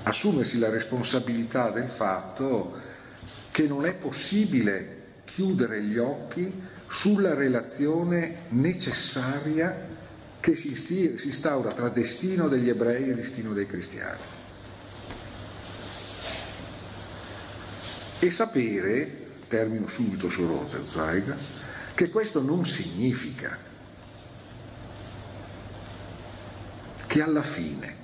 assumersi 0.02 0.58
la 0.58 0.70
responsabilità 0.70 1.70
del 1.70 1.88
fatto 1.88 2.80
che 3.50 3.66
non 3.66 3.84
è 3.86 3.94
possibile 3.94 4.96
chiudere 5.24 5.82
gli 5.82 5.98
occhi 5.98 6.52
sulla 6.88 7.34
relazione 7.34 8.44
necessaria 8.48 9.96
che 10.40 10.54
si 10.54 10.68
instaura 11.24 11.72
tra 11.72 11.88
destino 11.88 12.48
degli 12.48 12.68
ebrei 12.68 13.10
e 13.10 13.14
destino 13.14 13.52
dei 13.52 13.66
cristiani. 13.66 14.36
E 18.20 18.30
sapere, 18.30 19.26
termino 19.46 19.86
subito 19.86 20.28
su 20.28 20.46
Rosenzweig, 20.46 21.36
che 21.98 22.10
questo 22.10 22.40
non 22.40 22.64
significa 22.64 23.58
che 27.08 27.22
alla 27.22 27.42
fine, 27.42 27.96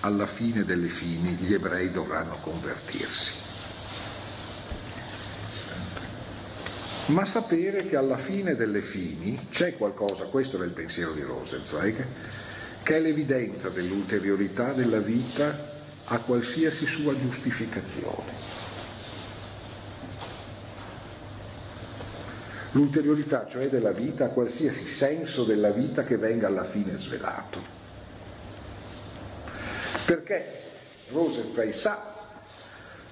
alla 0.00 0.26
fine 0.26 0.64
delle 0.64 0.88
fini, 0.88 1.34
gli 1.34 1.52
ebrei 1.52 1.90
dovranno 1.90 2.36
convertirsi. 2.36 3.34
Ma 7.08 7.26
sapere 7.26 7.86
che 7.86 7.96
alla 7.96 8.16
fine 8.16 8.56
delle 8.56 8.80
fini 8.80 9.48
c'è 9.50 9.76
qualcosa, 9.76 10.24
questo 10.24 10.56
era 10.56 10.64
il 10.64 10.70
pensiero 10.70 11.12
di 11.12 11.20
Rosenzweig, 11.20 12.06
che 12.82 12.96
è 12.96 13.00
l'evidenza 13.00 13.68
dell'ulteriorità 13.68 14.72
della 14.72 15.00
vita 15.00 15.74
a 16.04 16.18
qualsiasi 16.20 16.86
sua 16.86 17.14
giustificazione. 17.18 18.51
L'ulteriorità 22.72 23.46
cioè 23.48 23.68
della 23.68 23.92
vita 23.92 24.28
qualsiasi 24.28 24.86
senso 24.86 25.44
della 25.44 25.70
vita 25.70 26.04
che 26.04 26.16
venga 26.16 26.46
alla 26.46 26.64
fine 26.64 26.96
svelato. 26.96 27.80
Perché 30.04 30.60
Rosenfeld 31.10 31.72
sa, 31.72 32.14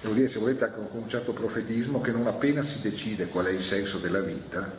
devo 0.01 0.13
dire 0.13 0.27
se 0.27 0.39
volete 0.39 0.65
anche 0.65 0.77
con 0.77 1.01
un 1.01 1.09
certo 1.09 1.31
profetismo, 1.31 2.01
che 2.01 2.11
non 2.11 2.27
appena 2.27 2.63
si 2.63 2.81
decide 2.81 3.27
qual 3.27 3.45
è 3.45 3.51
il 3.51 3.61
senso 3.61 3.97
della 3.97 4.21
vita, 4.21 4.71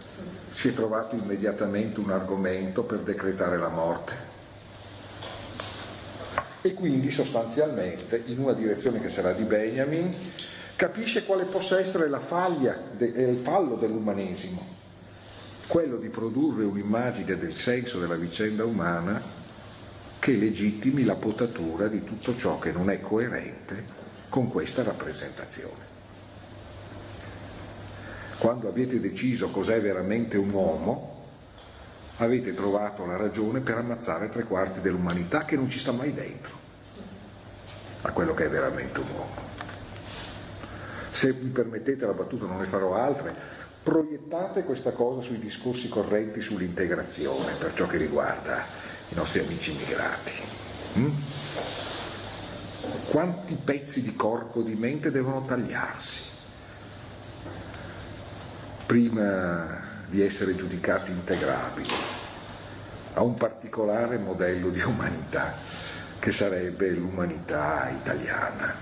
si 0.50 0.68
è 0.68 0.74
trovato 0.74 1.14
immediatamente 1.14 2.00
un 2.00 2.10
argomento 2.10 2.82
per 2.82 2.98
decretare 2.98 3.56
la 3.56 3.68
morte. 3.68 4.30
E 6.60 6.74
quindi 6.74 7.10
sostanzialmente, 7.10 8.22
in 8.26 8.38
una 8.38 8.52
direzione 8.52 9.00
che 9.00 9.08
sarà 9.08 9.32
di 9.32 9.42
Benjamin, 9.44 10.10
capisce 10.76 11.24
quale 11.24 11.44
possa 11.44 11.78
essere 11.78 12.08
la 12.08 12.20
faglia, 12.20 12.76
il 12.98 13.40
fallo 13.42 13.76
dell'umanesimo, 13.76 14.66
quello 15.66 15.96
di 15.96 16.08
produrre 16.08 16.64
un'immagine 16.64 17.36
del 17.36 17.54
senso 17.54 17.98
della 17.98 18.16
vicenda 18.16 18.64
umana 18.64 19.40
che 20.18 20.32
legittimi 20.36 21.04
la 21.04 21.16
potatura 21.16 21.88
di 21.88 22.04
tutto 22.04 22.36
ciò 22.36 22.58
che 22.58 22.72
non 22.72 22.90
è 22.90 23.00
coerente 23.00 24.00
con 24.28 24.48
questa 24.48 24.82
rappresentazione. 24.82 25.90
Quando 28.38 28.68
avete 28.68 29.00
deciso 29.00 29.50
cos'è 29.50 29.80
veramente 29.80 30.36
un 30.36 30.50
uomo, 30.50 31.26
avete 32.16 32.54
trovato 32.54 33.04
la 33.06 33.16
ragione 33.16 33.60
per 33.60 33.78
ammazzare 33.78 34.28
tre 34.28 34.44
quarti 34.44 34.80
dell'umanità 34.80 35.44
che 35.44 35.56
non 35.56 35.68
ci 35.68 35.78
sta 35.78 35.92
mai 35.92 36.12
dentro 36.12 36.54
a 38.02 38.10
quello 38.10 38.34
che 38.34 38.46
è 38.46 38.48
veramente 38.48 39.00
un 39.00 39.08
uomo. 39.10 39.51
Se 41.12 41.30
mi 41.30 41.50
permettete 41.50 42.06
la 42.06 42.14
battuta, 42.14 42.46
non 42.46 42.58
ne 42.58 42.64
farò 42.64 42.94
altre, 42.94 43.34
proiettate 43.82 44.64
questa 44.64 44.92
cosa 44.92 45.20
sui 45.20 45.38
discorsi 45.38 45.90
correnti 45.90 46.40
sull'integrazione 46.40 47.56
per 47.56 47.74
ciò 47.74 47.86
che 47.86 47.98
riguarda 47.98 48.64
i 49.10 49.14
nostri 49.14 49.40
amici 49.40 49.72
immigrati. 49.72 50.32
Mm? 50.96 51.10
Quanti 53.10 53.58
pezzi 53.62 54.00
di 54.00 54.16
corpo, 54.16 54.62
di 54.62 54.74
mente 54.74 55.10
devono 55.10 55.44
tagliarsi 55.44 56.22
prima 58.86 59.80
di 60.06 60.22
essere 60.22 60.56
giudicati 60.56 61.10
integrabili 61.10 61.92
a 63.12 63.22
un 63.22 63.34
particolare 63.34 64.16
modello 64.16 64.70
di 64.70 64.80
umanità 64.80 65.56
che 66.18 66.32
sarebbe 66.32 66.88
l'umanità 66.90 67.90
italiana. 67.90 68.74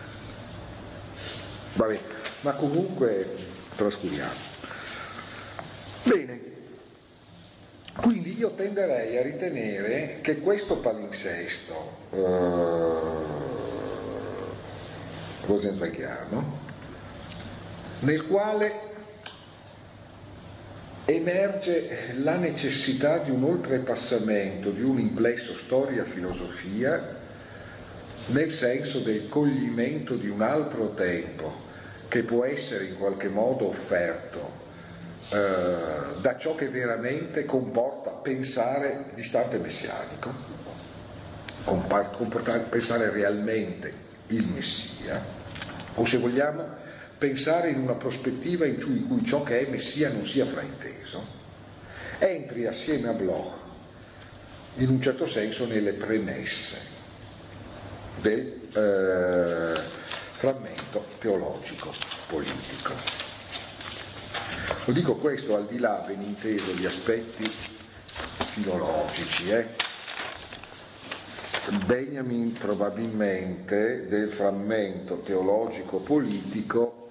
Vabbè, 1.74 2.00
ma 2.40 2.52
comunque 2.52 3.36
trascuriamo. 3.76 4.48
Bene, 6.04 6.40
quindi 7.96 8.38
io 8.38 8.52
tenderei 8.52 9.18
a 9.18 9.22
ritenere 9.22 10.18
che 10.22 10.38
questo 10.40 10.76
palinsesto 10.76 11.96
eh, 12.12 12.98
rosenzweigiano, 15.44 16.58
nel 18.00 18.26
quale 18.26 18.88
emerge 21.04 22.14
la 22.18 22.36
necessità 22.36 23.18
di 23.18 23.30
un 23.30 23.44
oltrepassamento, 23.44 24.70
di 24.70 24.82
un 24.82 24.98
implesso 24.98 25.54
storia-filosofia, 25.56 27.18
nel 28.26 28.50
senso 28.50 29.00
del 29.00 29.28
coglimento 29.28 30.14
di 30.14 30.28
un 30.28 30.40
altro 30.40 30.94
tempo 30.94 31.68
che 32.10 32.24
può 32.24 32.44
essere 32.44 32.86
in 32.86 32.98
qualche 32.98 33.28
modo 33.28 33.68
offerto 33.68 34.58
eh, 35.30 36.18
da 36.20 36.36
ciò 36.36 36.56
che 36.56 36.68
veramente 36.68 37.44
comporta 37.44 38.10
pensare 38.10 39.12
distante 39.14 39.58
messianico, 39.58 40.32
pensare 42.68 43.10
realmente 43.10 43.94
il 44.26 44.44
Messia, 44.44 45.22
o 45.94 46.04
se 46.04 46.16
vogliamo 46.16 46.66
pensare 47.16 47.70
in 47.70 47.78
una 47.78 47.94
prospettiva 47.94 48.66
in 48.66 48.82
cui, 48.82 48.96
in 48.96 49.06
cui 49.06 49.24
ciò 49.24 49.44
che 49.44 49.64
è 49.64 49.70
Messia 49.70 50.10
non 50.10 50.26
sia 50.26 50.46
frainteso, 50.46 51.24
entri 52.18 52.66
assieme 52.66 53.08
a 53.08 53.12
Bloch 53.12 53.52
in 54.76 54.88
un 54.88 55.00
certo 55.00 55.26
senso 55.26 55.64
nelle 55.64 55.92
premesse 55.92 56.76
del 58.20 58.68
eh, 58.74 59.80
frammento 60.40 61.04
teologico 61.18 61.92
politico. 62.26 62.94
Lo 64.86 64.92
dico 64.94 65.16
questo 65.16 65.54
al 65.54 65.66
di 65.66 65.78
là, 65.78 66.02
ben 66.06 66.22
inteso, 66.22 66.72
di 66.72 66.86
aspetti 66.86 67.44
filologici. 67.44 69.50
Eh? 69.50 69.66
Benjamin 71.84 72.54
probabilmente 72.54 74.06
del 74.08 74.30
frammento 74.30 75.18
teologico-politico, 75.18 77.10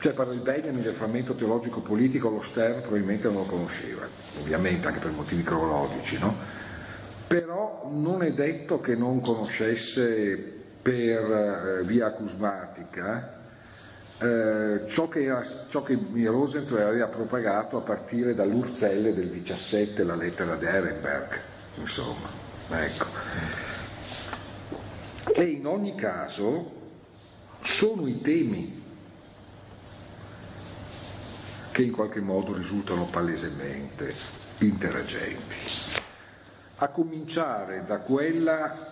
cioè 0.00 0.12
parla 0.12 0.32
di 0.32 0.40
Benjamin 0.40 0.82
del 0.82 0.94
frammento 0.94 1.36
teologico-politico, 1.36 2.28
lo 2.28 2.40
Stern 2.40 2.80
probabilmente 2.80 3.28
non 3.28 3.42
lo 3.42 3.44
conosceva, 3.44 4.04
ovviamente 4.40 4.88
anche 4.88 4.98
per 4.98 5.12
motivi 5.12 5.44
cronologici, 5.44 6.18
no? 6.18 6.36
però 7.28 7.88
non 7.88 8.24
è 8.24 8.32
detto 8.32 8.80
che 8.80 8.96
non 8.96 9.20
conoscesse 9.20 10.55
per 10.86 11.80
eh, 11.80 11.82
via 11.82 12.06
acusmatica 12.06 13.40
eh, 14.18 14.84
ciò, 14.86 15.08
che 15.08 15.24
era, 15.24 15.44
ciò 15.66 15.82
che 15.82 15.98
Rosenzweig 16.12 16.86
aveva 16.86 17.08
propagato 17.08 17.76
a 17.76 17.80
partire 17.80 18.36
dall'Urzelle 18.36 19.12
del 19.12 19.30
17, 19.30 20.04
la 20.04 20.14
lettera 20.14 20.54
di 20.54 20.64
Ehrenberg, 20.64 21.40
insomma. 21.74 22.28
Ecco. 22.70 23.06
E 25.34 25.42
in 25.42 25.66
ogni 25.66 25.96
caso 25.96 26.70
sono 27.62 28.06
i 28.06 28.20
temi 28.20 28.84
che 31.72 31.82
in 31.82 31.90
qualche 31.90 32.20
modo 32.20 32.54
risultano 32.54 33.06
palesemente 33.06 34.14
interagenti, 34.58 35.56
a 36.76 36.88
cominciare 36.90 37.82
da 37.84 37.98
quella 37.98 38.85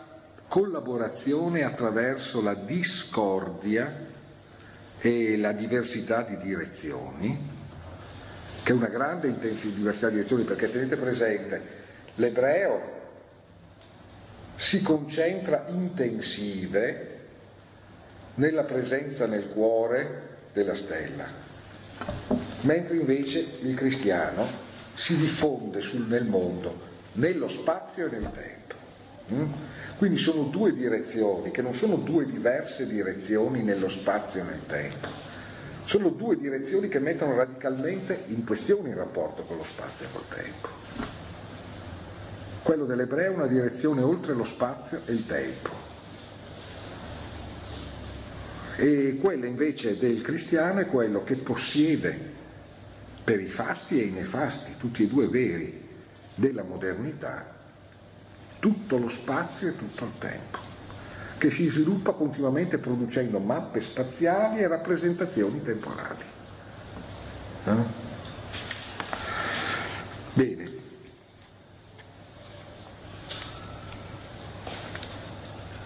collaborazione 0.55 1.64
attraverso 1.64 2.40
la 2.40 2.55
discordia 2.55 3.92
e 5.00 5.36
la 5.36 5.50
diversità 5.50 6.22
di 6.22 6.36
direzioni, 6.36 7.50
che 8.62 8.70
è 8.70 8.76
una 8.76 8.86
grande 8.86 9.34
diversità 9.36 10.11
di 10.11 10.14
direzioni, 10.14 10.44
perché 10.44 10.70
tenete 10.70 10.94
presente, 10.94 11.61
l'ebreo 12.14 12.92
si 14.55 14.80
concentra 14.80 15.64
intensive 15.70 17.18
nella 18.34 18.62
presenza 18.62 19.26
nel 19.26 19.48
cuore 19.48 20.36
della 20.52 20.76
stella, 20.76 21.26
mentre 22.61 22.94
invece 22.94 23.40
il 23.61 23.74
cristiano 23.74 24.46
si 24.94 25.16
diffonde 25.16 25.80
sul, 25.80 26.07
nel 26.07 26.26
mondo, 26.26 26.78
nello 27.14 27.48
spazio 27.48 28.07
e 28.07 28.11
nel 28.11 28.30
tempo. 28.30 29.73
Quindi 29.97 30.18
sono 30.18 30.45
due 30.45 30.74
direzioni, 30.74 31.51
che 31.51 31.62
non 31.62 31.74
sono 31.74 31.97
due 31.97 32.26
diverse 32.26 32.86
direzioni 32.86 33.62
nello 33.62 33.88
spazio 33.88 34.40
e 34.40 34.45
nel 34.45 34.66
tempo. 34.66 35.09
Sono 35.84 36.09
due 36.09 36.36
direzioni 36.36 36.88
che 36.88 36.99
mettono 36.99 37.36
radicalmente 37.36 38.24
in 38.28 38.45
questione 38.45 38.88
il 38.88 38.97
rapporto 38.97 39.45
con 39.45 39.59
lo 39.59 39.64
spazio 39.64 40.07
e 40.07 40.09
col 40.12 40.28
tempo. 40.28 40.68
Quello 42.62 42.86
dell'ebreo 42.86 43.32
è 43.32 43.34
una 43.34 43.47
direzione 43.47 44.01
oltre 44.01 44.32
lo 44.32 44.45
spazio 44.45 45.03
e 45.05 45.12
il 45.12 45.26
tempo. 45.26 45.70
E 48.76 49.18
quella 49.20 49.47
invece 49.47 49.97
del 49.99 50.20
cristiano 50.22 50.80
è 50.80 50.86
quello 50.86 51.22
che 51.22 51.36
possiede 51.36 52.32
per 53.22 53.40
i 53.40 53.49
fasti 53.49 54.01
e 54.01 54.05
i 54.07 54.11
nefasti, 54.11 54.76
tutti 54.78 55.05
e 55.05 55.07
due 55.07 55.28
veri, 55.28 55.80
della 56.34 56.62
modernità, 56.62 57.55
tutto 58.64 58.96
lo 58.96 59.10
spazio 59.10 59.68
e 59.68 59.76
tutto 59.76 60.04
il 60.06 60.12
tempo, 60.18 60.58
che 61.36 61.50
si 61.50 61.68
sviluppa 61.68 62.12
continuamente 62.12 62.78
producendo 62.78 63.38
mappe 63.38 63.80
spaziali 63.80 64.60
e 64.60 64.66
rappresentazioni 64.66 65.60
temporali. 65.60 66.22
Eh? 67.66 67.72
Bene. 70.32 70.64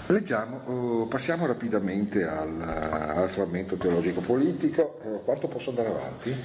Leggiamo, 0.06 0.60
oh, 0.66 1.06
passiamo 1.08 1.46
rapidamente 1.46 2.24
al, 2.24 2.62
al 2.62 3.30
frammento 3.30 3.74
teologico 3.74 4.20
politico. 4.20 5.00
Eh, 5.02 5.24
quanto 5.24 5.48
posso 5.48 5.70
andare 5.70 5.88
avanti? 5.88 6.36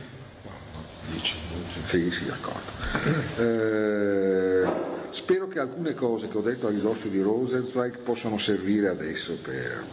10 1.11 1.37
Sì, 1.85 2.09
sì, 2.09 2.25
d'accordo. 2.25 2.71
Eh, 3.37 4.92
Spero 5.13 5.47
che 5.47 5.59
alcune 5.59 5.93
cose 5.93 6.27
che 6.27 6.35
ho 6.35 6.41
detto 6.41 6.65
a 6.65 6.71
ridosso 6.71 7.07
di 7.07 7.21
Rosenzweig 7.21 7.99
possano 7.99 8.39
servire 8.39 8.87
adesso 8.87 9.37
per... 9.37 9.85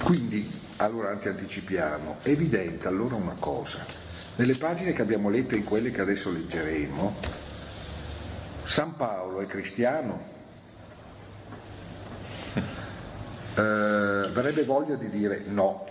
Quindi, 0.00 0.48
allora 0.76 1.10
anzi 1.10 1.26
anticipiamo, 1.26 2.18
è 2.22 2.28
evidente 2.28 2.86
allora 2.86 3.16
una 3.16 3.34
cosa, 3.36 3.84
nelle 4.36 4.54
pagine 4.54 4.92
che 4.92 5.02
abbiamo 5.02 5.28
letto 5.28 5.56
e 5.56 5.58
in 5.58 5.64
quelle 5.64 5.90
che 5.90 6.02
adesso 6.02 6.30
leggeremo, 6.30 7.16
San 8.62 8.94
Paolo 8.94 9.40
è 9.40 9.46
cristiano, 9.46 10.22
eh, 12.54 12.62
verrebbe 13.54 14.64
voglia 14.64 14.94
di 14.94 15.08
dire 15.08 15.42
no, 15.46 15.84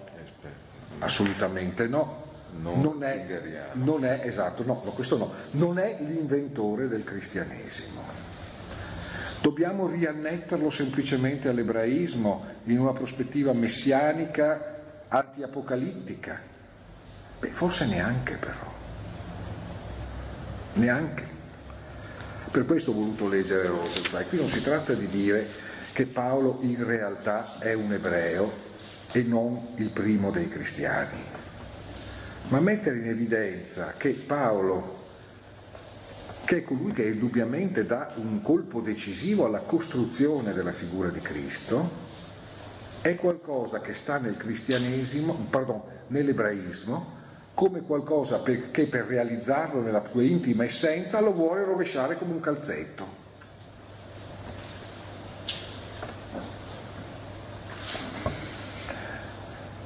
assolutamente 0.99 1.85
no, 1.85 2.24
non, 2.61 2.81
non, 2.81 3.03
è, 3.03 3.71
non 3.73 4.05
è, 4.05 4.21
esatto, 4.23 4.63
no, 4.63 4.75
questo 4.75 5.17
no, 5.17 5.31
non 5.51 5.77
è 5.77 5.97
l'inventore 5.99 6.87
del 6.87 7.03
cristianesimo. 7.03 8.01
Dobbiamo 9.41 9.87
riannetterlo 9.87 10.69
semplicemente 10.69 11.49
all'ebraismo 11.49 12.45
in 12.65 12.79
una 12.79 12.93
prospettiva 12.93 13.53
messianica, 13.53 14.73
antiapocalittica? 15.07 16.39
Beh, 17.39 17.49
forse 17.49 17.85
neanche 17.85 18.37
però. 18.37 18.73
Neanche. 20.73 21.33
Per 22.49 22.65
questo 22.65 22.91
ho 22.91 22.93
voluto 22.93 23.27
leggere 23.27 23.67
Rosenzweig. 23.67 24.27
Qui 24.29 24.37
non 24.37 24.47
si 24.47 24.61
tratta 24.61 24.93
di 24.93 25.07
dire 25.07 25.47
che 25.93 26.05
Paolo 26.07 26.57
in 26.61 26.83
realtà 26.83 27.59
è 27.59 27.73
un 27.73 27.93
ebreo 27.93 28.63
e 29.11 29.21
non 29.21 29.73
il 29.75 29.89
primo 29.89 30.31
dei 30.31 30.49
cristiani 30.49 31.43
ma 32.49 32.59
mettere 32.59 32.97
in 32.97 33.07
evidenza 33.07 33.93
che 33.97 34.11
Paolo, 34.11 35.03
che 36.45 36.57
è 36.57 36.63
colui 36.63 36.91
che 36.91 37.07
indubbiamente 37.07 37.85
dà 37.85 38.13
un 38.17 38.41
colpo 38.41 38.81
decisivo 38.81 39.45
alla 39.45 39.61
costruzione 39.61 40.53
della 40.53 40.71
figura 40.71 41.09
di 41.09 41.19
Cristo, 41.19 42.03
è 43.01 43.15
qualcosa 43.15 43.81
che 43.81 43.93
sta 43.93 44.17
nel 44.17 44.37
cristianesimo, 44.37 45.47
pardon, 45.49 45.81
nell'ebraismo, 46.07 47.13
come 47.55 47.81
qualcosa 47.81 48.43
che 48.43 48.87
per 48.87 49.05
realizzarlo 49.05 49.81
nella 49.81 50.03
sua 50.09 50.23
intima 50.23 50.65
essenza 50.65 51.21
lo 51.21 51.31
vuole 51.31 51.63
rovesciare 51.63 52.17
come 52.17 52.33
un 52.33 52.41
calzetto. 52.41 53.24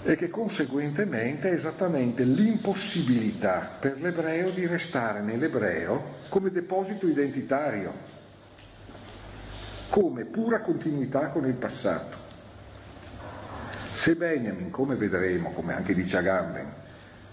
E 0.09 0.15
che 0.15 0.29
conseguentemente 0.31 1.51
è 1.51 1.53
esattamente 1.53 2.23
l'impossibilità 2.23 3.77
per 3.79 4.01
l'ebreo 4.01 4.49
di 4.49 4.65
restare 4.65 5.21
nell'ebreo 5.21 6.21
come 6.29 6.49
deposito 6.49 7.07
identitario, 7.07 7.93
come 9.87 10.25
pura 10.25 10.61
continuità 10.61 11.27
con 11.27 11.45
il 11.45 11.53
passato. 11.53 12.17
Se 13.91 14.15
Benjamin, 14.15 14.71
come 14.71 14.95
vedremo, 14.95 15.51
come 15.51 15.75
anche 15.75 15.93
dice 15.93 16.17
Agamben, 16.17 16.73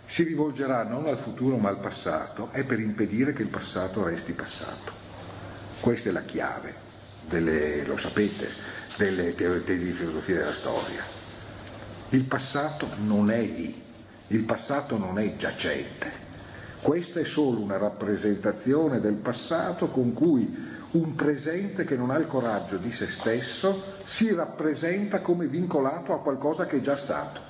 si 0.05 0.25
rivolgerà 0.25 0.85
non 0.85 1.07
al 1.07 1.19
futuro 1.19 1.57
ma 1.57 1.71
al 1.71 1.81
passato, 1.81 2.51
è 2.53 2.63
per 2.65 2.79
impedire 2.79 3.33
che 3.33 3.41
il 3.41 3.49
passato 3.49 4.05
resti 4.05 4.33
passato. 4.33 4.93
Questa 5.81 6.11
è 6.11 6.13
la 6.13 6.25
chiave, 6.25 6.75
delle, 7.27 7.87
lo 7.87 7.97
sapete, 7.97 8.49
delle 8.99 9.35
tesi 9.35 9.85
di 9.85 9.93
filosofia 9.93 10.37
della 10.37 10.53
storia. 10.53 11.16
Il 12.11 12.25
passato 12.25 12.89
non 12.99 13.31
è 13.31 13.41
lì, 13.43 13.83
il 14.29 14.45
passato 14.45 14.97
non 14.97 15.19
è 15.19 15.37
giacente. 15.37 16.25
Questa 16.81 17.21
è 17.21 17.25
solo 17.25 17.61
una 17.61 17.79
rappresentazione 17.79 19.01
del 19.01 19.15
passato 19.15 19.89
con 19.89 20.13
cui 20.13 20.75
un 20.93 21.15
presente 21.15 21.85
che 21.85 21.97
non 21.97 22.11
ha 22.11 22.17
il 22.17 22.27
coraggio 22.27 22.77
di 22.77 22.93
se 22.93 23.07
stesso 23.09 23.95
si 24.05 24.33
rappresenta 24.33 25.21
come 25.21 25.47
vincolato 25.47 26.13
a 26.13 26.21
qualcosa 26.21 26.67
che 26.67 26.77
è 26.77 26.81
già 26.81 26.97
stato. 26.97 27.41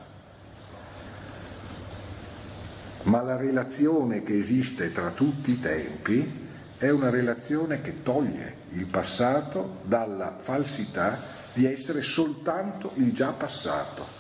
Ma 3.03 3.23
la 3.23 3.37
relazione 3.37 4.23
che 4.23 4.39
esiste 4.39 4.91
tra 4.91 5.11
tutti 5.11 5.53
i 5.53 5.61
tempi 5.61 6.45
è 6.79 6.89
una 6.91 7.11
relazione 7.11 7.81
che 7.81 8.03
toglie 8.03 8.65
il 8.73 8.87
passato 8.87 9.81
dalla 9.83 10.37
falsità 10.39 11.35
di 11.53 11.67
essere 11.67 12.03
soltanto 12.03 12.93
il 12.97 13.13
già 13.13 13.31
passato, 13.31 14.16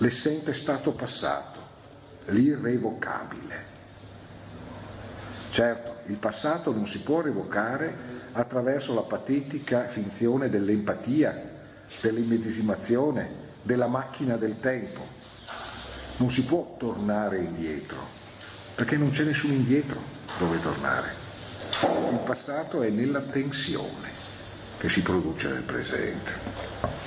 l'essente 0.00 0.54
stato 0.54 0.92
passato, 0.92 1.58
l'irrevocabile. 2.26 3.68
Certo, 5.50 5.96
il 6.06 6.16
passato 6.16 6.72
non 6.72 6.86
si 6.86 7.00
può 7.00 7.20
revocare 7.20 8.18
attraverso 8.32 8.94
la 8.94 9.02
patetica 9.02 9.88
finzione 9.88 10.48
dell'empatia, 10.48 11.58
dell'immedesimazione, 12.00 13.48
della 13.62 13.88
macchina 13.88 14.36
del 14.36 14.58
tempo. 14.60 15.06
Non 16.16 16.30
si 16.30 16.44
può 16.44 16.76
tornare 16.78 17.38
indietro, 17.38 17.98
perché 18.74 18.96
non 18.96 19.10
c'è 19.10 19.24
nessun 19.24 19.52
indietro 19.52 20.00
dove 20.38 20.60
tornare. 20.60 21.28
Il 22.10 22.20
passato 22.24 22.80
è 22.82 22.88
nella 22.88 23.20
tensione 23.20 24.08
che 24.78 24.88
si 24.88 25.02
produce 25.02 25.48
nel 25.48 25.62
presente. 25.62 26.99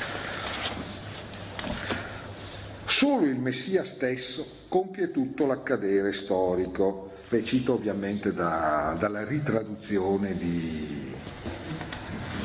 Solo 3.04 3.26
il 3.26 3.38
Messia 3.38 3.84
stesso 3.84 4.48
compie 4.70 5.12
tutto 5.12 5.46
l'accadere 5.46 6.14
storico. 6.14 7.12
Beh, 7.28 7.44
cito 7.44 7.74
ovviamente 7.74 8.32
da, 8.32 8.96
dalla 8.98 9.28
ritraduzione 9.28 10.38
di, 10.38 11.14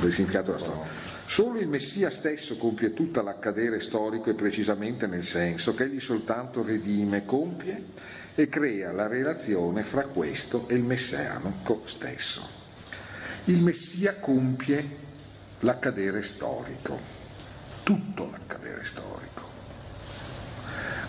del 0.00 0.12
significato 0.12 0.50
della 0.50 0.58
storia. 0.58 0.90
Solo 1.26 1.60
il 1.60 1.68
Messia 1.68 2.10
stesso 2.10 2.56
compie 2.56 2.92
tutto 2.92 3.22
l'accadere 3.22 3.78
storico 3.78 4.30
e 4.30 4.34
precisamente 4.34 5.06
nel 5.06 5.22
senso 5.22 5.74
che 5.74 5.84
egli 5.84 6.00
soltanto 6.00 6.64
redime, 6.64 7.24
compie 7.24 7.80
e 8.34 8.48
crea 8.48 8.90
la 8.90 9.06
relazione 9.06 9.84
fra 9.84 10.06
questo 10.06 10.66
e 10.68 10.74
il 10.74 10.82
messianico 10.82 11.82
stesso. 11.84 12.44
Il 13.44 13.62
Messia 13.62 14.16
compie 14.16 14.88
l'accadere 15.60 16.20
storico, 16.20 16.98
tutto 17.84 18.28
l'accadere 18.32 18.82
storico. 18.82 19.37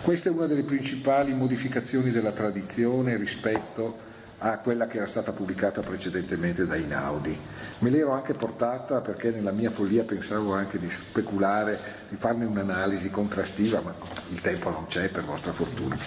Questa 0.02 0.30
è 0.30 0.32
una 0.32 0.46
delle 0.46 0.62
principali 0.62 1.34
modificazioni 1.34 2.10
della 2.10 2.32
tradizione 2.32 3.18
rispetto 3.18 4.08
a 4.38 4.56
quella 4.58 4.86
che 4.86 4.96
era 4.96 5.06
stata 5.06 5.32
pubblicata 5.32 5.82
precedentemente 5.82 6.66
da 6.66 6.74
Inaudi. 6.76 7.38
Me 7.80 7.90
l'ero 7.90 8.12
anche 8.12 8.32
portata 8.32 9.02
perché 9.02 9.30
nella 9.30 9.52
mia 9.52 9.70
follia 9.70 10.02
pensavo 10.04 10.54
anche 10.54 10.78
di 10.78 10.88
speculare, 10.88 11.78
di 12.08 12.16
farne 12.16 12.46
un'analisi 12.46 13.10
contrastiva, 13.10 13.82
ma 13.82 13.94
il 14.30 14.40
tempo 14.40 14.70
non 14.70 14.86
c'è 14.86 15.10
per 15.10 15.24
vostra 15.24 15.52
fortuna. 15.52 15.98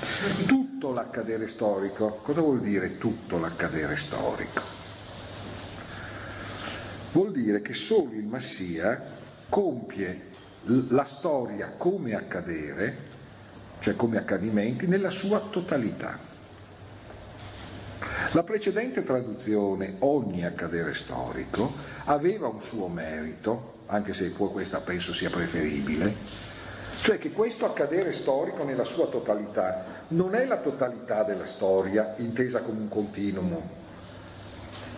Tutto 0.48 0.92
l'accadere 0.92 1.46
storico, 1.46 2.20
cosa 2.24 2.42
vuol 2.42 2.62
dire 2.62 2.98
tutto 2.98 3.38
l'accadere 3.38 3.96
storico? 3.96 4.62
Vuol 7.12 7.32
dire 7.32 7.62
che 7.62 7.76
solo 7.76 8.12
il 8.14 8.26
Massia 8.26 9.02
compie 9.48 10.32
la 10.64 11.04
storia 11.04 11.74
come 11.78 12.16
accadere, 12.16 13.12
cioè 13.84 13.98
come 13.98 14.18
accadimenti, 14.18 14.88
nella 14.88 15.10
sua 15.10 15.42
totalità. 15.50 16.18
La 18.32 18.44
precedente 18.44 19.04
traduzione, 19.04 19.96
ogni 20.00 20.46
accadere 20.46 20.94
storico, 20.94 21.74
aveva 22.06 22.48
un 22.48 22.62
suo 22.62 22.88
merito, 22.88 23.82
anche 23.88 24.14
se 24.14 24.30
poi 24.30 24.52
questa 24.52 24.80
penso 24.80 25.14
sia 25.14 25.30
preferibile, 25.30 26.16
cioè 27.02 27.18
che 27.18 27.34
questo 27.34 27.66
accadere 27.66 28.14
storico 28.14 28.64
nella 28.64 28.86
sua 28.86 29.08
totalità 29.08 29.84
non 30.10 30.34
è 30.34 30.46
la 30.46 30.60
totalità 30.60 31.24
della 31.24 31.44
storia 31.44 32.14
intesa 32.20 32.62
come 32.62 32.80
un 32.80 32.88
continuum, 32.88 33.62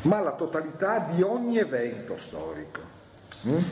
ma 0.02 0.20
la 0.20 0.34
totalità 0.34 1.00
di 1.00 1.24
ogni 1.24 1.58
evento 1.58 2.18
storico. 2.18 2.80
Mm? 3.48 3.64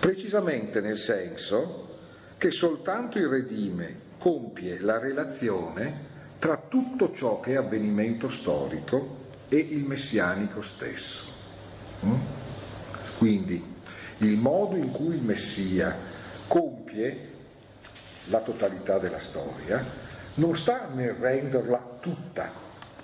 Precisamente 0.00 0.80
nel 0.80 0.96
senso 0.96 1.83
che 2.44 2.50
soltanto 2.50 3.16
il 3.16 3.26
redime 3.26 3.94
compie 4.18 4.78
la 4.78 4.98
relazione 4.98 6.12
tra 6.38 6.58
tutto 6.58 7.10
ciò 7.10 7.40
che 7.40 7.52
è 7.52 7.56
avvenimento 7.56 8.28
storico 8.28 9.16
e 9.48 9.56
il 9.56 9.82
messianico 9.82 10.60
stesso. 10.60 11.24
Mm? 12.04 12.14
Quindi 13.16 13.64
il 14.18 14.36
modo 14.36 14.76
in 14.76 14.90
cui 14.90 15.14
il 15.14 15.22
Messia 15.22 15.96
compie 16.46 17.28
la 18.24 18.40
totalità 18.40 18.98
della 18.98 19.18
storia 19.18 19.82
non 20.34 20.54
sta 20.54 20.88
nel 20.92 21.14
renderla 21.14 21.96
tutta, 21.98 22.52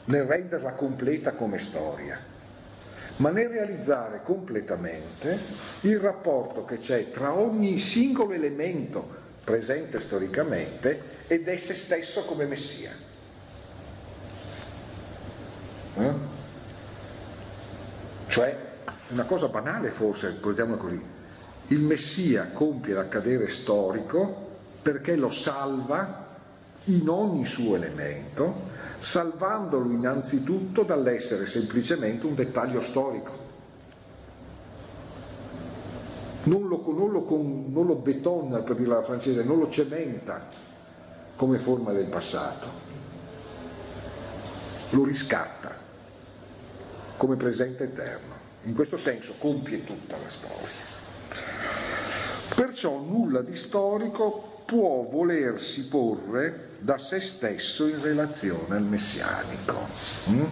nel 0.04 0.24
renderla 0.24 0.72
completa 0.72 1.32
come 1.32 1.58
storia, 1.58 2.18
ma 3.16 3.30
nel 3.30 3.48
realizzare 3.48 4.20
completamente 4.22 5.38
il 5.80 5.98
rapporto 5.98 6.66
che 6.66 6.78
c'è 6.78 7.10
tra 7.10 7.32
ogni 7.32 7.80
singolo 7.80 8.32
elemento 8.32 9.19
presente 9.50 9.98
storicamente 9.98 11.02
ed 11.26 11.48
esse 11.48 11.74
stesso 11.74 12.24
come 12.24 12.44
Messia. 12.44 12.92
Eh? 15.96 16.12
Cioè, 18.28 18.56
una 19.08 19.24
cosa 19.24 19.48
banale 19.48 19.90
forse, 19.90 20.30
portiamola 20.30 20.76
così, 20.80 21.02
il 21.66 21.80
Messia 21.80 22.50
compie 22.52 22.94
l'accadere 22.94 23.48
storico 23.48 24.48
perché 24.82 25.16
lo 25.16 25.30
salva 25.30 26.28
in 26.84 27.08
ogni 27.08 27.44
suo 27.44 27.74
elemento, 27.74 28.68
salvandolo 28.98 29.90
innanzitutto 29.90 30.84
dall'essere 30.84 31.46
semplicemente 31.46 32.24
un 32.24 32.36
dettaglio 32.36 32.80
storico. 32.80 33.39
Non 36.42 36.68
lo, 36.68 36.82
non, 36.86 37.10
lo, 37.10 37.26
non 37.28 37.86
lo, 37.86 37.94
betona, 37.96 38.60
per 38.60 38.76
dirla 38.76 39.02
francese, 39.02 39.44
non 39.44 39.58
lo 39.58 39.68
cementa 39.68 40.48
come 41.36 41.58
forma 41.58 41.92
del 41.92 42.06
passato, 42.06 42.68
lo 44.90 45.04
riscatta 45.04 45.76
come 47.16 47.36
presente 47.36 47.84
eterno. 47.84 48.38
In 48.64 48.74
questo 48.74 48.96
senso 48.96 49.34
compie 49.38 49.84
tutta 49.84 50.16
la 50.16 50.28
storia. 50.28 50.88
Perciò 52.54 52.98
nulla 52.98 53.42
di 53.42 53.56
storico 53.56 54.62
può 54.64 55.02
volersi 55.02 55.86
porre 55.88 56.68
da 56.78 56.98
se 56.98 57.20
stesso 57.20 57.86
in 57.86 58.00
relazione 58.00 58.76
al 58.76 58.82
messianico. 58.82 59.86
Mm? 60.30 60.44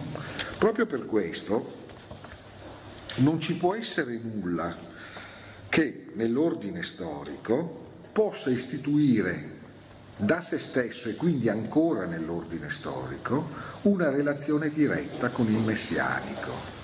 Proprio 0.57 0.85
per 0.85 1.05
questo 1.05 1.77
non 3.15 3.39
ci 3.39 3.55
può 3.55 3.73
essere 3.75 4.19
nulla 4.21 4.75
che 5.69 6.07
nell'ordine 6.15 6.81
storico 6.81 7.87
possa 8.11 8.49
istituire 8.49 9.57
da 10.17 10.41
se 10.41 10.57
stesso 10.57 11.07
e 11.07 11.15
quindi 11.15 11.47
ancora 11.47 12.05
nell'ordine 12.05 12.69
storico 12.69 13.47
una 13.83 14.09
relazione 14.09 14.69
diretta 14.69 15.29
con 15.29 15.47
il 15.47 15.59
messianico. 15.59 16.77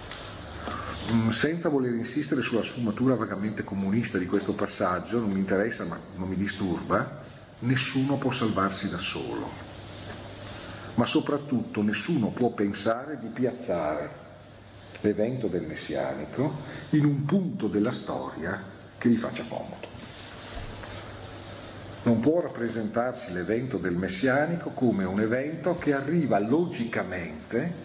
Mm, 1.12 1.30
senza 1.30 1.68
voler 1.68 1.94
insistere 1.94 2.42
sulla 2.42 2.62
sfumatura 2.62 3.16
vagamente 3.16 3.64
comunista 3.64 4.18
di 4.18 4.26
questo 4.26 4.54
passaggio, 4.54 5.20
non 5.20 5.32
mi 5.32 5.40
interessa 5.40 5.84
ma 5.84 6.00
non 6.16 6.30
mi 6.30 6.36
disturba, 6.36 7.24
nessuno 7.60 8.18
può 8.18 8.32
salvarsi 8.32 8.90
da 8.90 8.98
solo, 8.98 9.50
ma 10.94 11.06
soprattutto 11.06 11.82
nessuno 11.82 12.30
può 12.30 12.52
pensare 12.52 13.20
di 13.20 13.28
piazzare 13.28 14.24
l'evento 15.02 15.48
del 15.48 15.64
messianico 15.64 16.62
in 16.92 17.06
un 17.06 17.26
punto 17.26 17.68
della 17.68 17.92
storia 17.92 18.75
che 18.98 19.10
gli 19.10 19.18
faccia 19.18 19.44
comodo 19.48 19.94
non 22.06 22.20
può 22.20 22.40
rappresentarsi 22.40 23.34
l'evento 23.34 23.78
del 23.78 23.96
messianico 23.96 24.70
come 24.72 25.06
un 25.06 25.20
evento 25.20 25.78
che 25.80 25.94
arriva 25.94 26.38
logicamente 26.38 27.84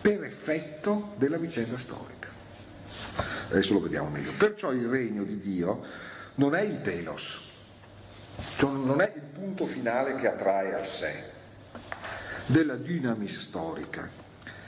per 0.00 0.22
effetto 0.22 1.14
della 1.16 1.36
vicenda 1.36 1.76
storica. 1.76 2.28
Adesso 3.50 3.72
lo 3.72 3.80
vediamo 3.80 4.08
meglio. 4.08 4.32
Perciò 4.38 4.70
il 4.70 4.86
regno 4.86 5.24
di 5.24 5.40
Dio 5.40 5.82
non 6.36 6.54
è 6.54 6.60
il 6.60 6.80
telos, 6.82 7.42
cioè 8.54 8.70
non 8.72 9.00
è 9.00 9.12
il 9.12 9.22
punto 9.22 9.66
finale 9.66 10.14
che 10.14 10.28
attrae 10.28 10.74
al 10.74 10.86
sé, 10.86 11.24
della 12.46 12.76
dynamis 12.76 13.40
storica. 13.40 14.08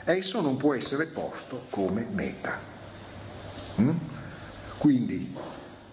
Esso 0.03 0.41
non 0.41 0.57
può 0.57 0.73
essere 0.73 1.05
posto 1.05 1.67
come 1.69 2.05
meta. 2.11 2.59
Mm? 3.79 3.95
Quindi, 4.77 5.33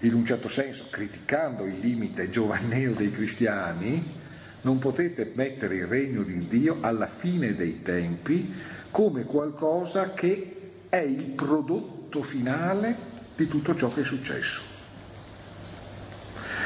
in 0.01 0.15
un 0.15 0.27
certo 0.27 0.49
senso, 0.49 0.89
criticando 0.91 1.65
il 1.65 1.79
limite 1.79 2.29
giovanneo 2.29 2.93
dei 2.93 3.11
cristiani, 3.11 4.25
non 4.61 4.79
potete 4.79 5.33
mettere 5.35 5.77
il 5.77 5.87
regno 5.87 6.23
di 6.23 6.47
Dio 6.49 6.79
alla 6.81 7.07
fine 7.07 7.55
dei 7.55 7.83
tempi 7.83 8.53
come 8.91 9.25
qualcosa 9.25 10.13
che 10.13 10.73
è 10.89 10.97
il 10.97 11.23
prodotto 11.23 12.23
finale 12.23 13.15
di 13.37 13.47
tutto 13.49 13.75
ciò 13.75 13.93
che 13.93 14.01
è 14.01 14.05
successo. 14.05 14.63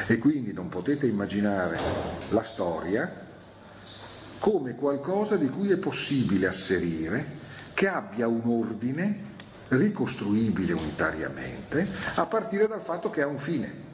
E 0.07 0.17
quindi 0.17 0.51
non 0.51 0.67
potete 0.67 1.05
immaginare 1.05 1.79
la 2.29 2.43
storia 2.43 3.27
come 4.39 4.75
qualcosa 4.75 5.35
di 5.37 5.47
cui 5.49 5.69
è 5.69 5.77
possibile 5.77 6.47
asserire 6.47 7.39
che 7.73 7.87
abbia 7.87 8.27
un 8.27 8.41
ordine 8.45 9.29
ricostruibile 9.71 10.73
unitariamente 10.73 11.87
a 12.15 12.25
partire 12.25 12.67
dal 12.67 12.81
fatto 12.81 13.09
che 13.09 13.21
ha 13.21 13.27
un 13.27 13.39
fine. 13.39 13.89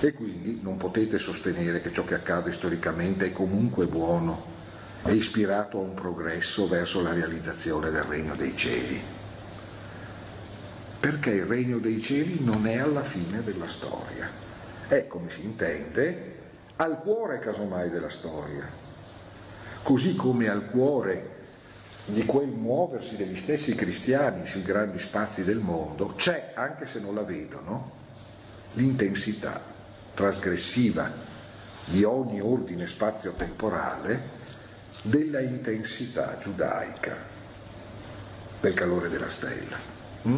E 0.00 0.12
quindi 0.12 0.60
non 0.62 0.76
potete 0.76 1.18
sostenere 1.18 1.80
che 1.80 1.92
ciò 1.92 2.04
che 2.04 2.14
accade 2.14 2.52
storicamente 2.52 3.26
è 3.26 3.32
comunque 3.32 3.86
buono 3.86 4.56
e 5.04 5.14
ispirato 5.14 5.78
a 5.78 5.82
un 5.82 5.94
progresso 5.94 6.68
verso 6.68 7.00
la 7.02 7.12
realizzazione 7.12 7.90
del 7.90 8.02
regno 8.02 8.34
dei 8.34 8.56
cieli. 8.56 9.00
Perché 11.00 11.30
il 11.30 11.44
regno 11.44 11.78
dei 11.78 12.00
cieli 12.00 12.42
non 12.42 12.66
è 12.66 12.78
alla 12.78 13.04
fine 13.04 13.42
della 13.42 13.68
storia 13.68 14.46
è, 14.88 15.06
come 15.06 15.30
si 15.30 15.44
intende, 15.44 16.36
al 16.76 17.00
cuore 17.00 17.38
casomai 17.38 17.90
della 17.90 18.08
storia, 18.08 18.66
così 19.82 20.16
come 20.16 20.48
al 20.48 20.70
cuore 20.70 21.36
di 22.08 22.24
quel 22.24 22.48
muoversi 22.48 23.16
degli 23.16 23.36
stessi 23.36 23.74
cristiani 23.74 24.46
sui 24.46 24.62
grandi 24.62 24.98
spazi 24.98 25.44
del 25.44 25.58
mondo 25.58 26.14
c'è, 26.16 26.52
anche 26.54 26.86
se 26.86 27.00
non 27.00 27.14
la 27.14 27.22
vedono, 27.22 27.92
l'intensità 28.72 29.60
trasgressiva 30.14 31.12
di 31.84 32.04
ogni 32.04 32.40
ordine 32.40 32.86
spazio-temporale 32.86 34.36
della 35.02 35.40
intensità 35.40 36.38
giudaica 36.40 37.14
del 38.60 38.72
calore 38.72 39.10
della 39.10 39.28
stella. 39.28 39.76
Mm? 40.26 40.36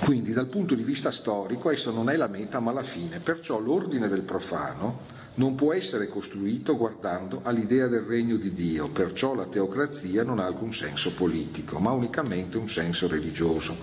Quindi 0.00 0.32
dal 0.32 0.48
punto 0.48 0.74
di 0.74 0.82
vista 0.82 1.10
storico 1.10 1.70
esso 1.70 1.90
non 1.90 2.08
è 2.08 2.16
la 2.16 2.28
meta 2.28 2.60
ma 2.60 2.72
la 2.72 2.82
fine, 2.82 3.20
perciò 3.20 3.58
l'ordine 3.58 4.08
del 4.08 4.22
profano 4.22 5.15
non 5.36 5.54
può 5.54 5.72
essere 5.72 6.08
costruito 6.08 6.76
guardando 6.76 7.40
all'idea 7.42 7.88
del 7.88 8.02
regno 8.02 8.36
di 8.36 8.54
Dio, 8.54 8.88
perciò 8.88 9.34
la 9.34 9.46
teocrazia 9.46 10.22
non 10.22 10.38
ha 10.38 10.46
alcun 10.46 10.72
senso 10.72 11.12
politico, 11.12 11.78
ma 11.78 11.90
unicamente 11.90 12.56
un 12.56 12.68
senso 12.68 13.06
religioso. 13.06 13.76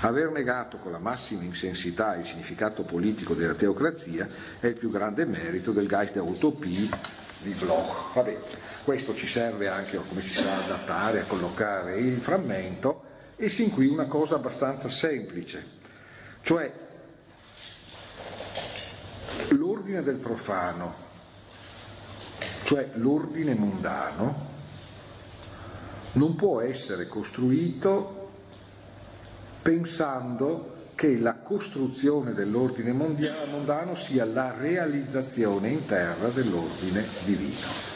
Aver 0.00 0.30
negato 0.30 0.78
con 0.78 0.92
la 0.92 0.98
massima 0.98 1.42
insensità 1.42 2.16
il 2.16 2.26
significato 2.26 2.82
politico 2.82 3.34
della 3.34 3.54
teocrazia 3.54 4.28
è 4.58 4.66
il 4.66 4.76
più 4.76 4.90
grande 4.90 5.24
merito 5.24 5.70
del 5.72 5.86
Geist 5.86 6.14
der 6.14 6.22
Utopie 6.22 6.88
di 7.42 7.52
Bloch. 7.52 8.14
Vabbè, 8.14 8.38
questo 8.82 9.14
ci 9.14 9.26
serve 9.26 9.68
anche, 9.68 10.00
come 10.08 10.20
si 10.20 10.34
sa, 10.34 10.64
adattare, 10.64 11.20
a 11.20 11.26
collocare 11.26 11.98
il 11.98 12.20
frammento 12.20 13.04
e 13.36 13.48
sin 13.48 13.70
qui 13.70 13.86
una 13.86 14.06
cosa 14.06 14.34
abbastanza 14.34 14.90
semplice, 14.90 15.64
cioè 16.42 16.86
l'ordine 19.88 20.02
del 20.02 20.16
profano, 20.16 20.94
cioè 22.64 22.90
l'ordine 22.94 23.54
mondano, 23.54 24.46
non 26.12 26.34
può 26.34 26.60
essere 26.60 27.08
costruito 27.08 28.30
pensando 29.62 30.90
che 30.94 31.18
la 31.18 31.36
costruzione 31.36 32.34
dell'ordine 32.34 32.92
mondano 32.92 33.94
sia 33.94 34.26
la 34.26 34.54
realizzazione 34.58 35.68
in 35.68 35.86
terra 35.86 36.28
dell'ordine 36.28 37.06
divino. 37.24 37.86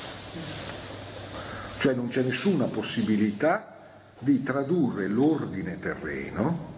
Cioè 1.77 1.94
non 1.94 2.09
c'è 2.09 2.23
nessuna 2.23 2.66
possibilità 2.66 3.77
di 4.19 4.43
tradurre 4.43 5.09
l'ordine 5.09 5.78
terreno 5.78 6.70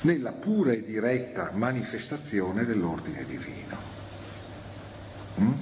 nella 0.00 0.32
pura 0.32 0.72
e 0.72 0.82
diretta 0.82 1.50
manifestazione 1.52 2.64
dell'ordine 2.64 3.24
divino. 3.26 3.89
Mm? 5.38 5.52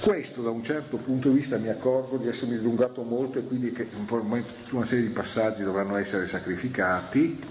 Questo 0.00 0.42
da 0.42 0.50
un 0.50 0.62
certo 0.62 0.96
punto 0.96 1.30
di 1.30 1.36
vista 1.36 1.56
mi 1.56 1.68
accorgo 1.68 2.16
di 2.16 2.28
essermi 2.28 2.58
dilungato 2.58 3.02
molto 3.02 3.38
e 3.38 3.44
quindi 3.44 3.72
che 3.72 3.88
tutta 3.90 4.20
una 4.70 4.84
serie 4.84 5.06
di 5.06 5.12
passaggi 5.12 5.62
dovranno 5.62 5.96
essere 5.96 6.26
sacrificati. 6.26 7.42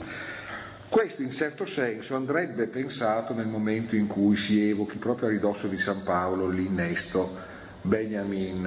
Questo 0.87 1.23
in 1.23 1.31
certo 1.31 1.65
senso 1.65 2.15
andrebbe 2.15 2.67
pensato 2.67 3.33
nel 3.33 3.47
momento 3.47 3.95
in 3.95 4.05
cui 4.05 4.35
si 4.35 4.69
evochi 4.69 4.97
proprio 4.97 5.27
a 5.27 5.31
ridosso 5.31 5.67
di 5.67 5.77
San 5.79 6.03
Paolo 6.03 6.47
l'innesto 6.47 7.35
Benjamin 7.81 8.59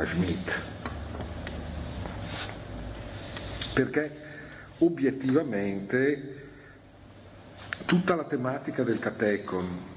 uh, 0.00 0.04
Schmidt 0.04 0.52
perché 3.74 4.16
obiettivamente 4.78 6.42
tutta 7.84 8.14
la 8.14 8.24
tematica 8.24 8.82
del 8.84 8.98
catecon 8.98 9.92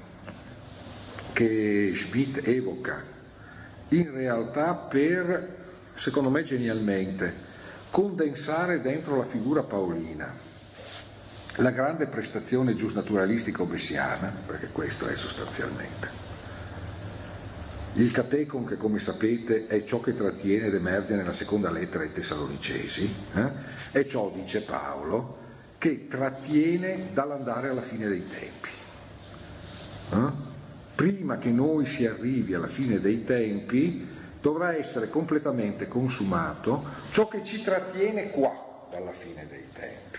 che 1.38 1.92
Schmidt 1.94 2.40
evoca, 2.48 3.00
in 3.90 4.12
realtà 4.12 4.74
per, 4.74 5.56
secondo 5.94 6.30
me 6.30 6.42
genialmente, 6.42 7.32
condensare 7.90 8.80
dentro 8.80 9.16
la 9.16 9.24
figura 9.24 9.62
paolina 9.62 10.34
la 11.58 11.70
grande 11.70 12.06
prestazione 12.06 12.74
giusnaturalistica 12.74 13.62
obessiana, 13.62 14.32
perché 14.46 14.70
questo 14.72 15.06
è 15.06 15.14
sostanzialmente, 15.14 16.08
il 17.92 18.10
catecon 18.10 18.64
che 18.64 18.76
come 18.76 18.98
sapete 18.98 19.68
è 19.68 19.84
ciò 19.84 20.00
che 20.00 20.16
trattiene 20.16 20.66
ed 20.66 20.74
emerge 20.74 21.14
nella 21.14 21.30
seconda 21.30 21.70
lettera 21.70 22.02
ai 22.02 22.10
Tessalonicesi, 22.10 23.14
eh? 23.34 23.50
è 23.92 24.04
ciò, 24.06 24.28
dice 24.34 24.62
Paolo, 24.62 25.38
che 25.78 26.08
trattiene 26.08 27.10
dall'andare 27.12 27.68
alla 27.68 27.82
fine 27.82 28.08
dei 28.08 28.26
tempi. 28.26 28.70
Eh? 30.10 30.47
Prima 30.98 31.38
che 31.38 31.50
noi 31.50 31.86
si 31.86 32.06
arrivi 32.06 32.54
alla 32.54 32.66
fine 32.66 32.98
dei 32.98 33.22
tempi 33.22 34.04
dovrà 34.40 34.74
essere 34.74 35.08
completamente 35.08 35.86
consumato 35.86 36.84
ciò 37.12 37.28
che 37.28 37.44
ci 37.44 37.62
trattiene 37.62 38.30
qua 38.30 38.88
dalla 38.90 39.12
fine 39.12 39.46
dei 39.48 39.66
tempi. 39.72 40.18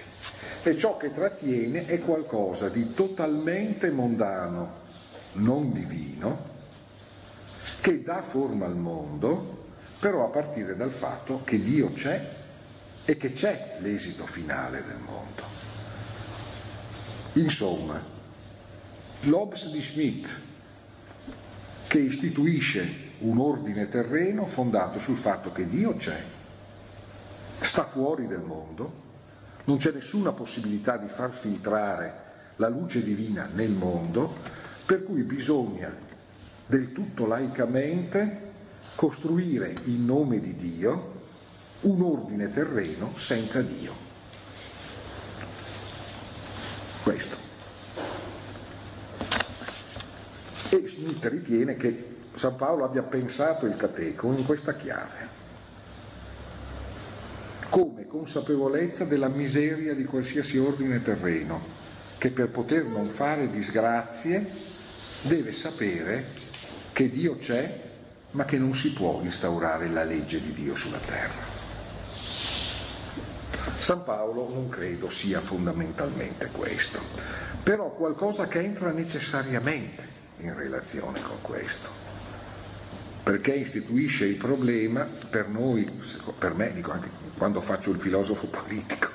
E 0.64 0.78
ciò 0.78 0.96
che 0.96 1.12
trattiene 1.12 1.86
è 1.86 2.00
qualcosa 2.00 2.70
di 2.70 2.94
totalmente 2.94 3.92
mondano, 3.92 4.76
non 5.34 5.74
divino, 5.74 6.46
che 7.82 8.02
dà 8.02 8.22
forma 8.22 8.66
al 8.66 8.78
mondo, 8.78 9.66
però 10.00 10.24
a 10.24 10.30
partire 10.30 10.78
dal 10.78 10.92
fatto 10.92 11.42
che 11.44 11.62
Dio 11.62 11.92
c'è 11.92 12.26
e 13.04 13.18
che 13.18 13.34
c'è 13.34 13.80
l'esito 13.82 14.26
finale 14.26 14.82
del 14.86 15.00
mondo. 15.00 15.44
Insomma, 17.34 18.02
l'Obs 19.24 19.70
di 19.70 19.82
Schmidt, 19.82 20.48
che 21.90 21.98
istituisce 21.98 23.08
un 23.22 23.40
ordine 23.40 23.88
terreno 23.90 24.46
fondato 24.46 25.00
sul 25.00 25.18
fatto 25.18 25.52
che 25.52 25.68
Dio 25.68 25.96
c'è, 25.96 26.24
sta 27.62 27.84
fuori 27.84 28.28
del 28.28 28.42
mondo, 28.42 29.08
non 29.64 29.78
c'è 29.78 29.92
nessuna 29.92 30.32
possibilità 30.32 30.98
di 30.98 31.08
far 31.08 31.34
filtrare 31.34 32.28
la 32.58 32.70
luce 32.70 33.02
divina 33.02 33.50
nel 33.52 33.72
mondo, 33.72 34.36
per 34.86 35.04
cui 35.04 35.24
bisogna 35.24 35.92
del 36.68 36.92
tutto 36.92 37.26
laicamente 37.26 38.52
costruire 38.94 39.76
in 39.86 40.06
nome 40.06 40.40
di 40.40 40.56
Dio 40.56 41.22
un 41.82 42.04
ordine 42.04 42.52
terreno 42.52 43.18
senza 43.18 43.64
Dio. 43.64 43.96
Questo. 47.02 47.49
E 50.70 50.88
Schmitt 50.88 51.26
ritiene 51.26 51.76
che 51.78 52.18
San 52.36 52.56
Paolo 52.56 52.86
abbia 52.86 53.02
pensato 53.02 53.66
il 53.66 53.76
catecon 53.76 54.38
in 54.38 54.46
questa 54.46 54.76
chiave, 54.76 55.28
come 57.70 58.06
consapevolezza 58.06 59.04
della 59.06 59.30
miseria 59.30 59.96
di 59.96 60.06
qualsiasi 60.06 60.60
ordine 60.60 61.02
terreno, 61.02 61.60
che 62.20 62.30
per 62.30 62.50
poter 62.50 62.86
non 62.86 63.08
fare 63.08 63.50
disgrazie 63.50 64.48
deve 65.22 65.52
sapere 65.54 66.26
che 66.94 67.10
Dio 67.10 67.38
c'è, 67.38 67.88
ma 68.32 68.46
che 68.46 68.60
non 68.60 68.76
si 68.76 68.94
può 68.94 69.22
instaurare 69.24 69.90
la 69.90 70.04
legge 70.04 70.40
di 70.40 70.54
Dio 70.54 70.76
sulla 70.76 71.00
terra. 71.00 71.58
San 73.78 74.04
Paolo 74.04 74.50
non 74.50 74.70
credo 74.70 75.10
sia 75.10 75.42
fondamentalmente 75.42 76.50
questo, 76.52 77.00
però 77.64 77.92
qualcosa 77.92 78.48
che 78.48 78.60
entra 78.60 78.92
necessariamente 78.92 80.19
in 80.40 80.56
relazione 80.56 81.22
con 81.22 81.38
questo, 81.42 81.90
perché 83.24 83.54
istituisce 83.54 84.26
il 84.26 84.36
problema 84.36 85.08
per 85.30 85.48
noi, 85.48 85.90
per 86.38 86.54
me, 86.54 86.72
dico 86.74 86.92
anche 86.92 87.10
quando 87.38 87.62
faccio 87.62 87.92
il 87.92 88.00
filosofo 88.00 88.48
politico, 88.52 89.10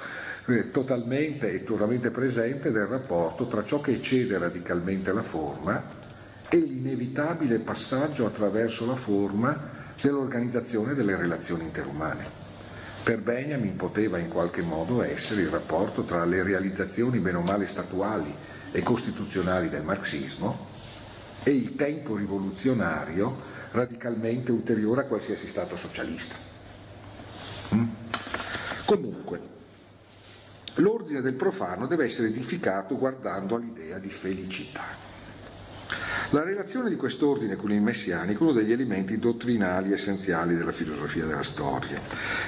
eh, 0.47 0.71
totalmente 0.71 1.51
e 1.53 1.65
totalmente 1.65 2.11
presente 2.11 2.71
del 2.71 2.87
rapporto 2.87 3.47
tra 3.47 3.65
ciò 3.65 3.81
che 3.81 3.93
eccede 3.93 4.37
radicalmente 4.37 5.13
la 5.13 5.23
forma 5.23 6.03
e 6.49 6.59
l'inevitabile 6.59 7.61
passaggio 7.61 8.27
attraverso 8.27 8.87
la 8.87 8.97
forma 8.97 9.83
dell'organizzazione 10.01 10.95
delle 10.95 11.17
relazioni 11.17 11.65
interumane. 11.65 12.43
Per 13.03 13.19
Benjamin 13.21 13.77
poteva 13.77 14.19
in 14.19 14.29
qualche 14.29 14.63
modo 14.63 15.03
essere 15.03 15.43
il 15.43 15.49
rapporto 15.49 16.05
tra 16.05 16.25
le 16.25 16.43
realizzazioni 16.43 17.19
meno 17.19 17.41
male 17.41 17.67
statuali 17.67 18.35
e 18.71 18.83
costituzionali 18.83 19.69
del 19.69 19.83
marxismo 19.83 20.73
e 21.45 21.51
il 21.51 21.77
tempo 21.77 22.17
rivoluzionario 22.17 23.53
radicalmente 23.71 24.51
ulteriore 24.51 25.03
a 25.03 25.05
qualsiasi 25.05 25.47
Stato 25.47 25.77
socialista. 25.77 26.35
Mm? 27.75 27.85
Comunque, 28.85 29.41
l'ordine 30.77 31.21
del 31.21 31.35
profano 31.35 31.87
deve 31.87 32.07
essere 32.07 32.29
edificato 32.29 32.97
guardando 32.97 33.57
all'idea 33.57 33.99
di 33.99 34.11
felicità. 34.11 35.13
La 36.31 36.43
relazione 36.43 36.89
di 36.89 36.97
quest'ordine 36.97 37.57
con 37.57 37.71
il 37.71 37.81
messianico 37.81 38.41
è 38.41 38.51
uno 38.51 38.59
degli 38.59 38.73
elementi 38.73 39.19
dottrinali 39.19 39.93
essenziali 39.93 40.57
della 40.57 40.73
filosofia 40.73 41.27
della 41.27 41.43
storia 41.43 42.01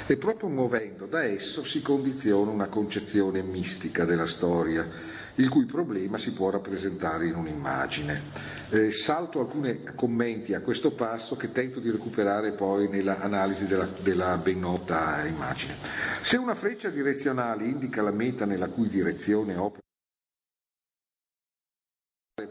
e 0.06 0.16
proprio 0.16 0.48
muovendo 0.48 1.06
da 1.06 1.23
esso 1.23 1.62
si 1.62 1.82
condiziona 1.82 2.51
una 2.51 2.66
concezione 2.66 3.43
mistica 3.43 4.05
della 4.05 4.27
storia, 4.27 4.89
il 5.36 5.48
cui 5.48 5.64
problema 5.64 6.18
si 6.18 6.32
può 6.32 6.50
rappresentare 6.50 7.26
in 7.26 7.34
un'immagine. 7.34 8.22
Eh, 8.70 8.90
salto 8.90 9.40
alcuni 9.40 9.82
commenti 9.94 10.54
a 10.54 10.60
questo 10.60 10.92
passo 10.92 11.36
che 11.36 11.52
tento 11.52 11.80
di 11.80 11.90
recuperare 11.90 12.52
poi 12.52 12.88
nell'analisi 12.88 13.66
della, 13.66 13.88
della 14.00 14.36
ben 14.38 14.60
nota 14.60 15.24
immagine. 15.24 15.76
Se 16.22 16.36
una 16.36 16.54
freccia 16.54 16.90
direzionale 16.90 17.66
indica 17.66 18.02
la 18.02 18.10
meta 18.10 18.44
nella 18.44 18.68
cui 18.68 18.88
direzione 18.88 19.56
opera 19.56 19.84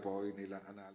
poi 0.02 0.34
nell'analisi 0.36 0.95